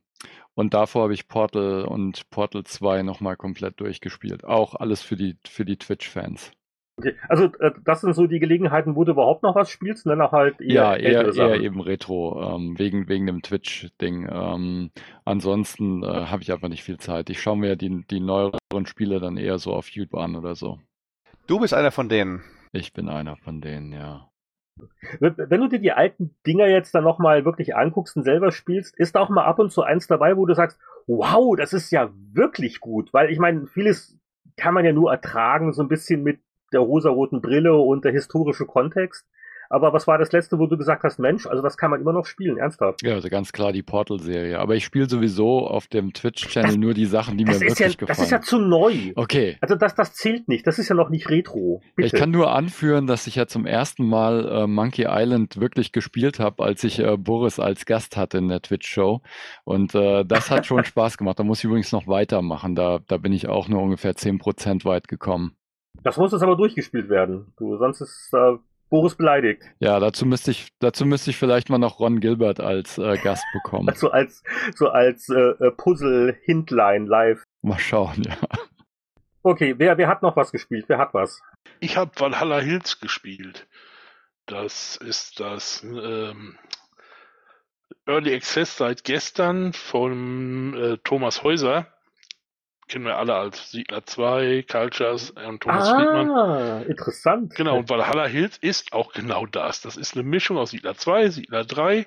[0.54, 4.44] und davor habe ich Portal und Portal 2 nochmal komplett durchgespielt.
[4.44, 6.52] Auch alles für die, für die Twitch-Fans.
[6.96, 7.16] Okay.
[7.28, 10.30] Also äh, das sind so die Gelegenheiten, wo du überhaupt noch was spielst, dann auch
[10.30, 14.28] halt eher Ja, eher, eher eben Retro, ähm, wegen, wegen dem Twitch-Ding.
[14.30, 14.90] Ähm,
[15.24, 17.30] ansonsten äh, habe ich einfach nicht viel Zeit.
[17.30, 20.78] Ich schaue mir die, die neueren Spiele dann eher so auf YouTube an oder so.
[21.48, 22.42] Du bist einer von denen.
[22.72, 24.30] Ich bin einer von denen, ja.
[25.20, 29.16] Wenn du dir die alten Dinger jetzt dann nochmal wirklich anguckst und selber spielst, ist
[29.16, 32.80] auch mal ab und zu eins dabei, wo du sagst, wow, das ist ja wirklich
[32.80, 33.12] gut.
[33.12, 34.18] Weil ich meine, vieles
[34.56, 36.40] kann man ja nur ertragen, so ein bisschen mit
[36.72, 39.26] der rosaroten Brille und der historische Kontext.
[39.70, 42.12] Aber was war das letzte, wo du gesagt hast, Mensch, also das kann man immer
[42.12, 43.02] noch spielen, ernsthaft?
[43.02, 44.58] Ja, also ganz klar die Portal-Serie.
[44.58, 48.06] Aber ich spiele sowieso auf dem Twitch-Channel nur die Sachen, die mir wirklich ja, gefallen.
[48.08, 49.12] Das ist ja zu neu.
[49.16, 49.56] Okay.
[49.60, 50.66] Also das, das zählt nicht.
[50.66, 51.82] Das ist ja noch nicht Retro.
[51.96, 52.06] Bitte.
[52.06, 56.38] Ich kann nur anführen, dass ich ja zum ersten Mal äh, Monkey Island wirklich gespielt
[56.38, 59.20] habe, als ich äh, Boris als Gast hatte in der Twitch-Show.
[59.64, 61.38] Und äh, das hat schon Spaß gemacht.
[61.38, 62.74] Da muss ich übrigens noch weitermachen.
[62.74, 65.56] Da, da bin ich auch nur ungefähr 10% weit gekommen.
[66.02, 67.52] Das muss jetzt aber durchgespielt werden.
[67.56, 68.56] Du, sonst ist äh,
[68.94, 69.60] Boris beleidigt.
[69.80, 73.44] Ja, dazu müsste ich, dazu müsste ich vielleicht mal noch Ron Gilbert als äh, Gast
[73.52, 73.88] bekommen.
[73.94, 74.44] Also als,
[74.76, 77.42] so als äh, äh, Puzzle-Hintline live.
[77.62, 78.36] Mal schauen, ja.
[79.42, 80.84] Okay, wer, wer hat noch was gespielt?
[80.86, 81.42] Wer hat was?
[81.80, 83.66] Ich habe Valhalla Hills gespielt.
[84.46, 86.56] Das ist das ähm,
[88.06, 91.88] Early Access seit gestern von äh, Thomas Häuser.
[92.88, 96.82] Kennen wir alle als Siedler 2, Cultures und Thomas ah, Friedmann.
[96.86, 97.54] interessant.
[97.54, 99.80] Genau, und Valhalla Hills ist auch genau das.
[99.80, 102.06] Das ist eine Mischung aus Siedler 2, Siedler 3,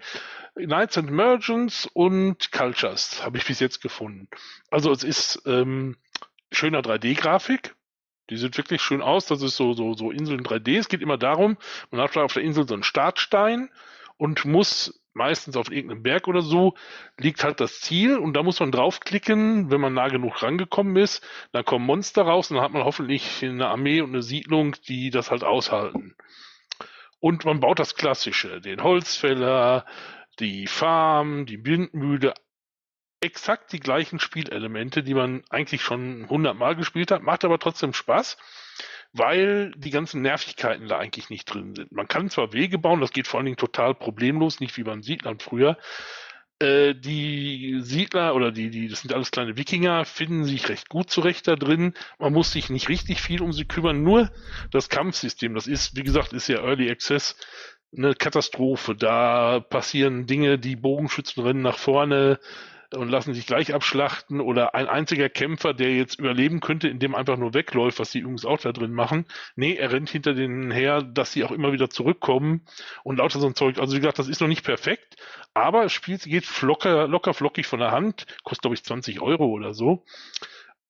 [0.56, 4.28] Knights and Merchants und Cultures, habe ich bis jetzt gefunden.
[4.70, 5.98] Also es ist ähm,
[6.52, 7.76] schöner 3D-Grafik.
[8.30, 9.26] Die sieht wirklich schön aus.
[9.26, 10.78] Das ist so, so, so Inseln 3D.
[10.78, 11.58] Es geht immer darum,
[11.92, 13.70] man hat auf der Insel so einen Startstein
[14.18, 16.76] und muss meistens auf irgendeinem Berg oder so,
[17.18, 21.28] liegt halt das Ziel und da muss man draufklicken, wenn man nah genug rangekommen ist,
[21.52, 25.10] dann kommen Monster raus und dann hat man hoffentlich eine Armee und eine Siedlung, die
[25.10, 26.16] das halt aushalten.
[27.20, 29.86] Und man baut das Klassische, den Holzfäller,
[30.40, 32.34] die Farm, die Windmühle,
[33.20, 38.38] exakt die gleichen Spielelemente, die man eigentlich schon hundertmal gespielt hat, macht aber trotzdem Spaß,
[39.14, 41.92] weil die ganzen Nervigkeiten da eigentlich nicht drin sind.
[41.92, 45.04] Man kann zwar Wege bauen, das geht vor allen Dingen total problemlos, nicht wie beim
[45.04, 45.78] Siedlern früher.
[46.60, 51.10] Äh, die Siedler oder die, die, das sind alles kleine Wikinger, finden sich recht gut
[51.10, 51.94] zurecht da drin.
[52.18, 54.32] Man muss sich nicht richtig viel um sie kümmern, nur
[54.72, 57.36] das Kampfsystem, das ist, wie gesagt, ist ja Early Access
[57.96, 58.96] eine Katastrophe.
[58.96, 62.40] Da passieren Dinge, die Bogenschützen rennen nach vorne
[62.94, 67.20] und lassen sich gleich abschlachten oder ein einziger Kämpfer, der jetzt überleben könnte, indem er
[67.20, 69.26] einfach nur wegläuft, was die Jungs auch da drin machen.
[69.56, 72.66] Nee, er rennt hinter denen her, dass sie auch immer wieder zurückkommen
[73.04, 73.80] und lauter so ein Zeug.
[73.80, 75.18] Also wie gesagt, das ist noch nicht perfekt,
[75.54, 79.46] aber das Spiel geht flocker, locker flockig von der Hand, kostet glaube ich 20 Euro
[79.48, 80.06] oder so.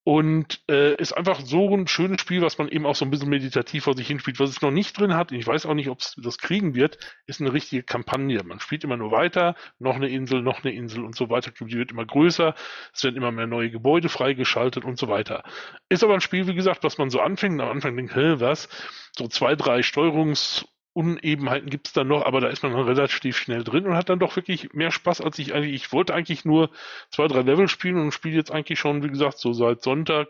[0.08, 3.28] Und äh, ist einfach so ein schönes Spiel, was man eben auch so ein bisschen
[3.28, 4.40] meditativ vor sich hinspielt.
[4.40, 6.98] Was es noch nicht drin hat, ich weiß auch nicht, ob es das kriegen wird,
[7.26, 8.42] ist eine richtige Kampagne.
[8.46, 11.52] Man spielt immer nur weiter, noch eine Insel, noch eine Insel und so weiter.
[11.60, 12.56] Die wird immer größer,
[12.94, 15.44] es werden immer mehr neue Gebäude freigeschaltet und so weiter.
[15.90, 18.70] Ist aber ein Spiel, wie gesagt, was man so anfängt, am Anfang denkt, hä, was?
[19.12, 20.64] So zwei, drei Steuerungs-
[20.98, 24.10] Unebenheiten gibt es dann noch, aber da ist man dann relativ schnell drin und hat
[24.10, 25.76] dann doch wirklich mehr Spaß, als ich eigentlich.
[25.76, 26.72] Ich wollte eigentlich nur
[27.12, 30.28] zwei, drei Level spielen und spiele jetzt eigentlich schon, wie gesagt, so seit Sonntag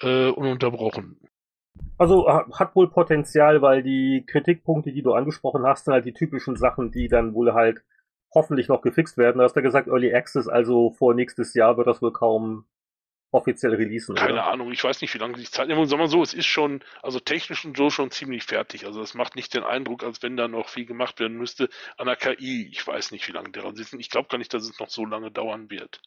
[0.00, 1.18] äh, ununterbrochen.
[1.96, 6.54] Also hat wohl Potenzial, weil die Kritikpunkte, die du angesprochen hast, sind halt die typischen
[6.54, 7.82] Sachen, die dann wohl halt
[8.32, 9.38] hoffentlich noch gefixt werden.
[9.38, 12.64] Du hast ja gesagt Early Access, also vor nächstes Jahr wird das wohl kaum
[13.30, 14.14] offiziell releasen.
[14.14, 14.46] Keine oder?
[14.46, 15.86] Ahnung, ich weiß nicht, wie lange die Zeit nehmen.
[15.86, 18.86] Sagen wir so, es ist schon, also technisch und so schon ziemlich fertig.
[18.86, 22.06] Also es macht nicht den Eindruck, als wenn da noch viel gemacht werden müsste an
[22.06, 22.68] der KI.
[22.72, 24.00] Ich weiß nicht, wie lange daran sitzen.
[24.00, 26.00] Ich glaube gar nicht, dass es noch so lange dauern wird.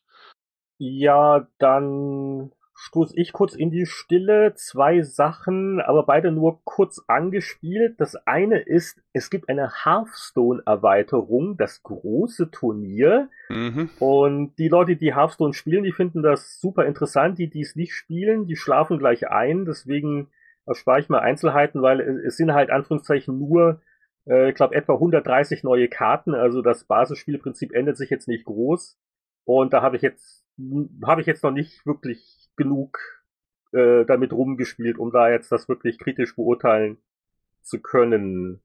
[0.77, 4.55] Ja, dann stoße ich kurz in die Stille.
[4.55, 7.99] Zwei Sachen, aber beide nur kurz angespielt.
[7.99, 13.29] Das eine ist, es gibt eine Hearthstone-Erweiterung, das große Turnier.
[13.49, 13.91] Mhm.
[13.99, 17.37] Und die Leute, die Hearthstone spielen, die finden das super interessant.
[17.37, 19.65] Die, die es nicht spielen, die schlafen gleich ein.
[19.65, 20.29] Deswegen
[20.65, 23.79] erspare ich mal Einzelheiten, weil es sind halt Anführungszeichen nur,
[24.25, 26.33] äh, ich glaube, etwa 130 neue Karten.
[26.33, 28.97] Also das Basisspielprinzip ändert sich jetzt nicht groß.
[29.45, 30.40] Und da habe ich jetzt
[31.05, 32.99] habe ich jetzt noch nicht wirklich genug
[33.71, 36.97] äh, damit rumgespielt, um da jetzt das wirklich kritisch beurteilen
[37.61, 38.61] zu können.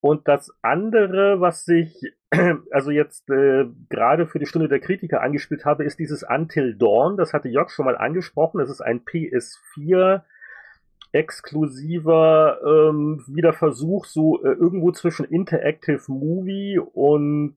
[0.00, 2.14] Und das andere, was ich
[2.70, 7.16] also jetzt äh, gerade für die Stunde der Kritiker angespielt habe, ist dieses Until Dawn.
[7.16, 8.58] Das hatte Jörg schon mal angesprochen.
[8.58, 10.22] Das ist ein PS4
[11.12, 17.56] exklusiver ähm, wieder Versuch, so äh, irgendwo zwischen Interactive Movie und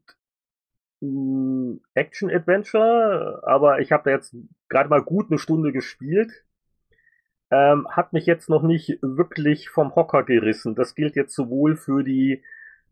[1.02, 4.36] Action-Adventure, aber ich habe da jetzt
[4.68, 6.32] gerade mal gut eine Stunde gespielt.
[7.52, 10.76] Ähm, hat mich jetzt noch nicht wirklich vom Hocker gerissen.
[10.76, 12.44] Das gilt jetzt sowohl für die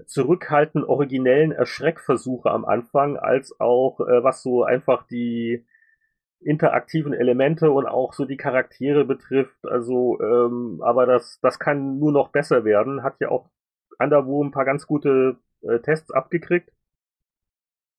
[0.06, 5.66] zurückhaltend originellen Erschreckversuche am Anfang, als auch äh, was so einfach die
[6.40, 9.58] interaktiven Elemente und auch so die Charaktere betrifft.
[9.64, 13.04] Also, ähm, aber das, das kann nur noch besser werden.
[13.04, 13.50] Hat ja auch
[14.00, 16.72] Underwo ein paar ganz gute äh, Tests abgekriegt.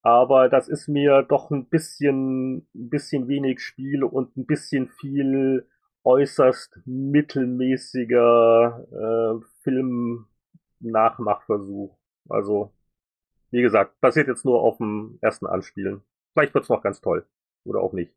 [0.01, 5.67] Aber das ist mir doch ein bisschen, ein bisschen wenig Spiel und ein bisschen viel
[6.03, 11.97] äußerst mittelmäßiger äh, Film-Nachmachversuch.
[12.29, 12.71] Also,
[13.51, 16.01] wie gesagt, passiert jetzt nur auf dem ersten Anspielen.
[16.33, 17.25] Vielleicht wird's noch ganz toll.
[17.65, 18.13] Oder auch nicht.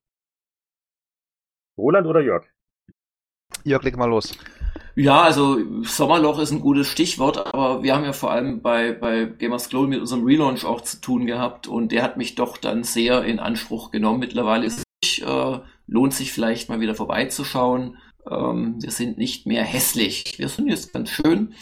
[1.77, 2.47] Roland oder Jörg?
[3.65, 4.39] Jörg, leg mal los.
[4.95, 9.25] Ja, also Sommerloch ist ein gutes Stichwort, aber wir haben ja vor allem bei, bei
[9.25, 12.85] Gamers Global mit unserem Relaunch auch zu tun gehabt und der hat mich doch dann
[12.85, 14.21] sehr in Anspruch genommen.
[14.21, 17.97] Mittlerweile ist es, äh, lohnt sich vielleicht mal wieder vorbeizuschauen.
[18.31, 20.39] Ähm, wir sind nicht mehr hässlich.
[20.39, 21.55] Wir sind jetzt ganz schön.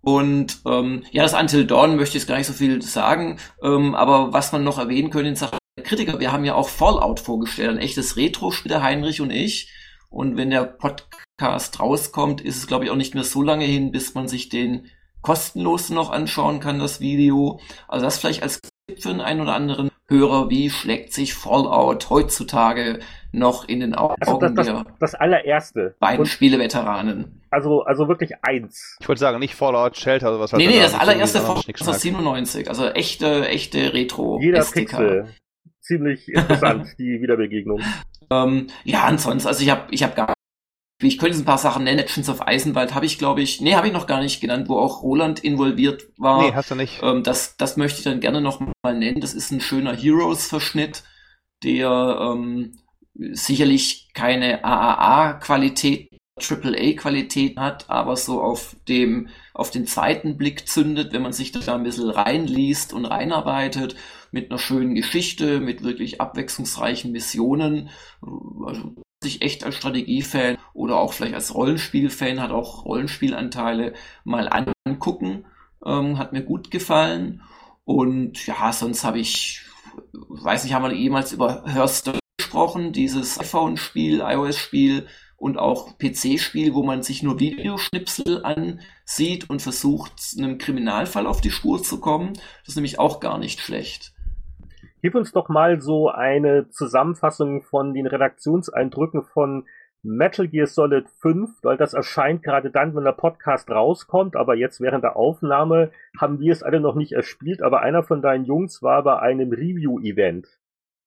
[0.00, 3.94] Und ähm, ja, das Until Dawn möchte ich jetzt gar nicht so viel sagen, ähm,
[3.94, 7.70] aber was man noch erwähnen könnte in Sachen Kritiker, wir haben ja auch Fallout vorgestellt,
[7.70, 9.70] ein echtes Retro-Spiel, Heinrich und ich.
[10.10, 13.92] Und wenn der Podcast rauskommt, ist es, glaube ich, auch nicht mehr so lange hin,
[13.92, 14.90] bis man sich den
[15.22, 17.60] kostenlos noch anschauen kann, das Video.
[17.88, 22.10] Also das vielleicht als Tipp für den einen oder anderen Hörer, wie schlägt sich Fallout
[22.10, 22.98] heutzutage
[23.32, 25.94] noch in den Augen also das, das, der das allererste.
[26.00, 27.42] beiden Und Spieleveteranen.
[27.50, 28.96] also, also wirklich eins.
[29.00, 31.58] Ich wollte sagen, nicht Fallout Shelter oder was halt Nee, nee, da das allererste von
[31.58, 31.94] Schnickschnack.
[31.94, 34.64] 1997, also echte, echte retro Jeder.
[34.64, 35.28] Pixel.
[35.80, 37.80] Ziemlich interessant, die Wiederbegegnung.
[38.30, 40.34] Ähm, ja, ansonsten, also ich habe ich hab gar
[41.02, 41.98] ich könnte jetzt ein paar Sachen nennen.
[41.98, 44.78] Legends of Eisenwald habe ich, glaube ich, nee, habe ich noch gar nicht genannt, wo
[44.78, 46.42] auch Roland involviert war.
[46.42, 47.00] Nee, hast du nicht.
[47.02, 49.20] Ähm, das, das möchte ich dann gerne noch mal nennen.
[49.20, 51.04] Das ist ein schöner Heroes-Verschnitt,
[51.62, 52.76] der ähm,
[53.14, 61.22] sicherlich keine AAA-Qualität, AAA-Qualität hat, aber so auf dem, auf den zweiten Blick zündet, wenn
[61.22, 63.96] man sich da ein bisschen reinliest und reinarbeitet,
[64.32, 67.90] mit einer schönen Geschichte, mit wirklich abwechslungsreichen Missionen.
[68.64, 73.92] Also, sich echt als Strategiefan oder auch vielleicht als Rollenspielfan hat auch Rollenspielanteile
[74.24, 74.48] mal
[74.86, 75.44] angucken.
[75.84, 77.42] Ähm, hat mir gut gefallen.
[77.84, 79.62] Und ja, sonst habe ich,
[80.12, 86.82] weiß nicht, haben wir jemals über Hearthstone gesprochen, dieses iPhone-Spiel, iOS-Spiel und auch PC-Spiel, wo
[86.82, 92.34] man sich nur Videoschnipsel ansieht und versucht, einem Kriminalfall auf die Spur zu kommen.
[92.34, 94.12] Das ist nämlich auch gar nicht schlecht.
[95.02, 99.66] Gib uns doch mal so eine Zusammenfassung von den Redaktionseindrücken von
[100.02, 104.80] Metal Gear Solid 5, weil das erscheint gerade dann, wenn der Podcast rauskommt, aber jetzt
[104.80, 108.82] während der Aufnahme haben wir es alle noch nicht erspielt, aber einer von deinen Jungs
[108.82, 110.46] war bei einem Review-Event.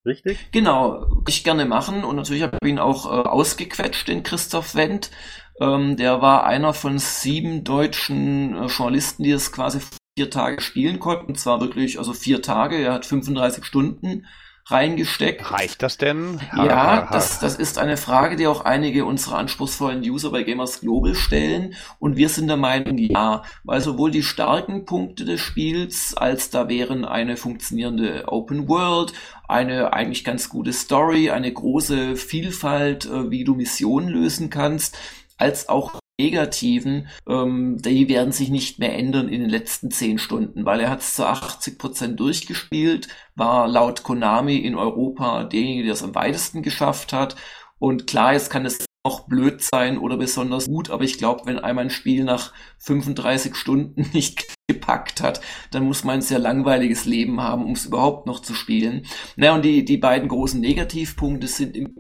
[0.06, 0.52] Richtig?
[0.52, 5.12] Genau, ich gerne machen und natürlich habe ich ihn auch äh, ausgequetscht, den Christoph Wendt.
[5.60, 9.80] Ähm, der war einer von sieben deutschen äh, Journalisten, die es quasi
[10.16, 11.28] vier Tage spielen konnten.
[11.28, 12.78] Und zwar wirklich, also vier Tage.
[12.78, 14.26] Er hat 35 Stunden
[14.66, 15.52] reingesteckt.
[15.52, 16.40] Reicht das denn?
[16.56, 21.16] Ja, das, das ist eine Frage, die auch einige unserer anspruchsvollen User bei Gamers Global
[21.16, 21.76] stellen.
[22.00, 26.70] Und wir sind der Meinung, ja, weil sowohl die starken Punkte des Spiels, als da
[26.70, 29.12] wären eine funktionierende Open World,
[29.50, 34.98] eine eigentlich ganz gute Story, eine große Vielfalt, äh, wie du Missionen lösen kannst,
[35.38, 40.66] als auch negativen, ähm, die werden sich nicht mehr ändern in den letzten zehn Stunden,
[40.66, 45.94] weil er hat es zu 80 Prozent durchgespielt, war laut Konami in Europa derjenige, der
[45.94, 47.36] es am weitesten geschafft hat.
[47.80, 51.60] Und klar, jetzt kann es auch blöd sein oder besonders gut, aber ich glaube, wenn
[51.60, 55.42] einmal ein Spiel nach 35 Stunden nicht gepackt hat,
[55.72, 59.06] dann muss man ein sehr langweiliges Leben haben, um es überhaupt noch zu spielen.
[59.36, 61.96] Naja, und die, die beiden großen Negativpunkte sind im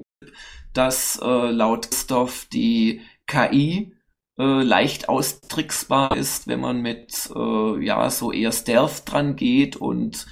[0.74, 3.94] dass äh, laut Stoff die KI
[4.38, 10.26] äh, leicht austricksbar ist, wenn man mit äh, ja so eher Stealth dran geht und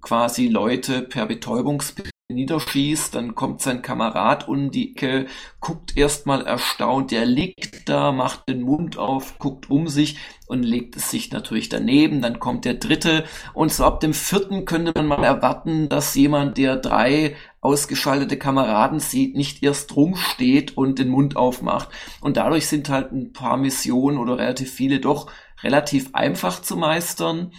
[0.00, 5.26] quasi Leute per Betäubungspille niederschießt, dann kommt sein Kamerad um die Ecke,
[5.60, 10.18] guckt erstmal erstaunt, der liegt da, macht den Mund auf, guckt um sich
[10.48, 13.24] und legt es sich natürlich daneben, dann kommt der dritte
[13.54, 17.36] und so ab dem vierten könnte man mal erwarten, dass jemand, der drei
[17.66, 21.88] ausgeschaltete Kameraden sieht, nicht erst rumsteht und den Mund aufmacht.
[22.20, 25.30] Und dadurch sind halt ein paar Missionen oder relativ viele doch
[25.62, 27.50] relativ einfach zu meistern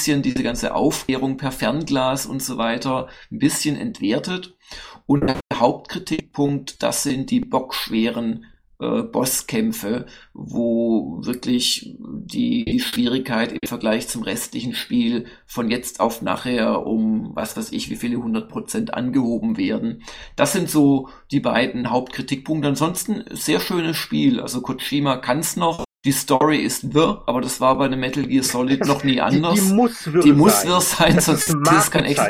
[0.00, 4.56] bisschen diese ganze Aufklärung per Fernglas und so weiter ein bisschen entwertet.
[5.06, 8.46] Und der Hauptkritikpunkt, das sind die bockschweren
[8.80, 16.22] äh, Bosskämpfe, wo wirklich die, die Schwierigkeit im Vergleich zum restlichen Spiel von jetzt auf
[16.22, 20.02] nachher um was weiß ich wie viele hundert Prozent angehoben werden.
[20.36, 22.68] Das sind so die beiden Hauptkritikpunkte.
[22.68, 24.40] Ansonsten sehr schönes Spiel.
[24.40, 25.84] Also Kojima kann es noch.
[26.06, 29.54] Die Story ist wirr, aber das war bei einem Metal Gear Solid noch nie anders.
[29.54, 30.68] Die, die muss wirr Die muss sein.
[30.70, 32.20] wirr sein, Das sonst ist ein das kann echt.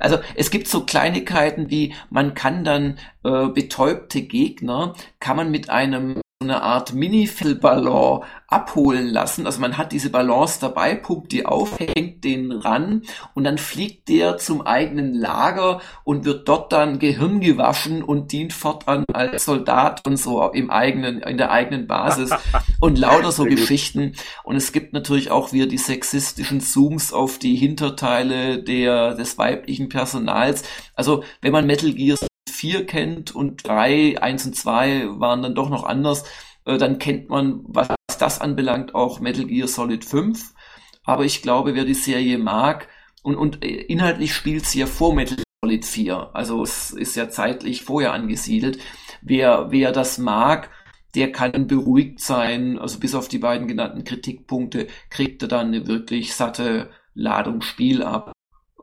[0.00, 5.70] Also es gibt so Kleinigkeiten wie man kann dann äh, betäubte Gegner kann man mit
[5.70, 9.46] einem eine Art Mini-Ballon abholen lassen.
[9.46, 13.02] Also man hat diese Ballons dabei, pumpt die auf, hängt den ran
[13.34, 18.52] und dann fliegt der zum eigenen Lager und wird dort dann Gehirn gewaschen und dient
[18.52, 22.30] fortan als Soldat und so im eigenen, in der eigenen Basis
[22.80, 23.44] und lauter so.
[23.44, 24.14] Geschichten.
[24.44, 29.88] Und es gibt natürlich auch wieder die sexistischen Zooms auf die Hinterteile der, des weiblichen
[29.88, 30.62] Personals.
[30.94, 32.18] Also wenn man Metal Gear
[32.62, 36.22] 4 kennt und 3, 1 und 2 waren dann doch noch anders,
[36.64, 37.88] äh, dann kennt man, was
[38.20, 40.54] das anbelangt, auch Metal Gear Solid 5.
[41.02, 42.88] Aber ich glaube, wer die Serie mag,
[43.24, 47.28] und, und äh, inhaltlich spielt sie ja vor Metal Solid 4, also es ist ja
[47.28, 48.78] zeitlich vorher angesiedelt.
[49.22, 50.70] Wer, wer das mag,
[51.16, 55.88] der kann beruhigt sein, also bis auf die beiden genannten Kritikpunkte, kriegt er dann eine
[55.88, 58.30] wirklich satte Ladung Spiel ab.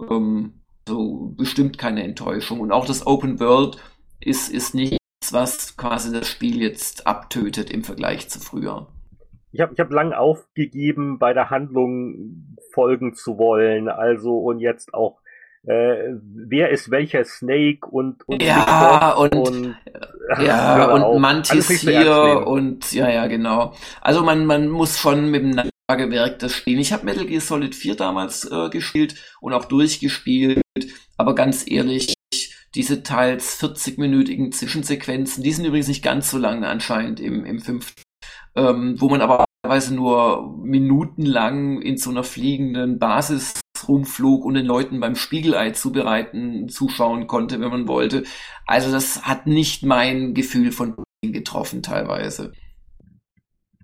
[0.09, 0.58] Ähm,
[0.89, 2.59] so bestimmt keine Enttäuschung.
[2.59, 3.77] Und auch das Open World
[4.19, 4.97] ist, ist nichts,
[5.31, 8.87] was quasi das Spiel jetzt abtötet im Vergleich zu früher.
[9.51, 13.87] Ich habe ich hab lang aufgegeben, bei der Handlung folgen zu wollen.
[13.87, 15.19] Also und jetzt auch
[15.63, 19.75] äh, wer ist welcher Snake und, und ja und, und
[20.41, 21.19] ja und.
[21.19, 26.53] Mantis hier und ja ja genau also man man muss schon mit dem Nagelwerk das
[26.53, 30.61] spielen ich habe Metal Gear Solid 4 damals äh, gespielt und auch durchgespielt
[31.17, 32.13] aber ganz ehrlich
[32.75, 38.03] diese teils 40-minütigen Zwischensequenzen, die sind übrigens nicht ganz so lang anscheinend im, im fünften,
[38.55, 44.65] ähm, wo man aber teilweise nur minutenlang in so einer fliegenden Basis rumflog und den
[44.65, 48.23] Leuten beim Spiegelei zubereiten zuschauen konnte, wenn man wollte.
[48.67, 52.53] Also das hat nicht mein Gefühl von getroffen teilweise.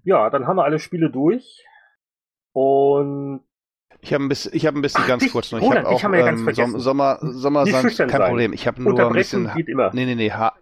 [0.03, 1.65] Ja, dann haben wir alle Spiele durch.
[2.55, 3.41] Und
[3.99, 5.59] ich habe ein bisschen, ich habe ein bisschen Ach, ganz dich, kurz noch.
[5.59, 8.09] Ich habe auch ja ähm, Sommer, Sommer, Sommer kein sein.
[8.09, 8.53] Problem.
[8.53, 9.51] Ich habe nur ein bisschen.
[9.53, 9.91] Geht immer.
[9.93, 10.31] Nee, nee, nee.
[10.31, 10.53] Ha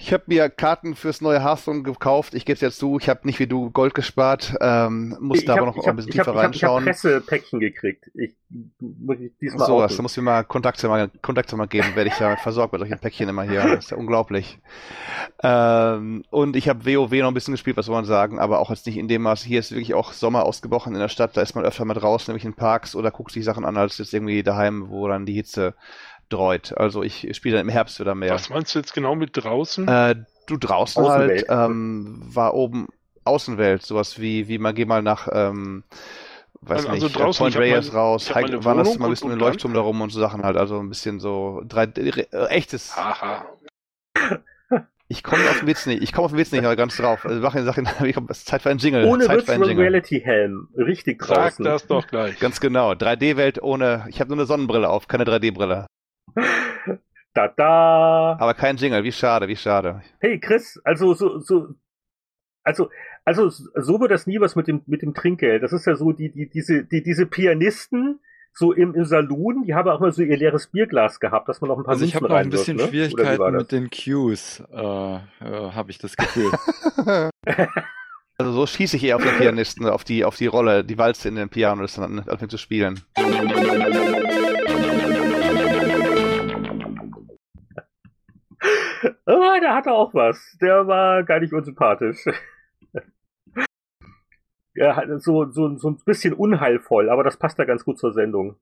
[0.00, 2.32] ich habe mir Karten fürs neue Hearthstone gekauft.
[2.32, 4.54] Ich gebe es jetzt zu, ich habe nicht wie du Gold gespart.
[4.60, 6.84] Ähm, muss da aber noch hab, ein bisschen tiefer hab, reinschauen.
[6.84, 8.10] Ich habe Pressepäckchen gekriegt.
[8.14, 8.34] Ich,
[8.80, 12.18] muss ich diesmal so, da muss ich mal Kontakte mal, Kontakte mal geben, werde ich
[12.18, 13.62] ja versorgt mit solchen Päckchen immer hier.
[13.62, 14.58] Das ist ja unglaublich.
[15.42, 18.70] Ähm, und ich habe WoW noch ein bisschen gespielt, was soll man sagen, aber auch
[18.70, 19.42] jetzt nicht in dem Maß.
[19.42, 21.36] Hier ist wirklich auch Sommer ausgebrochen in der Stadt.
[21.36, 23.98] Da ist man öfter mal draußen, nämlich in Parks oder guckt sich Sachen an, als
[23.98, 25.74] jetzt irgendwie daheim, wo dann die Hitze
[26.30, 26.76] dreut.
[26.76, 28.32] Also ich spiele dann im Herbst wieder mehr.
[28.34, 29.86] Was meinst du jetzt genau mit draußen?
[29.86, 30.16] Äh,
[30.46, 32.88] du draußen halt, ähm, war oben
[33.24, 35.84] Außenwelt, sowas wie, wie man geh mal nach, ähm,
[36.62, 39.74] weiß also nicht, draußen, Point Reyes raus, Hike, war das mal ein bisschen mit Leuchtturm
[39.74, 42.92] darum und so Sachen halt, also ein bisschen so drei, äh, echtes.
[42.96, 43.46] Aha.
[45.12, 47.26] Ich komme auf den Witz nicht, ich komme auf den Witz nicht aber ganz drauf.
[47.26, 49.06] Also mach Sachen, ich komm, Zeit für einen Jingle.
[49.06, 51.64] Ohne Zeit Virtual Reality Helm, richtig draußen.
[51.64, 52.38] Sag das doch gleich.
[52.38, 55.86] Ganz genau, 3D-Welt ohne, ich habe nur eine Sonnenbrille auf, keine 3D-Brille.
[57.32, 58.36] Da da.
[58.40, 60.02] Aber kein Jingle, wie schade, wie schade.
[60.18, 61.68] Hey Chris, also so so
[62.64, 62.90] also
[63.24, 65.62] also so wird das nie was mit dem mit dem Trinkgeld.
[65.62, 68.18] Das ist ja so die die diese die diese Pianisten
[68.52, 71.68] so im, im Saloon, die haben auch mal so ihr leeres Bierglas gehabt, dass man
[71.68, 73.08] noch ein paar Also ich habe noch ein bisschen wird, ne?
[73.08, 76.50] Schwierigkeiten mit den Cues, äh, äh, habe ich das Gefühl.
[78.38, 81.28] also so schieße ich eher auf den Pianisten, auf die auf die Rolle, die Walze
[81.28, 83.00] in den Piano, das dann anfängt zu spielen.
[89.30, 90.56] Oh, der hatte auch was.
[90.60, 92.24] Der war gar nicht unsympathisch.
[94.96, 98.56] hat so, so, so ein bisschen unheilvoll, aber das passt da ganz gut zur Sendung.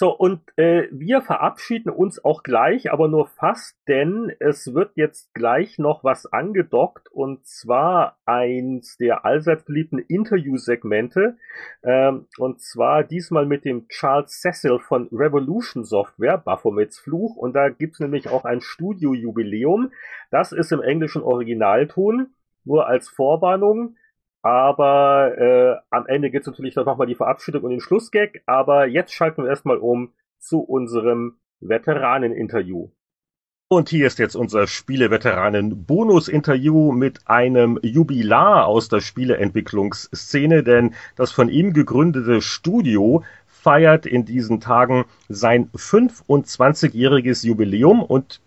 [0.00, 5.34] So, und äh, wir verabschieden uns auch gleich, aber nur fast, denn es wird jetzt
[5.34, 11.36] gleich noch was angedockt und zwar eins der allseits beliebten Interview-Segmente
[11.82, 17.68] ähm, und zwar diesmal mit dem Charles Cecil von Revolution Software, Baphomets Fluch und da
[17.68, 19.92] gibt's nämlich auch ein Studio-Jubiläum.
[20.30, 22.28] Das ist im englischen Originalton,
[22.64, 23.96] nur als Vorwarnung.
[24.42, 28.42] Aber äh, am Ende gibt es natürlich dann nochmal die Verabschiedung und den Schlussgag.
[28.46, 32.90] Aber jetzt schalten wir erstmal um zu unserem Veteranen-Interview.
[33.72, 41.48] Und hier ist jetzt unser Spieleveteranen-Bonus-Interview mit einem Jubilar aus der Spieleentwicklungsszene, denn das von
[41.48, 48.40] ihm gegründete Studio feiert in diesen Tagen sein 25-jähriges Jubiläum und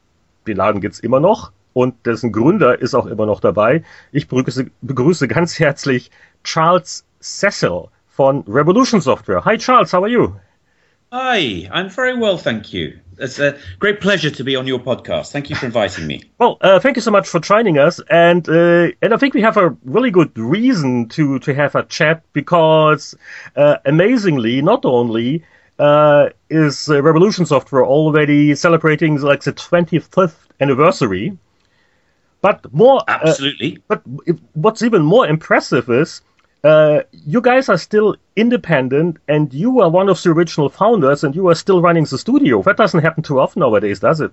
[0.45, 3.83] den Laden gibt's immer noch und dessen Gründer ist auch immer noch dabei.
[4.11, 6.11] Ich begrüße, begrüße ganz herzlich
[6.43, 9.43] Charles Cecil von Revolution Software.
[9.45, 10.35] Hi Charles, how are you?
[11.11, 12.93] Hi, I'm very well, thank you.
[13.19, 15.31] It's a great pleasure to be on your podcast.
[15.31, 16.23] Thank you for inviting me.
[16.39, 19.41] Well, uh, thank you so much for joining us, and uh, and I think we
[19.41, 23.15] have a really good reason to to have a chat because,
[23.55, 25.43] uh, amazingly, not only
[25.77, 31.37] uh, is Revolution Software already celebrating like the 25th anniversary,
[32.43, 33.77] but more, uh, absolutely.
[33.89, 34.03] Uh, but
[34.53, 36.21] what's even more impressive is
[36.65, 41.35] uh, you guys are still independent, and you are one of the original founders, and
[41.35, 42.61] you are still running the studio.
[42.61, 44.31] That doesn't happen too often nowadays, does it?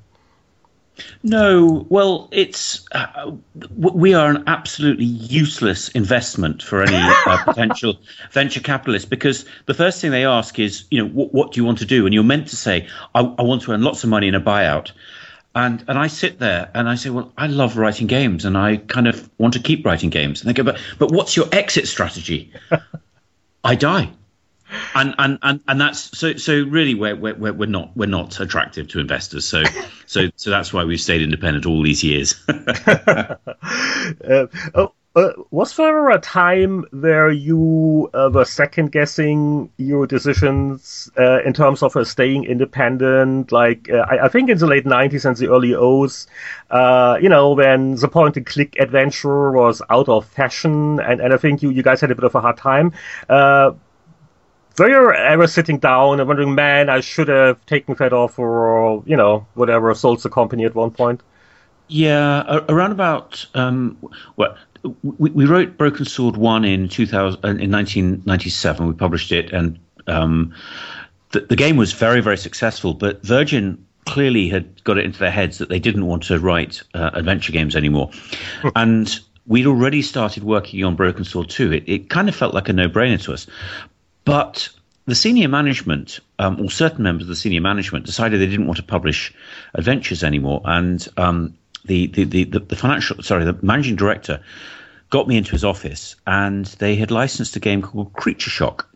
[1.23, 3.31] No, well, it's uh,
[3.77, 7.99] we are an absolutely useless investment for any uh, potential
[8.33, 11.65] venture capitalist because the first thing they ask is, you know, what, what do you
[11.65, 12.07] want to do?
[12.07, 14.41] And you're meant to say, I, I want to earn lots of money in a
[14.41, 14.91] buyout.
[15.55, 18.77] And and I sit there and I say, well, I love writing games and I
[18.77, 20.41] kind of want to keep writing games.
[20.41, 22.53] And they go, but but what's your exit strategy?
[23.65, 24.11] I die.
[24.95, 28.87] And, and and and that's so so really we're we're we're not we're not attractive
[28.89, 29.65] to investors so
[30.07, 32.41] so so that's why we've stayed independent all these years.
[32.49, 33.37] uh,
[34.75, 41.11] oh, uh, was there ever a time where you uh, were second guessing your decisions
[41.19, 43.51] uh, in terms of uh, staying independent?
[43.51, 46.29] Like, uh, I, I, think in the late 90s and the early O's,
[46.71, 51.35] uh, you know, when the point and click adventure was out of fashion, and, and
[51.35, 52.93] I think you, you guys had a bit of a hard time.
[53.29, 53.75] were
[54.79, 59.17] you ever sitting down and wondering, man, I should have taken that off or, you
[59.17, 61.21] know, whatever, sold the company at one point?
[61.89, 63.99] Yeah, around about, um,
[64.37, 64.57] well,
[65.03, 68.87] we, we wrote Broken Sword 1 in 2000, in 1997.
[68.87, 70.55] We published it and, um,
[71.33, 75.31] the, the game was very, very successful, but Virgin clearly had got it into their
[75.31, 78.11] heads that they didn't want to write uh, adventure games anymore.
[78.75, 81.73] and we'd already started working on Broken Sword 2.
[81.73, 83.47] It, it kind of felt like a no brainer to us.
[84.25, 84.69] But
[85.07, 88.77] the senior management, um, or certain members of the senior management, decided they didn't want
[88.77, 89.35] to publish
[89.75, 90.63] adventures anymore.
[90.65, 94.43] And um, the, the, the, the financial, sorry, the managing director
[95.11, 98.89] got me into his office and they had licensed a game called Creature Shock.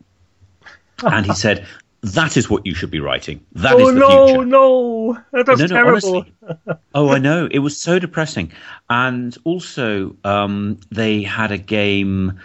[1.03, 1.67] And he said,
[2.05, 3.45] that is what you should be writing.
[3.53, 4.45] That oh, is the no, future.
[4.45, 5.91] no, that's no, no, terrible.
[5.91, 6.35] honestly.
[6.95, 7.49] oh, I know.
[7.51, 8.53] It was so depressing.
[8.91, 12.41] And also, um, they had a game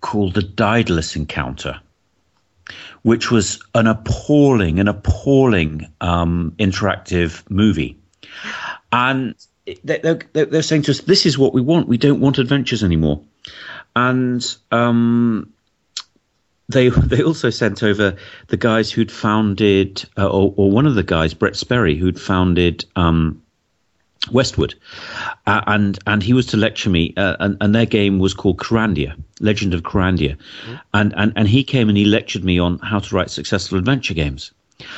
[0.00, 1.80] called The Daedalus Encounter,
[3.02, 7.98] which was an appalling, an appalling um, interactive movie.
[8.90, 9.34] And
[9.84, 11.88] they're, they're, they're saying to us, this is what we want.
[11.88, 13.22] We don't want adventures anymore.
[13.94, 15.52] And um,
[16.68, 18.16] they they also sent over
[18.48, 22.84] the guys who'd founded, uh, or, or, one of the guys, Brett Sperry, who'd founded
[22.96, 23.42] um,
[24.30, 24.74] Westwood,
[25.46, 28.58] uh, and and he was to lecture me, uh, and, and their game was called
[28.58, 30.74] Kyrandia, Legend of Kyrandia, mm-hmm.
[30.94, 34.14] and, and and he came and he lectured me on how to write successful adventure
[34.14, 34.52] games.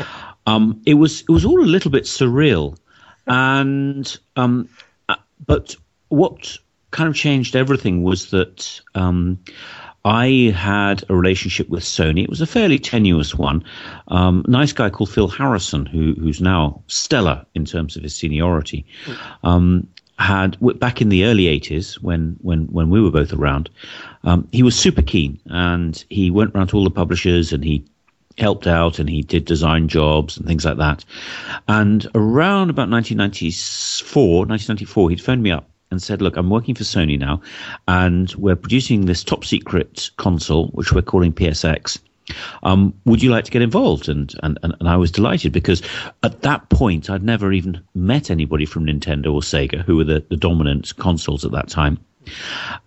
[0.47, 2.77] Um, it was it was all a little bit surreal,
[3.26, 4.68] and um,
[5.09, 5.76] uh, but
[6.09, 6.59] what
[6.90, 8.80] kind of changed everything was that.
[8.94, 9.40] Um,
[10.06, 12.24] I had a relationship with Sony.
[12.24, 13.64] It was a fairly tenuous one.
[14.09, 18.84] Um, nice guy called Phil Harrison, who, who's now stellar in terms of his seniority,
[19.44, 19.88] um,
[20.18, 23.70] had back in the early '80s when when when we were both around.
[24.24, 27.84] Um, he was super keen, and he went around to all the publishers and he
[28.39, 31.05] helped out and he did design jobs and things like that.
[31.69, 36.85] And around about 1994, 1994, he'd phoned me up and said, "Look, I'm working for
[36.85, 37.40] Sony now,
[37.86, 41.98] and we're producing this top secret console, which we're calling PSX."
[42.62, 44.09] Um, would you like to get involved?
[44.09, 45.82] And, and, and I was delighted because
[46.23, 50.24] at that point I'd never even met anybody from Nintendo or Sega, who were the,
[50.31, 51.98] the dominant consoles at that time.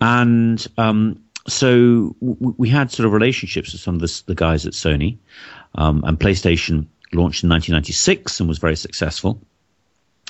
[0.02, 4.66] And um, so w- we had sort of relationships with some of the, the guys
[4.66, 5.18] at Sony.
[5.76, 9.40] Um, and PlayStation launched in 1996 and was very successful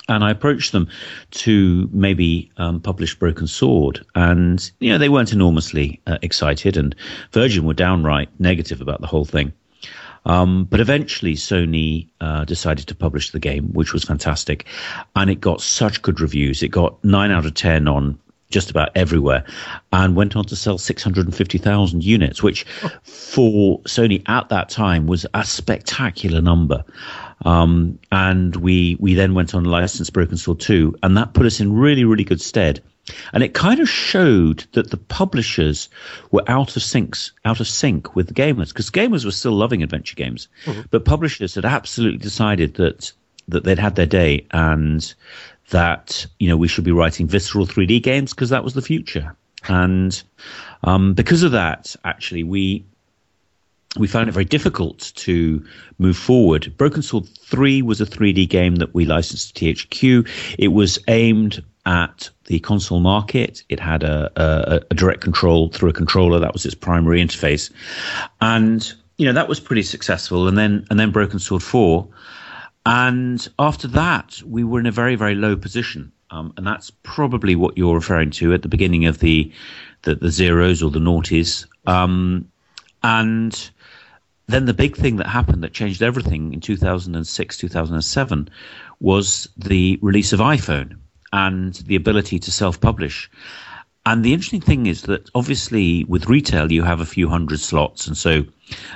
[0.08, 0.88] and I approached them
[1.32, 6.94] to maybe um, publish Broken Sword, and you know they weren't enormously uh, excited, and
[7.32, 9.52] Virgin were downright negative about the whole thing.
[10.24, 14.66] Um, but eventually, Sony uh, decided to publish the game, which was fantastic,
[15.14, 16.62] and it got such good reviews.
[16.62, 18.18] It got nine out of ten on
[18.50, 19.44] just about everywhere,
[19.92, 22.64] and went on to sell 650,000 units, which
[23.02, 26.84] for Sony at that time was a spectacular number.
[27.44, 31.60] Um, and we we then went on license Broken Sword 2, and that put us
[31.60, 32.82] in really, really good stead.
[33.32, 35.88] And it kind of showed that the publishers
[36.30, 39.82] were out of syncs, out of sync with the gamers, because gamers were still loving
[39.82, 40.82] adventure games, mm-hmm.
[40.90, 43.12] but publishers had absolutely decided that
[43.48, 45.14] that they'd had their day and
[45.70, 49.36] that you know we should be writing visceral 3D games because that was the future.
[49.68, 50.20] And
[50.84, 52.84] um, because of that, actually, we
[53.96, 55.64] we found it very difficult to
[55.98, 56.76] move forward.
[56.76, 60.56] Broken Sword 3 was a 3D game that we licensed to THQ.
[60.58, 63.64] It was aimed at the console market.
[63.68, 66.38] It had a, a, a, direct control through a controller.
[66.38, 67.70] That was its primary interface.
[68.42, 70.48] And, you know, that was pretty successful.
[70.48, 72.06] And then, and then Broken Sword 4.
[72.90, 76.10] And after that, we were in a very, very low position.
[76.30, 79.52] Um, and that's probably what you're referring to at the beginning of the,
[80.04, 81.66] the, the zeros or the noughties.
[81.86, 82.50] Um,
[83.02, 83.70] and
[84.46, 88.48] then the big thing that happened that changed everything in 2006, 2007
[89.00, 90.96] was the release of iPhone
[91.34, 93.30] and the ability to self publish.
[94.08, 98.06] And the interesting thing is that obviously with retail, you have a few hundred slots.
[98.06, 98.46] And so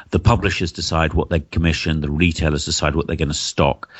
[0.09, 3.91] the publishers decide what they commission, the retailers decide what they're going to stock.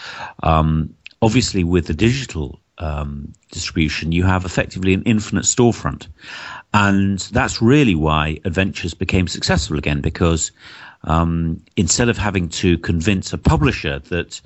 [0.43, 6.07] Um, obviously, with the digital um, distribution, you have effectively an infinite storefront.
[6.73, 10.51] And that's really why Adventures became successful again, because
[11.05, 14.41] um, instead of having to convince a publisher that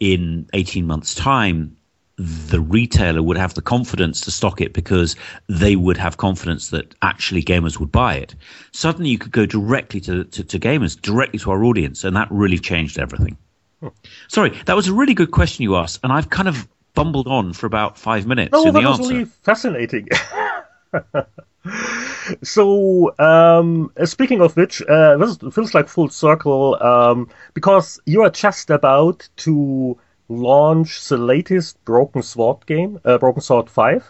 [0.00, 1.76] in 18 months' time
[2.18, 5.14] the retailer would have the confidence to stock it because
[5.48, 8.34] they would have confidence that actually gamers would buy it.
[8.72, 12.28] Suddenly, you could go directly to, to, to gamers, directly to our audience, and that
[12.30, 13.36] really changed everything.
[13.80, 13.88] Hmm.
[14.26, 17.52] Sorry, that was a really good question you asked, and I've kind of bumbled on
[17.52, 19.12] for about five minutes oh, in that the was answer.
[19.12, 20.08] really fascinating.
[22.42, 28.30] so, um, speaking of which, uh, this feels like full circle um, because you are
[28.30, 29.96] just about to
[30.28, 34.04] launch the latest Broken Sword game, uh, Broken Sword 5,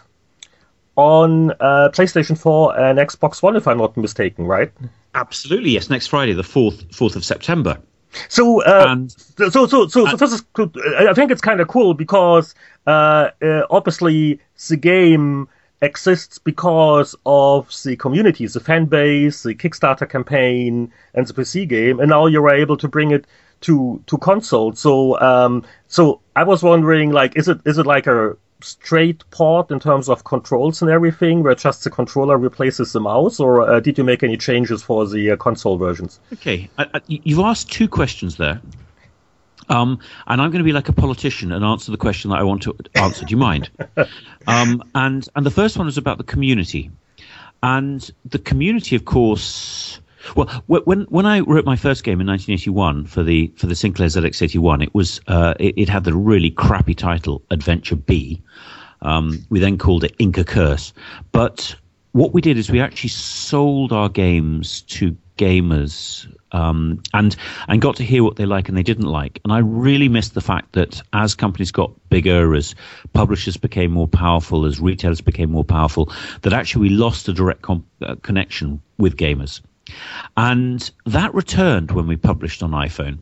[0.95, 4.71] on uh, PlayStation 4 and Xbox One, if I'm not mistaken, right?
[5.15, 5.89] Absolutely, yes.
[5.89, 7.79] Next Friday, the fourth fourth of September.
[8.27, 10.43] So, uh, and, so, so, so, so, this is.
[10.97, 12.55] I think it's kind of cool because
[12.87, 15.47] uh, uh, obviously the game
[15.81, 21.99] exists because of the community, the fan base, the Kickstarter campaign, and the PC game,
[21.99, 23.25] and now you're able to bring it
[23.61, 24.73] to to console.
[24.73, 29.71] So, um, so I was wondering, like, is it is it like a straight port
[29.71, 33.79] in terms of controls and everything, where just the controller replaces the mouse, or uh,
[33.79, 36.19] did you make any changes for the uh, console versions?
[36.33, 38.61] Okay, I, I, you've asked two questions there.
[39.69, 42.43] Um, and I'm going to be like a politician and answer the question that I
[42.43, 43.23] want to answer.
[43.23, 43.69] Do you mind?
[44.47, 46.91] um, and and the first one is about the community,
[47.61, 49.99] and the community, of course.
[50.35, 54.07] Well, when when I wrote my first game in 1981 for the for the Sinclair
[54.07, 58.41] ZX81, it was uh, it, it, had the really crappy title Adventure B.
[59.01, 60.93] Um, we then called it Inca Curse,
[61.31, 61.75] but
[62.11, 67.35] what we did is we actually sold our games to gamers um, and
[67.67, 69.39] and got to hear what they like and they didn't like.
[69.43, 72.75] And I really missed the fact that as companies got bigger, as
[73.13, 76.11] publishers became more powerful, as retailers became more powerful,
[76.41, 79.61] that actually we lost a direct com- uh, connection with gamers.
[80.37, 83.19] And that returned when we published on iPhone.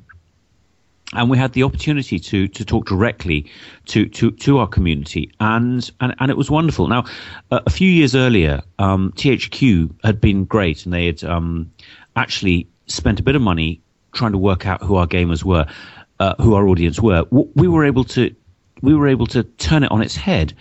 [1.13, 3.49] And we had the opportunity to to talk directly
[3.85, 6.89] to to, to our community, and, and and it was wonderful.
[6.89, 7.05] Now,
[7.49, 11.71] uh, a few years earlier, um, THQ had been great, and they had um,
[12.17, 13.81] actually spent a bit of money
[14.11, 15.65] trying to work out who our gamers were,
[16.19, 17.23] uh, who our audience were.
[17.31, 18.35] We were able to
[18.81, 20.53] we were able to turn it on its head.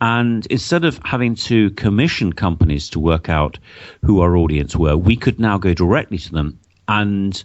[0.00, 3.58] And instead of having to commission companies to work out
[4.02, 6.58] who our audience were, we could now go directly to them.
[6.86, 7.42] And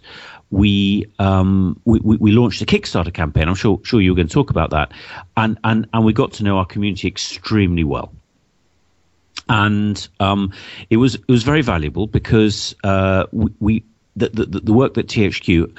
[0.50, 3.48] we, um, we, we launched a Kickstarter campaign.
[3.48, 4.92] I'm sure sure you were going to talk about that,
[5.36, 8.12] and and and we got to know our community extremely well.
[9.48, 10.52] And um,
[10.90, 13.84] it was it was very valuable because uh, we, we
[14.16, 15.72] the, the, the work that THQ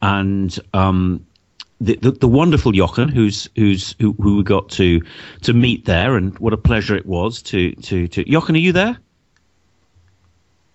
[0.00, 1.26] and um,
[1.80, 5.02] the, the, the, wonderful Jochen, who's who's who, who we got to
[5.42, 8.56] to meet there, and what a pleasure it was to to to Jochen.
[8.56, 8.98] Are you there?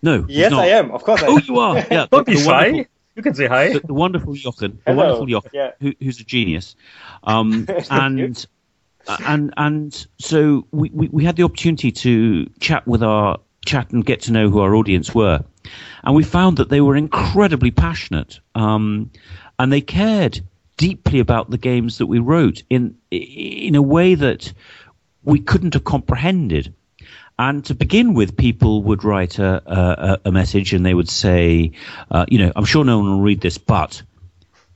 [0.01, 0.25] No.
[0.27, 0.91] Yes, I am.
[0.91, 1.23] Of course.
[1.23, 1.77] I oh, you are.
[1.77, 2.07] Yeah.
[2.11, 2.85] Don't be shy.
[3.15, 3.73] You can say hi.
[3.73, 5.03] The, the wonderful Jochen, the Hello.
[5.03, 5.71] wonderful Jochen, yeah.
[5.79, 6.75] who, who's a genius,
[7.23, 8.45] um, and
[9.07, 14.05] and and so we, we, we had the opportunity to chat with our chat and
[14.05, 15.43] get to know who our audience were.
[16.03, 19.11] And we found that they were incredibly passionate um,
[19.57, 20.41] and they cared
[20.77, 24.53] deeply about the games that we wrote in, in a way that
[25.23, 26.73] we couldn't have comprehended.
[27.39, 31.71] And to begin with, people would write a, a, a message and they would say,
[32.11, 34.01] uh, you know, I'm sure no one will read this, but.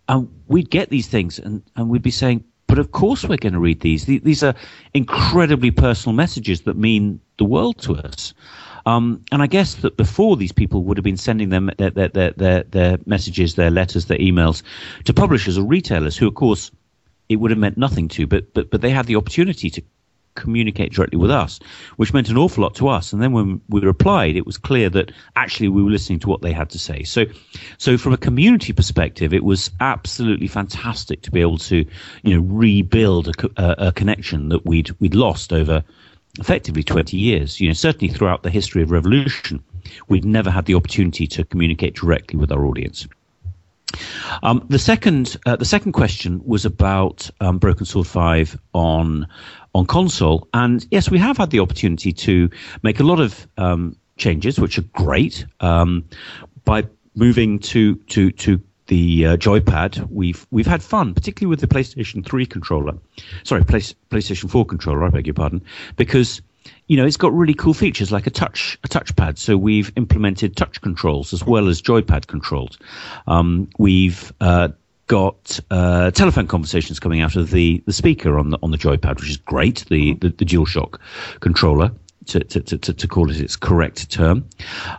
[0.09, 3.53] And we'd get these things and, and we'd be saying, but of course we're going
[3.53, 4.05] to read these.
[4.05, 4.55] These are
[4.93, 8.33] incredibly personal messages that mean the world to us.
[8.87, 12.07] Um, and I guess that before these people would have been sending them their, their,
[12.07, 14.63] their, their, their messages, their letters, their emails
[15.03, 16.71] to publishers or retailers who, of course,
[17.27, 19.81] it would have meant nothing to, but, but, but they had the opportunity to
[20.35, 21.59] communicate directly with us,
[21.97, 23.11] which meant an awful lot to us.
[23.11, 26.41] And then when we replied, it was clear that actually we were listening to what
[26.41, 27.03] they had to say.
[27.03, 27.25] So,
[27.77, 31.85] so from a community perspective, it was absolutely fantastic to be able to,
[32.23, 35.83] you know, rebuild a, a, a connection that we'd we'd lost over
[36.39, 37.59] effectively 20 years.
[37.59, 39.63] You know, certainly throughout the history of revolution,
[40.07, 43.07] we've never had the opportunity to communicate directly with our audience.
[44.43, 49.27] Um, the second, uh, the second question was about um, Broken Sword Five on
[49.73, 52.49] on console, and yes, we have had the opportunity to
[52.83, 55.45] make a lot of um, changes, which are great.
[55.61, 56.03] Um,
[56.65, 56.83] by
[57.15, 62.25] moving to to to the uh, joypad, we've we've had fun, particularly with the PlayStation
[62.25, 62.93] 3 controller.
[63.43, 65.03] Sorry, Play, PlayStation 4 controller.
[65.03, 65.63] I beg your pardon,
[65.95, 66.41] because
[66.87, 69.37] you know it's got really cool features like a touch a touchpad.
[69.37, 72.77] So we've implemented touch controls as well as joypad controls.
[73.27, 74.69] Um, we've uh,
[75.07, 79.19] got uh, telephone conversations coming out of the, the speaker on the on the joypad,
[79.19, 79.85] which is great.
[79.89, 80.99] The the, the DualShock
[81.39, 81.91] controller
[82.27, 84.47] to, to, to, to call it its correct term.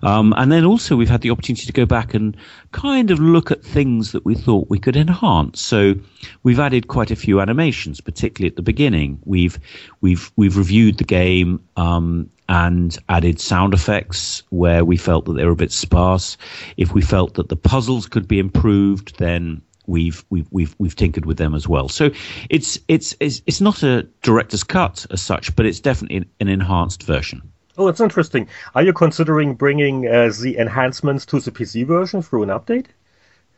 [0.03, 2.37] Um, and then also we've had the opportunity to go back and
[2.73, 5.61] kind of look at things that we thought we could enhance.
[5.61, 5.95] So
[6.43, 9.19] we've added quite a few animations, particularly at the beginning.
[9.25, 9.59] We've
[10.01, 15.45] we've we've reviewed the game um, and added sound effects where we felt that they
[15.45, 16.37] were a bit sparse.
[16.77, 21.27] If we felt that the puzzles could be improved, then we've we've we've we've tinkered
[21.27, 21.89] with them as well.
[21.89, 22.11] So
[22.51, 27.03] it's it's it's, it's not a director's cut as such, but it's definitely an enhanced
[27.03, 27.51] version.
[27.77, 28.49] Oh, it's interesting.
[28.75, 32.87] Are you considering bringing uh, the enhancements to the PC version through an update?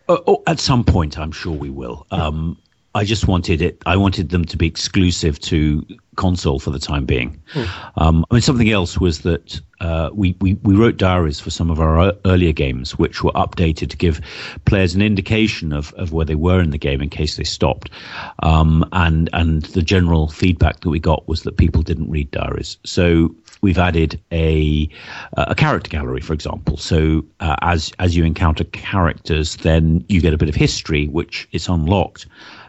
[0.09, 2.07] Oh, oh, at some point, I'm sure we will.
[2.11, 2.59] Um,
[2.95, 3.81] I just wanted it.
[3.87, 5.87] I wanted them to be exclusive to
[6.17, 7.41] console for the time being.
[7.53, 7.65] Hmm.
[7.97, 11.71] Um, I mean, something else was that uh, we, we we wrote diaries for some
[11.71, 14.21] of our earlier games, which were updated to give
[14.65, 17.91] players an indication of, of where they were in the game in case they stopped.
[18.43, 22.77] Um, and and the general feedback that we got was that people didn't read diaries.
[22.85, 24.89] So we've added a
[25.35, 26.77] a character gallery, for example.
[26.77, 31.49] So uh, as as you encounter characters, then you get a bit of history, which
[31.53, 32.27] is unlocked.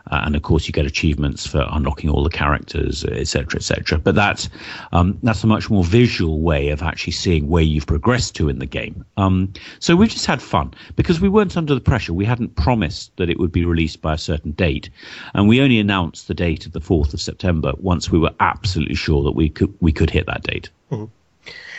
[0.09, 3.97] Uh, and of course, you get achievements for unlocking all the characters, etc., etc.
[3.99, 4.49] But that's
[4.91, 8.59] um, that's a much more visual way of actually seeing where you've progressed to in
[8.59, 9.05] the game.
[9.17, 12.13] Um, so we've just had fun because we weren't under the pressure.
[12.13, 14.89] We hadn't promised that it would be released by a certain date,
[15.33, 18.95] and we only announced the date of the fourth of September once we were absolutely
[18.95, 20.69] sure that we could we could hit that date.
[20.91, 21.05] Mm-hmm.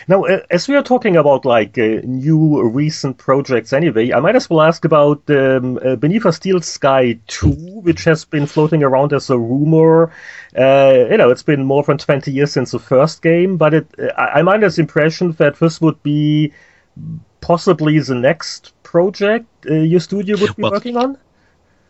[0.07, 4.49] Now, as we are talking about like uh, new recent projects anyway, I might as
[4.49, 9.13] well ask about um, uh, Beneath a Steel Sky 2, which has been floating around
[9.13, 10.11] as a rumor.
[10.57, 13.87] Uh, you know, it's been more than 20 years since the first game, but it,
[13.97, 16.51] uh, I, I'm under the impression that this would be
[17.39, 21.17] possibly the next project uh, your studio would be well, working on.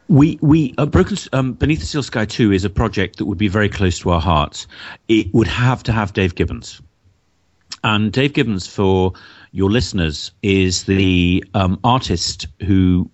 [0.08, 3.38] We we uh, Broken um, Beneath the Steel Sky Two is a project that would
[3.38, 4.68] be very close to our hearts.
[5.08, 6.82] It would have to have Dave Gibbons.
[7.84, 9.14] And Dave Gibbons, for
[9.52, 13.10] your listeners, is the um, artist who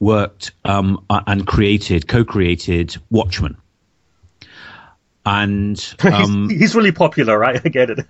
[0.00, 3.56] worked um, and created, co-created Watchmen.
[5.24, 7.60] And um, he's, he's, really popular, right?
[7.64, 8.06] I get it.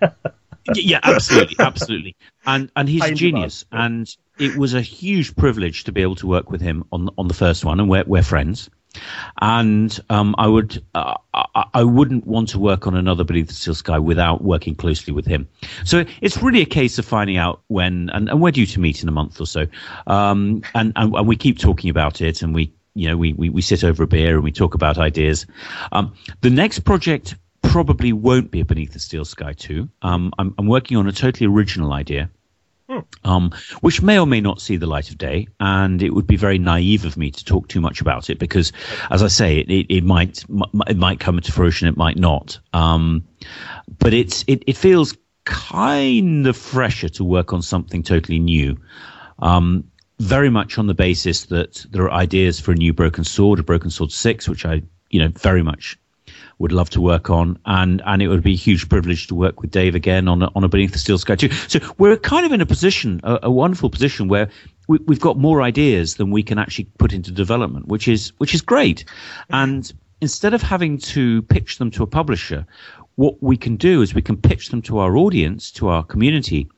[0.75, 2.15] yeah, absolutely, absolutely.
[2.45, 3.65] And and he's a genius.
[3.71, 7.27] And it was a huge privilege to be able to work with him on on
[7.27, 8.69] the first one, and we're we're friends
[9.41, 11.15] and um, I would uh,
[11.73, 15.25] I, wouldn't want to work on another Beneath the Steel Sky without working closely with
[15.25, 15.47] him.
[15.85, 19.01] So it's really a case of finding out when, and, and we're due to meet
[19.03, 19.67] in a month or so,
[20.07, 23.49] um, and, and, and we keep talking about it, and we you know we, we
[23.49, 25.45] we sit over a beer and we talk about ideas.
[25.91, 29.89] Um, the next project probably won't be a Beneath the Steel Sky two.
[30.01, 32.29] Um, I'm, I'm working on a totally original idea.
[33.23, 33.51] Um,
[33.81, 35.47] which may or may not see the light of day.
[35.59, 38.71] And it would be very naive of me to talk too much about it because,
[39.11, 40.43] as I say, it, it, it might
[40.87, 42.59] it might come into fruition, it might not.
[42.73, 43.27] Um,
[43.99, 48.77] but it's it, it feels kind of fresher to work on something totally new.
[49.37, 49.85] Um,
[50.19, 53.63] very much on the basis that there are ideas for a new Broken Sword, a
[53.63, 55.98] Broken Sword Six, which I you know very much
[56.59, 59.61] would love to work on, and and it would be a huge privilege to work
[59.61, 61.49] with Dave again on a, on a Beneath the Steel Sky too.
[61.69, 64.49] So we're kind of in a position, a, a wonderful position where
[64.87, 68.53] we, have got more ideas than we can actually put into development, which is which
[68.53, 69.05] is great.
[69.49, 69.91] And
[70.21, 72.67] instead of having to pitch them to a publisher,
[73.15, 76.69] what we can do is we can pitch them to our audience, to our community,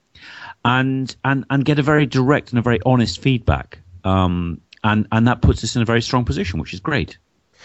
[0.64, 3.80] and and and get a very direct and a very honest feedback.
[4.04, 7.18] Um, and and that puts us in a very strong position, which is great.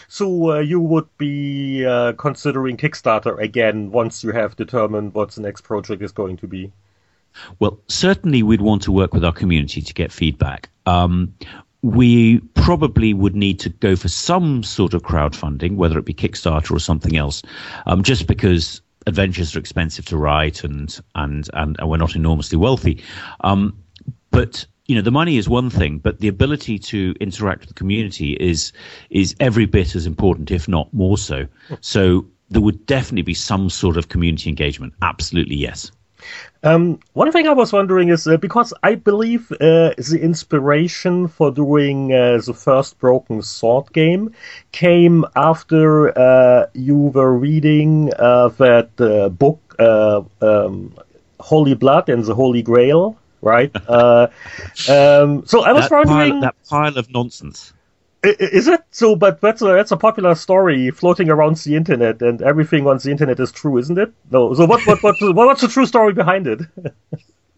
[0.09, 5.41] So uh, you would be uh, considering Kickstarter again once you have determined what the
[5.41, 6.73] next project is going to be?
[7.59, 10.69] Well, certainly we'd want to work with our community to get feedback.
[10.87, 11.35] Um,
[11.83, 16.71] we probably would need to go for some sort of crowdfunding, whether it be Kickstarter
[16.73, 17.43] or something else,
[17.87, 22.59] um, just because adventures are expensive to write and and and, and we're not enormously
[22.59, 23.03] wealthy.
[23.43, 23.77] Um,
[24.31, 27.75] but you know the money is one thing, but the ability to interact with the
[27.75, 28.73] community is
[29.11, 31.47] is every bit as important, if not more so.
[31.81, 34.95] So there would definitely be some sort of community engagement.
[35.03, 35.91] Absolutely, yes.
[36.63, 41.51] Um, one thing I was wondering is uh, because I believe uh, the inspiration for
[41.51, 44.33] doing uh, the first Broken Sword game
[44.73, 50.95] came after uh, you were reading uh, that uh, book, um,
[51.39, 53.75] Holy Blood and the Holy Grail right?
[53.89, 54.29] Uh,
[54.89, 57.73] um, so I was that wondering pile, that pile of nonsense.
[58.23, 59.15] Is it so?
[59.15, 63.11] But that's a that's a popular story floating around the internet, and everything on the
[63.11, 64.13] internet is true, isn't it?
[64.31, 64.53] No.
[64.55, 66.61] So what what what what's the true story behind it?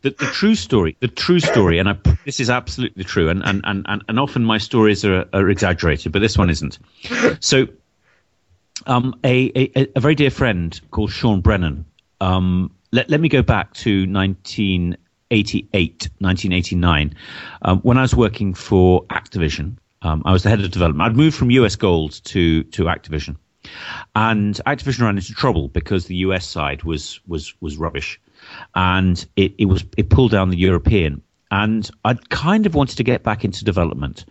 [0.01, 3.63] The, the, true story, the true story, and I, this is absolutely true, and, and,
[3.65, 6.79] and, and often my stories are, are exaggerated, but this one isn't.
[7.41, 7.67] So,
[8.87, 11.85] um, a, a, a very dear friend called Sean Brennan,
[12.21, 14.97] um, let, let me go back to 19,
[15.31, 17.15] 1988, 1989,
[17.63, 19.77] um, when I was working for Activision.
[20.01, 21.11] Um, I was the head of development.
[21.11, 23.37] I'd moved from US Gold to to Activision,
[24.15, 28.21] and Activision ran into trouble because the US side was was was rubbish,
[28.75, 31.21] and it, it was it pulled down the European.
[31.51, 34.25] And I kind of wanted to get back into development.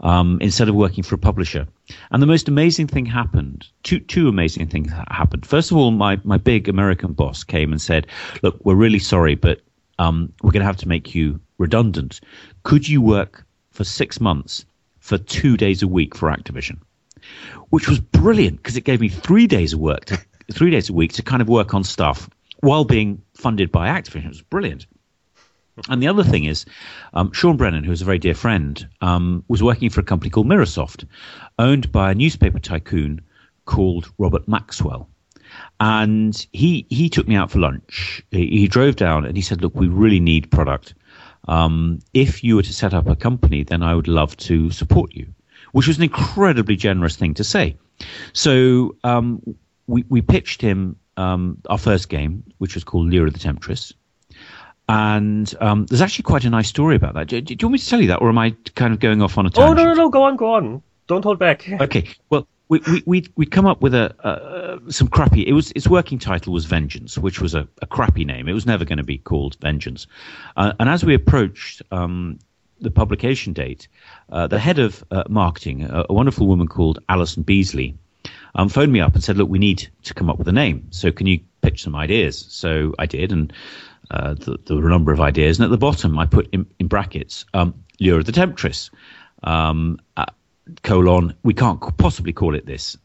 [0.00, 1.66] um, instead of working for a publisher.
[2.10, 3.66] And the most amazing thing happened.
[3.84, 5.46] Two two amazing things happened.
[5.46, 8.06] First of all, my my big American boss came and said,
[8.42, 9.60] "Look, we're really sorry, but
[9.98, 12.20] um, we're going to have to make you redundant.
[12.62, 14.64] Could you work for six months
[14.98, 16.78] for two days a week for Activision?"
[17.70, 20.18] Which was brilliant because it gave me three days of work to
[20.52, 22.28] three days a week to kind of work on stuff
[22.60, 24.26] while being funded by Activision.
[24.26, 24.86] It was brilliant.
[25.88, 26.66] And the other thing is,
[27.14, 30.30] um, Sean Brennan, who is a very dear friend, um, was working for a company
[30.30, 31.04] called Mirrorsoft,
[31.58, 33.20] owned by a newspaper tycoon
[33.64, 35.08] called Robert Maxwell.
[35.80, 38.22] And he he took me out for lunch.
[38.30, 40.94] He, he drove down and he said, "Look, we really need product.
[41.46, 45.14] Um, if you were to set up a company, then I would love to support
[45.14, 45.34] you."
[45.72, 47.76] Which was an incredibly generous thing to say.
[48.32, 49.42] So um,
[49.86, 53.92] we we pitched him um, our first game, which was called Lyra the Temptress
[54.88, 57.28] and um, there's actually quite a nice story about that.
[57.28, 59.22] Do, do, you want me to tell you that, or am I kind of going
[59.22, 59.78] off on a tangent?
[59.78, 60.10] Oh no, no, no!
[60.10, 60.82] Go on, go on.
[61.06, 61.68] Don't hold back.
[61.80, 62.08] Okay.
[62.30, 65.46] Well, we we we come up with a some crappy.
[65.46, 68.48] It was its working title was Vengeance, which was a, a crappy name.
[68.48, 70.06] It was never going to be called Vengeance.
[70.56, 72.38] Uh, and as we approached um,
[72.80, 73.88] the publication date,
[74.30, 77.96] uh, the head of uh, marketing, a, a, wonderful woman called Alison Beasley,
[78.54, 80.88] um, phoned me up and said, "Look, we need to come up with a name.
[80.90, 83.52] So can you pitch some ideas?" So I did, and
[84.10, 86.66] uh, the, there were a number of ideas, and at the bottom I put in,
[86.78, 88.90] in brackets um, Lure of the Temptress,
[89.42, 90.26] um, uh,
[90.82, 92.96] colon, we can't possibly call it this.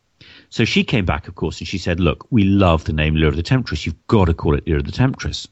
[0.50, 3.30] So she came back, of course, and she said, Look, we love the name Lure
[3.30, 3.86] of the Temptress.
[3.86, 5.48] You've got to call it Lure of the Temptress.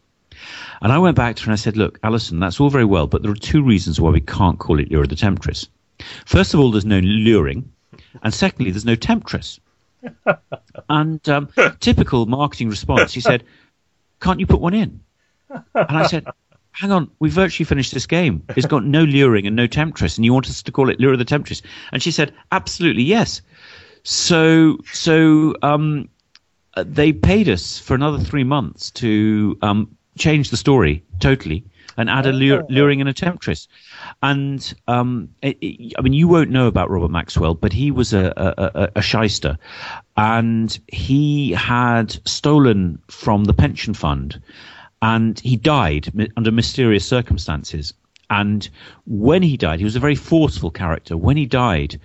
[0.82, 3.08] And I went back to her and I said, Look, Alison, that's all very well,
[3.08, 5.68] but there are two reasons why we can't call it Lure of the Temptress.
[6.26, 7.72] First of all, there's no luring,
[8.22, 9.60] and secondly, there's no temptress.
[10.90, 13.44] and um, typical marketing response, he said,
[14.22, 15.02] Can't you put one in?
[15.50, 16.28] And I said,
[16.80, 18.44] hang on, we virtually finished this game.
[18.56, 21.14] It's got no luring and no temptress, and you want us to call it Lure
[21.14, 21.62] of the Temptress?
[21.92, 23.42] And she said, absolutely yes.
[24.04, 26.10] So, so um,
[26.76, 31.64] uh, they paid us for another three months to um, change the story totally
[31.98, 32.68] and add a lure, oh.
[32.70, 33.68] luring and a temptress.
[34.22, 38.14] And um, it, it, I mean, you won't know about Robert Maxwell, but he was
[38.14, 39.58] a, a, a, shyster,
[40.16, 44.40] and he had stolen from the pension fund
[45.02, 47.94] and he died under mysterious circumstances.
[48.30, 48.68] And
[49.06, 51.16] when he died, he was a very forceful character.
[51.16, 52.00] When he died,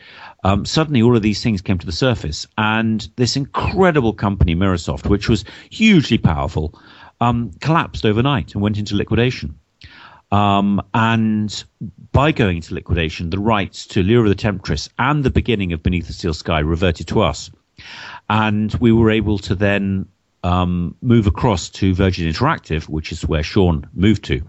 [0.44, 5.08] um, suddenly all of these things came to the surface, and this incredible company, Mirrorsoft,
[5.08, 6.78] which was hugely powerful,
[7.20, 9.58] um, collapsed overnight and went into liquidation.
[10.30, 11.64] Um, and
[12.12, 16.06] by going into liquidation, the rights to Lyra the Temptress and the beginning of Beneath
[16.06, 17.50] the Steel Sky reverted to us.
[18.30, 20.06] And we were able to then
[20.42, 24.42] um, move across to Virgin Interactive, which is where Sean moved to.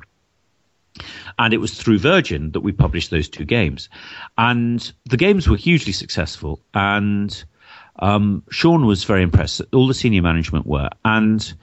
[1.39, 3.89] And it was through Virgin that we published those two games.
[4.37, 6.61] And the games were hugely successful.
[6.73, 7.43] And
[7.97, 9.61] um, Sean was very impressed.
[9.73, 10.89] All the senior management were.
[11.03, 11.53] And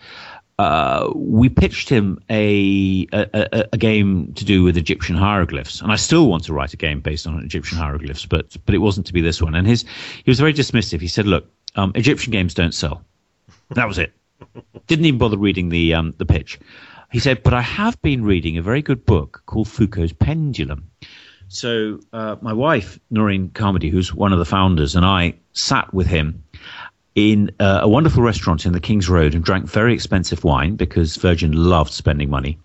[0.58, 5.96] uh, we pitched him a, a, a, game to do with Egyptian hieroglyphs, and I
[5.96, 9.14] still want to write a game based on Egyptian hieroglyphs, but but it wasn't to
[9.14, 9.54] be this one.
[9.54, 9.86] And his
[10.22, 11.00] he was very dismissive.
[11.00, 13.02] He said, "Look, um, Egyptian games don't sell."
[13.70, 14.12] That was it.
[14.86, 16.58] Didn't even bother reading the um, the pitch.
[17.12, 20.90] He said, "But I have been reading a very good book called Foucault's Pendulum."
[21.48, 26.06] So uh, my wife Noreen Carmody, who's one of the founders, and I sat with
[26.06, 26.44] him
[27.14, 31.16] in uh, a wonderful restaurant in the King's Road and drank very expensive wine because
[31.16, 32.58] Virgin loved spending money.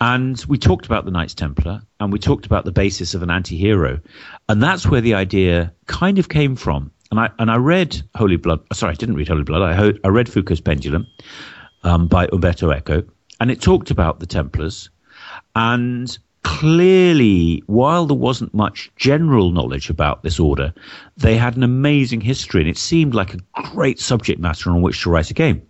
[0.00, 3.30] And we talked about the Knights Templar and we talked about the basis of an
[3.30, 4.00] anti hero.
[4.48, 8.36] And that's where the idea kind of came from and I and I read Holy
[8.36, 8.60] Blood.
[8.72, 9.62] Sorry, I didn't read Holy Blood.
[9.62, 11.06] I I read Foucault's Pendulum
[11.84, 13.04] um, by Umberto Eco,
[13.38, 14.88] and it talked about the Templars.
[15.54, 20.72] And clearly, while there wasn't much general knowledge about this order,
[21.18, 25.02] they had an amazing history, and it seemed like a great subject matter on which
[25.02, 25.60] to write a game.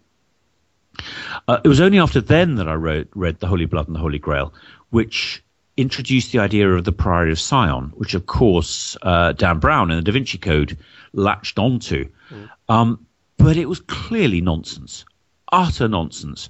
[1.49, 4.01] Uh, it was only after then that I wrote, read The Holy Blood and the
[4.01, 4.55] Holy Grail,
[4.91, 5.43] which
[5.77, 9.97] introduced the idea of the Priory of Sion, which, of course, uh, Dan Brown in
[9.97, 10.79] the Da Vinci Code
[11.13, 12.09] latched onto.
[12.31, 12.51] Mm.
[12.69, 13.07] Um,
[13.39, 15.05] but it was clearly nonsense,
[15.51, 16.49] utter nonsense.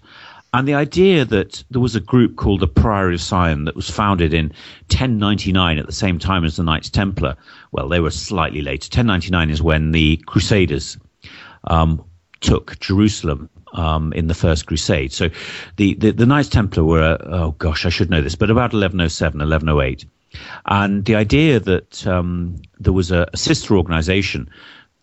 [0.54, 3.88] And the idea that there was a group called the Priory of Sion that was
[3.88, 4.48] founded in
[4.90, 7.36] 1099 at the same time as the Knights Templar,
[7.70, 8.84] well, they were slightly later.
[8.84, 10.98] 1099 is when the Crusaders
[11.64, 12.04] um,
[12.40, 15.12] took Jerusalem um, in the First Crusade.
[15.12, 15.30] So
[15.76, 18.74] the, the, the Knights Templar were, uh, oh gosh, I should know this, but about
[18.74, 20.04] 1107, 1108.
[20.66, 24.50] And the idea that um, there was a, a, sister organization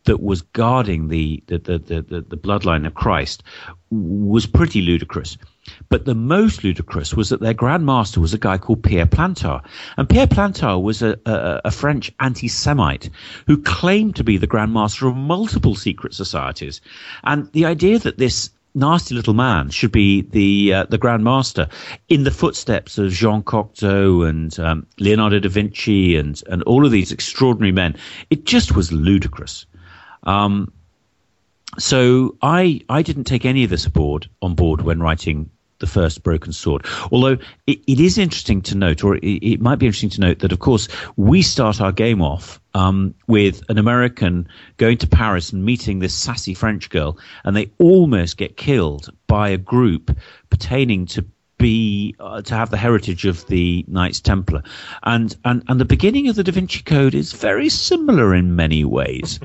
[0.05, 3.43] that was guarding the, the, the, the, the bloodline of Christ
[3.91, 5.37] was pretty ludicrous.
[5.89, 9.65] But the most ludicrous was that their grandmaster was a guy called Pierre Plantard.
[9.97, 13.09] And Pierre Plantard was a, a, a French anti Semite
[13.45, 16.81] who claimed to be the grandmaster of multiple secret societies.
[17.23, 18.49] And the idea that this
[18.79, 21.67] nasty little man should be the uh, the Grand Master
[22.07, 26.91] in the footsteps of Jean Cocteau and um, Leonardo da Vinci and and all of
[26.91, 27.95] these extraordinary men.
[28.29, 29.65] It just was ludicrous.
[30.23, 30.71] Um,
[31.77, 35.49] so I I didn't take any of this aboard on board when writing
[35.79, 36.85] the first broken sword.
[37.11, 37.37] Although
[37.67, 40.51] it, it is interesting to note, or it, it, might be interesting to note, that
[40.51, 44.47] of course we start our game off um, with an American
[44.77, 49.49] going to Paris and meeting this sassy French girl, and they almost get killed by
[49.49, 50.15] a group
[50.49, 51.25] pertaining to
[51.59, 54.63] be uh, to have the heritage of the Knights Templar,
[55.03, 58.83] and and and the beginning of the Da Vinci Code is very similar in many
[58.83, 59.39] ways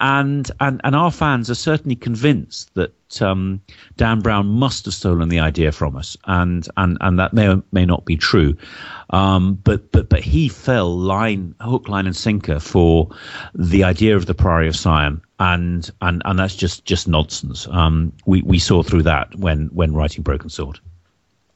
[0.00, 3.60] and and and our fans are certainly convinced that um,
[3.96, 7.62] Dan Brown must have stolen the idea from us, and and and that may or
[7.72, 8.56] may not be true.
[9.10, 13.10] Um, but but but he fell line hook, line, and sinker for
[13.54, 17.68] the idea of the Priory of Sion, and and and that's just just nonsense.
[17.68, 20.80] Um, we we saw through that when when writing Broken Sword.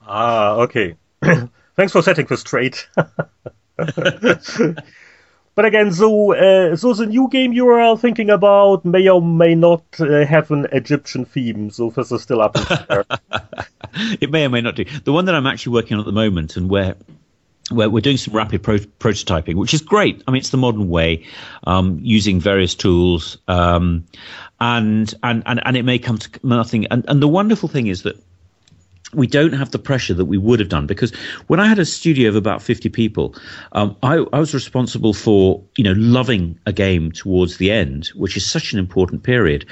[0.07, 0.97] Ah, okay.
[1.77, 2.89] Thanks for setting this straight.
[5.55, 9.55] But again, so uh, so the new game you are thinking about may or may
[9.55, 11.71] not uh, have an Egyptian theme.
[11.71, 12.57] So this is still up
[14.21, 14.85] it may or may not do.
[15.05, 16.97] The one that I'm actually working on at the moment, and where
[17.71, 20.25] where we're doing some rapid pro- prototyping, which is great.
[20.27, 21.25] I mean, it's the modern way,
[21.65, 24.07] um, using various tools, um,
[24.59, 26.87] and, and and and it may come to nothing.
[26.87, 28.17] And and the wonderful thing is that
[29.13, 31.15] we don't have the pressure that we would have done because
[31.47, 33.35] when I had a studio of about 50 people,
[33.73, 38.37] um, I, I, was responsible for, you know, loving a game towards the end, which
[38.37, 39.67] is such an important period.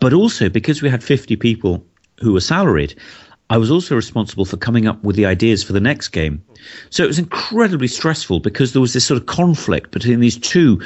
[0.00, 1.84] But also because we had 50 people
[2.20, 2.94] who were salaried,
[3.48, 6.42] I was also responsible for coming up with the ideas for the next game.
[6.90, 10.80] So it was incredibly stressful because there was this sort of conflict between these two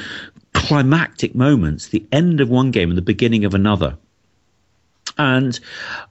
[0.53, 3.97] climactic moments, the end of one game and the beginning of another.
[5.17, 5.59] And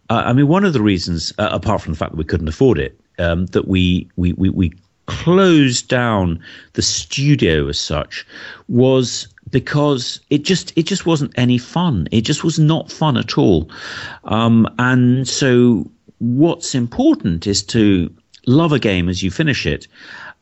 [0.08, 2.48] uh, I mean, one of the reasons, uh, apart from the fact that we couldn't
[2.48, 4.72] afford it, um, that we, we, we, we
[5.06, 6.40] closed down
[6.74, 8.24] the studio as such
[8.68, 12.06] was because it just it just wasn't any fun.
[12.12, 13.68] It just was not fun at all.
[14.24, 18.14] Um, and so, what's important is to
[18.46, 19.88] love a game as you finish it,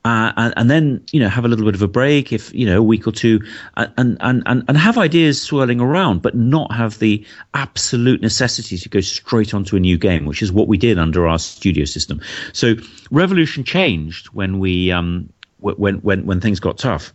[0.05, 2.65] uh, and, and, then you know have a little bit of a break if you
[2.65, 3.41] know a week or two
[3.77, 8.89] and, and and and have ideas swirling around but not have the absolute necessity to
[8.89, 12.21] go straight onto a new game which is what we did under our studio system.
[12.53, 12.75] So
[13.11, 17.13] revolution changed when we um when when when things got tough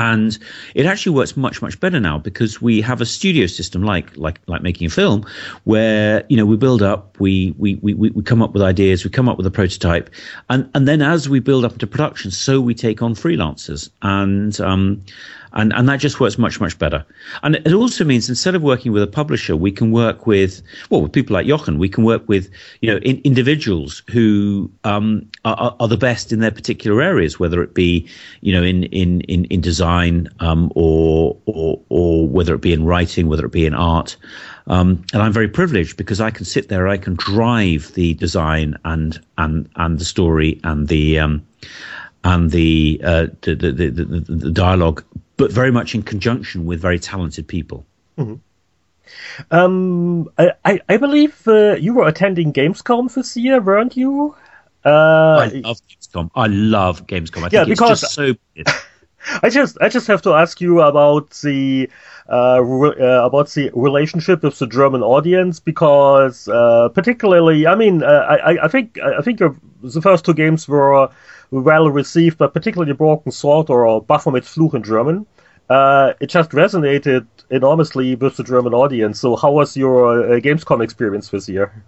[0.00, 0.38] and
[0.74, 4.40] it actually works much much better now because we have a studio system like like
[4.46, 5.26] like making a film
[5.64, 9.10] where you know we build up we we we, we come up with ideas we
[9.10, 10.08] come up with a prototype.
[10.48, 13.90] And and then as we build up into production so we take on freelancers.
[14.00, 15.04] And um
[15.52, 17.04] and and that just works much much better.
[17.42, 21.02] And it also means instead of working with a publisher, we can work with well
[21.02, 21.78] with people like Jochen.
[21.78, 22.50] We can work with
[22.80, 27.62] you know in, individuals who um, are, are, the best in their particular areas, whether
[27.62, 28.08] it be
[28.40, 32.84] you know in in in, in design um, or, or or whether it be in
[32.84, 34.16] writing, whether it be in art.
[34.66, 38.76] Um, and I'm very privileged because I can sit there, I can drive the design
[38.84, 41.44] and and and the story and the um,
[42.24, 45.04] and the, uh, the, the, the, the, the dialogue
[45.40, 47.84] but very much in conjunction with very talented people.
[48.18, 48.34] Mm-hmm.
[49.50, 54.34] Um, I, I believe uh, you were attending Gamescom this year, weren't you?
[54.84, 56.30] Uh, I love Gamescom.
[56.34, 57.44] I love Gamescom.
[57.44, 58.34] I yeah, because so.
[59.42, 61.90] I just I just have to ask you about the
[62.28, 68.02] uh, re- uh, about the relationship with the German audience because uh, particularly I mean
[68.02, 71.10] uh, I I think I think the first two games were
[71.50, 75.26] well received, but particularly Broken Sword or Baphomet Fluch in German.
[75.68, 79.20] Uh, it just resonated enormously with the German audience.
[79.20, 81.84] So, how was your uh, Gamescom experience this year?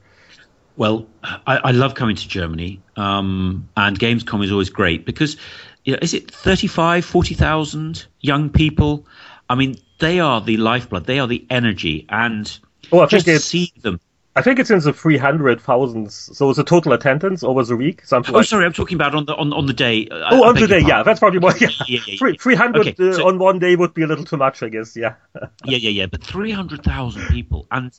[0.76, 5.36] Well, I, I love coming to Germany, um, and Gamescom is always great because,
[5.84, 9.06] you know, is it 35, 40,000 young people?
[9.48, 12.58] I mean, they are the lifeblood, they are the energy, and
[12.90, 14.00] oh, I just to see them
[14.34, 16.30] I think it's in the three hundred thousands.
[16.36, 18.04] So it's a total attendance over the week.
[18.06, 18.34] Something.
[18.34, 18.46] Oh, like.
[18.46, 20.08] sorry, I'm talking about on the on, on the day.
[20.08, 21.52] Uh, oh, on the day, yeah, that's probably more.
[21.60, 22.32] Yeah, yeah, yeah, yeah.
[22.38, 24.70] three hundred okay, uh, so, on one day would be a little too much, I
[24.70, 24.96] guess.
[24.96, 25.16] Yeah.
[25.34, 26.06] yeah, yeah, yeah.
[26.06, 27.92] But three hundred thousand people, and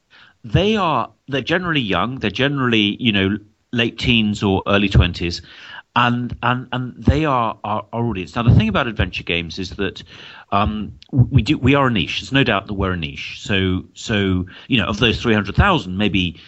[0.44, 2.18] they are they're generally young.
[2.18, 3.38] They're generally you know
[3.72, 5.44] late teens or early twenties,
[5.96, 8.36] and and and they are our, our audience.
[8.36, 10.04] Now, the thing about adventure games is that
[10.52, 12.22] um, we do we are a niche.
[12.22, 13.42] There's no doubt that we're a niche.
[13.42, 16.40] So so you know of those three hundred thousand, maybe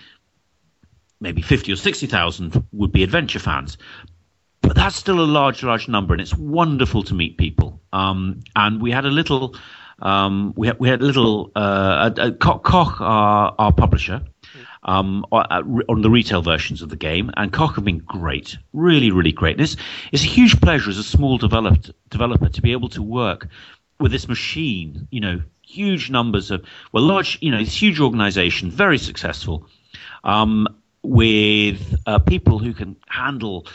[1.20, 3.78] maybe 50 or 60,000 would be adventure fans.
[4.62, 7.82] But that's still a large, large number, and it's wonderful to meet people.
[7.94, 9.56] Um, and we had a little,
[10.00, 14.22] um, we had we had a little uh, a, a Koch our, our publisher,
[14.86, 19.32] um, on the retail versions of the game, and Koch have been great, really, really
[19.32, 19.58] great.
[19.58, 19.76] This
[20.12, 23.48] it's a huge pleasure as a small developed developer to be able to work
[24.00, 25.08] with this machine.
[25.10, 29.68] You know, huge numbers of well, large, you know, this huge organization, very successful,
[30.24, 30.68] um,
[31.02, 33.66] with uh, people who can handle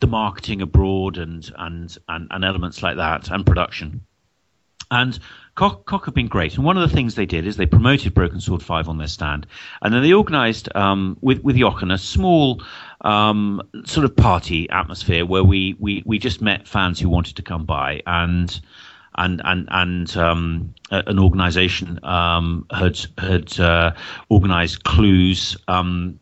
[0.00, 4.00] the marketing abroad and, and and and elements like that and production.
[4.90, 5.18] And
[5.54, 6.56] Koch, Koch, have been great.
[6.56, 9.06] And one of the things they did is they promoted Broken Sword 5 on their
[9.06, 9.46] stand.
[9.82, 12.62] And then they organized um, with, with Jochen a small
[13.02, 17.42] um, sort of party atmosphere where we, we, we just met fans who wanted to
[17.42, 18.02] come by.
[18.06, 18.60] And
[19.16, 23.92] and and and um, an organisation um, had had uh,
[24.30, 26.18] organised clues um,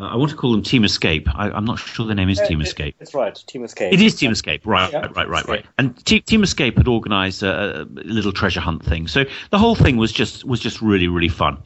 [0.00, 1.28] uh, I want to call them Team Escape.
[1.34, 2.94] I, am not sure the name is Team Escape.
[3.00, 3.92] It's right, Team Escape.
[3.92, 5.08] It is Team Escape, right, yeah.
[5.14, 5.66] right, right, right.
[5.76, 9.74] And Team, Team Escape had organised a, a, little treasure hunt thing, so the whole
[9.74, 11.58] thing was just was just really really fun,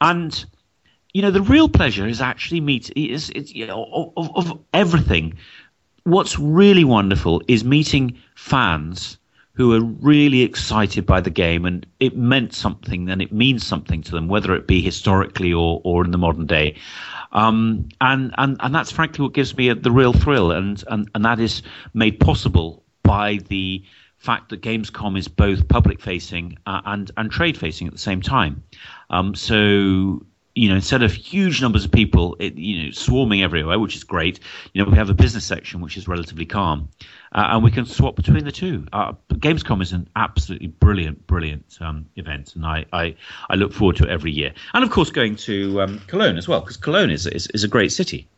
[0.00, 0.44] and
[1.12, 5.34] you know the real pleasure is actually meet is, is you know of, of everything.
[6.04, 9.18] What's really wonderful is meeting fans
[9.54, 14.02] who are really excited by the game and it meant something and it means something
[14.02, 16.74] to them, whether it be historically or, or in the modern day.
[17.32, 21.10] Um, and, and, and that's frankly what gives me a, the real thrill, and, and,
[21.14, 21.62] and that is
[21.94, 23.84] made possible by the
[24.18, 28.22] fact that Gamescom is both public facing uh, and, and trade facing at the same
[28.22, 28.62] time.
[29.10, 30.24] Um, so
[30.54, 34.04] you know, instead of huge numbers of people, it, you know, swarming everywhere, which is
[34.04, 34.38] great.
[34.72, 36.90] You know, we have a business section which is relatively calm,
[37.32, 38.86] uh, and we can swap between the two.
[38.92, 43.16] Uh, Gamescom is an absolutely brilliant, brilliant um, event, and I, I,
[43.48, 44.52] I, look forward to it every year.
[44.74, 47.68] And of course, going to um, Cologne as well, because Cologne is, is, is a
[47.68, 48.28] great city.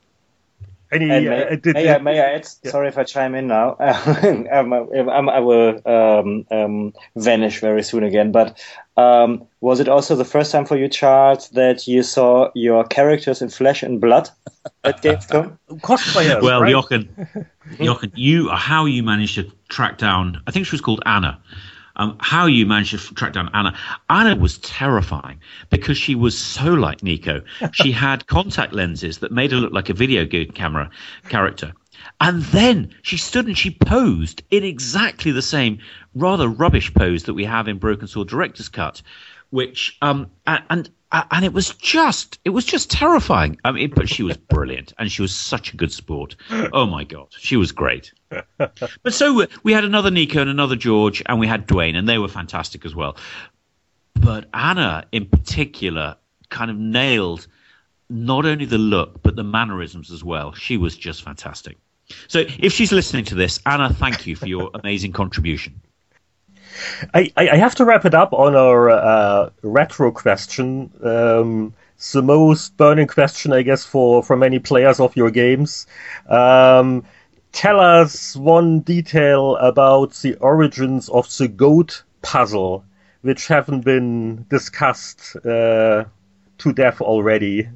[0.94, 2.48] Any, may, uh, did, may, I, may I add?
[2.62, 2.70] Yeah.
[2.70, 3.76] Sorry if I chime in now.
[4.54, 8.30] Um, um, i will um, um, vanish very soon again.
[8.30, 8.58] But
[8.96, 13.42] um, was it also the first time for you, Charles, that you saw your characters
[13.42, 14.30] in flesh and blood
[14.84, 15.58] at Gamescom?
[15.80, 16.42] Cosplayers.
[16.42, 16.70] Well, right?
[16.70, 17.08] Jochen,
[17.80, 20.40] Jochen, you how you managed to track down?
[20.46, 21.40] I think she was called Anna.
[21.96, 23.78] Um, how you managed to track down Anna.
[24.10, 25.40] Anna was terrifying
[25.70, 27.42] because she was so like Nico.
[27.72, 30.90] She had contact lenses that made her look like a video game camera
[31.28, 31.72] character.
[32.20, 35.78] And then she stood and she posed in exactly the same
[36.14, 39.02] rather rubbish pose that we have in Broken Sword Director's Cut,
[39.50, 40.90] which um and and
[41.42, 43.58] it was just it was just terrifying.
[43.64, 46.36] I mean, but she was brilliant and she was such a good sport.
[46.72, 48.12] Oh my god, she was great.
[48.56, 52.18] But so we had another Nico and another George, and we had Dwayne, and they
[52.18, 53.16] were fantastic as well.
[54.14, 56.16] But Anna, in particular,
[56.48, 57.46] kind of nailed
[58.08, 60.52] not only the look but the mannerisms as well.
[60.52, 61.76] She was just fantastic.
[62.28, 65.80] So if she's listening to this, Anna, thank you for your amazing contribution.
[67.12, 70.90] I, I have to wrap it up on our uh, retro question.
[71.02, 75.86] Um, it's the most burning question, I guess, for, for many players of your games.
[76.28, 77.04] Um,
[77.52, 82.84] tell us one detail about the origins of the goat puzzle,
[83.22, 86.04] which haven't been discussed uh,
[86.58, 87.68] to death already.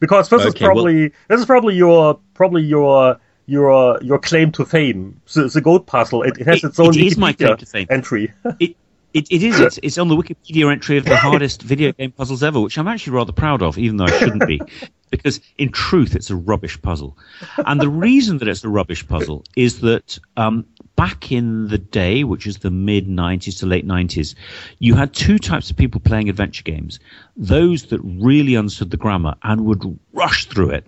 [0.00, 1.10] Because this okay, is probably well...
[1.28, 5.20] this is probably your probably your your your claim to fame.
[5.32, 7.86] The, the goat puzzle it, it has its own it is my claim to fame.
[7.90, 8.32] entry.
[8.60, 8.76] it,
[9.14, 9.60] it, it is.
[9.60, 12.88] It's, it's on the Wikipedia entry of the hardest video game puzzles ever, which I'm
[12.88, 14.60] actually rather proud of, even though I shouldn't be,
[15.10, 17.18] because in truth, it's a rubbish puzzle.
[17.58, 20.64] And the reason that it's a rubbish puzzle is that um,
[20.96, 24.34] back in the day, which is the mid 90s to late 90s,
[24.78, 26.98] you had two types of people playing adventure games:
[27.36, 30.86] those that really understood the grammar and would rush through it,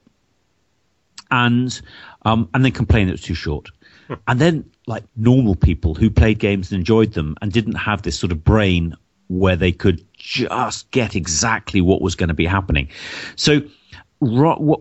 [1.31, 1.81] and
[2.25, 3.71] um, and then complain it was too short.
[4.09, 4.15] Hmm.
[4.29, 8.19] and then like normal people who played games and enjoyed them and didn't have this
[8.19, 8.95] sort of brain
[9.29, 12.89] where they could just get exactly what was going to be happening.
[13.37, 13.63] So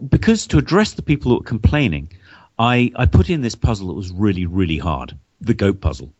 [0.09, 2.11] because to address the people who were complaining,
[2.59, 6.13] I, I put in this puzzle that was really, really hard, the goat puzzle.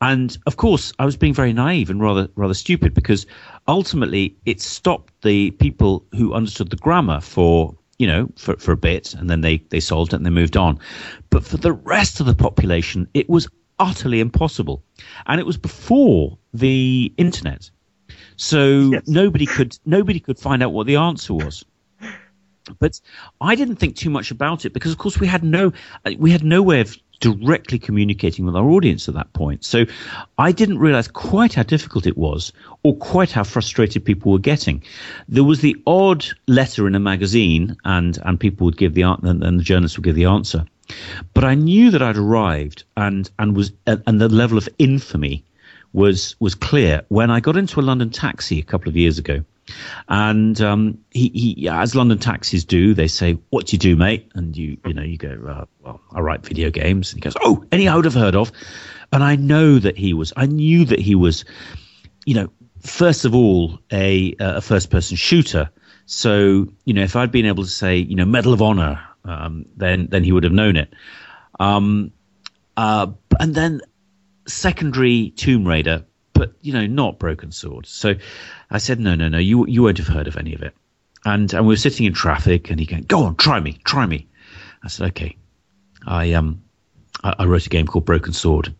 [0.00, 3.24] And of course, I was being very naive and rather rather stupid because
[3.68, 8.78] ultimately it stopped the people who understood the grammar for you know, for, for a
[8.78, 10.78] bit, and then they, they solved it and they moved on.
[11.28, 13.46] But for the rest of the population, it was
[13.78, 14.82] utterly impossible.
[15.26, 17.70] And it was before the internet.
[18.36, 19.02] So yes.
[19.06, 21.62] nobody could nobody could find out what the answer was.
[22.78, 22.98] But
[23.38, 25.74] I didn't think too much about it because, of course, we had no
[26.16, 29.64] we had no way of directly communicating with our audience at that point.
[29.64, 29.84] So
[30.38, 32.52] I didn't realize quite how difficult it was
[32.82, 34.82] or quite how frustrated people were getting.
[35.28, 39.28] There was the odd letter in a magazine and, and people would give the answer
[39.28, 40.64] and the journalists would give the answer.
[41.34, 45.44] But I knew that I'd arrived and, and was, and the level of infamy
[45.92, 49.44] was, was clear when I got into a London taxi a couple of years ago
[50.08, 54.30] and um, he, he, as London taxis do, they say, "What do you do, mate?"
[54.34, 57.36] And you, you know, you go, uh, "Well, I write video games." And he goes,
[57.40, 58.52] "Oh, any I would have heard of."
[59.12, 60.32] And I know that he was.
[60.36, 61.44] I knew that he was,
[62.24, 65.70] you know, first of all, a a first-person shooter.
[66.06, 69.66] So, you know, if I'd been able to say, you know, Medal of Honor, um,
[69.76, 70.92] then then he would have known it.
[71.58, 72.12] Um,
[72.76, 73.80] uh, and then
[74.46, 76.04] secondary Tomb Raider
[76.40, 77.84] but you know, not Broken Sword.
[77.84, 78.14] So
[78.70, 80.74] I said, no, no, no, you you won't have heard of any of it.
[81.22, 84.06] And and we were sitting in traffic, and he going, go on, try me, try
[84.06, 84.26] me.
[84.82, 85.36] I said, okay.
[86.06, 86.62] I um,
[87.22, 88.74] I, I wrote a game called Broken Sword,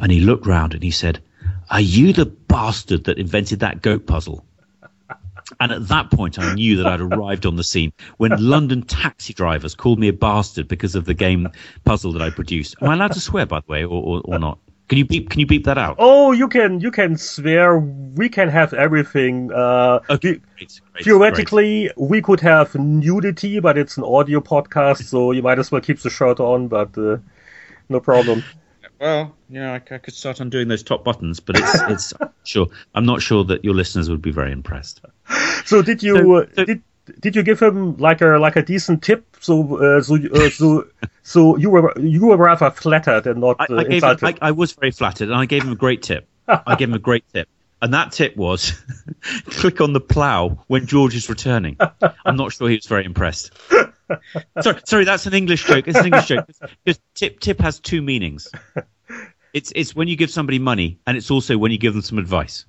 [0.00, 1.22] and he looked round and he said,
[1.70, 4.46] are you the bastard that invented that goat puzzle?
[5.60, 9.34] And at that point, I knew that I'd arrived on the scene when London taxi
[9.34, 11.50] drivers called me a bastard because of the game
[11.84, 12.76] puzzle that I produced.
[12.80, 14.58] Am I allowed to swear, by the way, or, or, or not?
[14.88, 15.30] Can you beep?
[15.30, 15.96] Can you beep that out?
[15.98, 16.80] Oh, you can.
[16.80, 17.78] You can swear.
[17.78, 19.50] We can have everything.
[19.50, 21.98] Uh, okay, great, great, theoretically, great.
[21.98, 26.00] we could have nudity, but it's an audio podcast, so you might as well keep
[26.00, 26.68] the shirt on.
[26.68, 27.16] But uh,
[27.88, 28.44] no problem.
[29.00, 32.12] Well, yeah, I, I, could start undoing those top buttons, but it's it's
[32.44, 32.66] sure.
[32.94, 35.00] I'm not sure that your listeners would be very impressed.
[35.64, 36.82] So, did you so, uh, so, did
[37.20, 39.24] did you give him like a like a decent tip?
[39.40, 40.86] So uh, so uh, so
[41.22, 44.28] so you were you were rather flattered and not uh, I, I insulted.
[44.28, 46.28] Him, I, I, was very flattered, and I gave him a great tip.
[46.48, 47.48] I gave him a great tip,
[47.82, 48.72] and that tip was
[49.46, 51.76] click on the plow when George is returning.
[52.24, 53.52] I'm not sure he was very impressed.
[54.60, 55.88] sorry, sorry, that's an English joke.
[55.88, 56.46] It's an English joke
[56.84, 58.50] because tip tip has two meanings.
[59.52, 62.18] It's it's when you give somebody money, and it's also when you give them some
[62.18, 62.66] advice.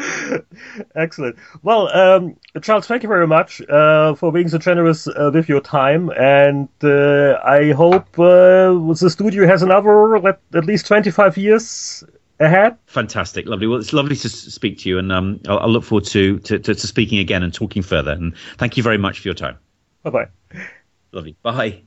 [0.94, 1.36] Excellent.
[1.62, 5.60] Well, um, Charles, thank you very much uh, for being so generous uh, with your
[5.60, 12.04] time, and uh, I hope uh, the studio has another at, at least twenty-five years
[12.38, 12.78] ahead.
[12.86, 13.66] Fantastic, lovely.
[13.66, 16.58] Well, it's lovely to speak to you, and um, I'll, I'll, look forward to, to,
[16.58, 18.12] to, to speaking again and talking further.
[18.12, 19.58] And thank you very much for your time.
[20.02, 20.26] Bye bye.
[21.12, 21.36] Lovely.
[21.42, 21.82] Bye.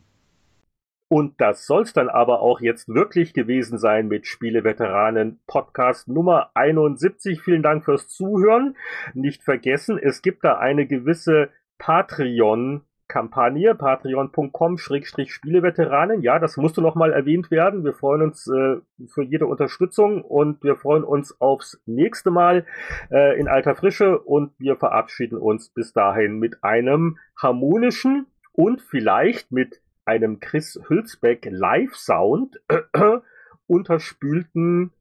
[1.14, 7.40] Und das soll's dann aber auch jetzt wirklich gewesen sein mit Spieleveteranen Podcast Nummer 71.
[7.40, 8.76] Vielen Dank fürs Zuhören.
[9.14, 16.24] Nicht vergessen, es gibt da eine gewisse Patreon Kampagne, patreon.com-spieleveteranen.
[16.24, 17.84] Ja, das musste nochmal erwähnt werden.
[17.84, 22.66] Wir freuen uns äh, für jede Unterstützung und wir freuen uns aufs nächste Mal
[23.12, 29.52] äh, in alter Frische und wir verabschieden uns bis dahin mit einem harmonischen und vielleicht
[29.52, 32.82] mit einem Chris Hülsbeck Live-Sound äh,
[33.68, 34.92] unterspülten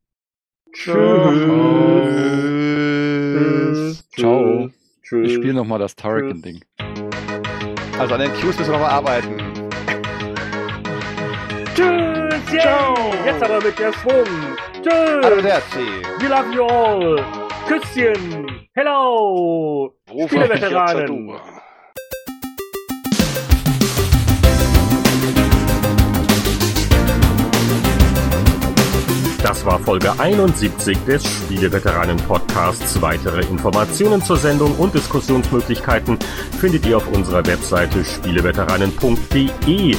[0.72, 1.02] Tschüss.
[4.16, 4.70] Ciao.
[5.02, 5.28] Tschüss.
[5.28, 6.64] Ich spiele nochmal das Turrican-Ding.
[7.98, 9.36] Also an den Cues müssen wir nochmal arbeiten.
[11.74, 12.62] Tschüss, yeah.
[12.62, 13.12] Ciao.
[13.24, 14.24] Jetzt aber mit der Schwung.
[14.82, 15.24] Tschüss.
[15.24, 16.02] Arrivederci.
[16.20, 17.22] We love you all.
[17.68, 18.68] Küsschen.
[18.74, 19.94] Hello.
[20.26, 21.38] Spieleveteranen.
[29.42, 33.02] Das war Folge 71 des Spieleveteranen-Podcasts.
[33.02, 36.16] Weitere Informationen zur Sendung und Diskussionsmöglichkeiten
[36.60, 39.96] findet ihr auf unserer Webseite spieleveteranen.de.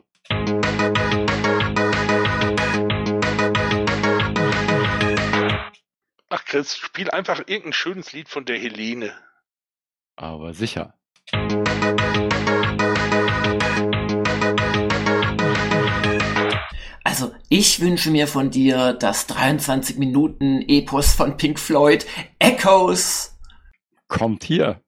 [6.28, 9.12] Ach, Chris, spiel einfach irgendein schönes Lied von der Helene.
[10.14, 10.94] Aber sicher.
[17.08, 22.04] Also ich wünsche mir von dir das 23 Minuten Epos von Pink Floyd
[22.38, 23.34] Echoes.
[24.08, 24.82] Kommt hier.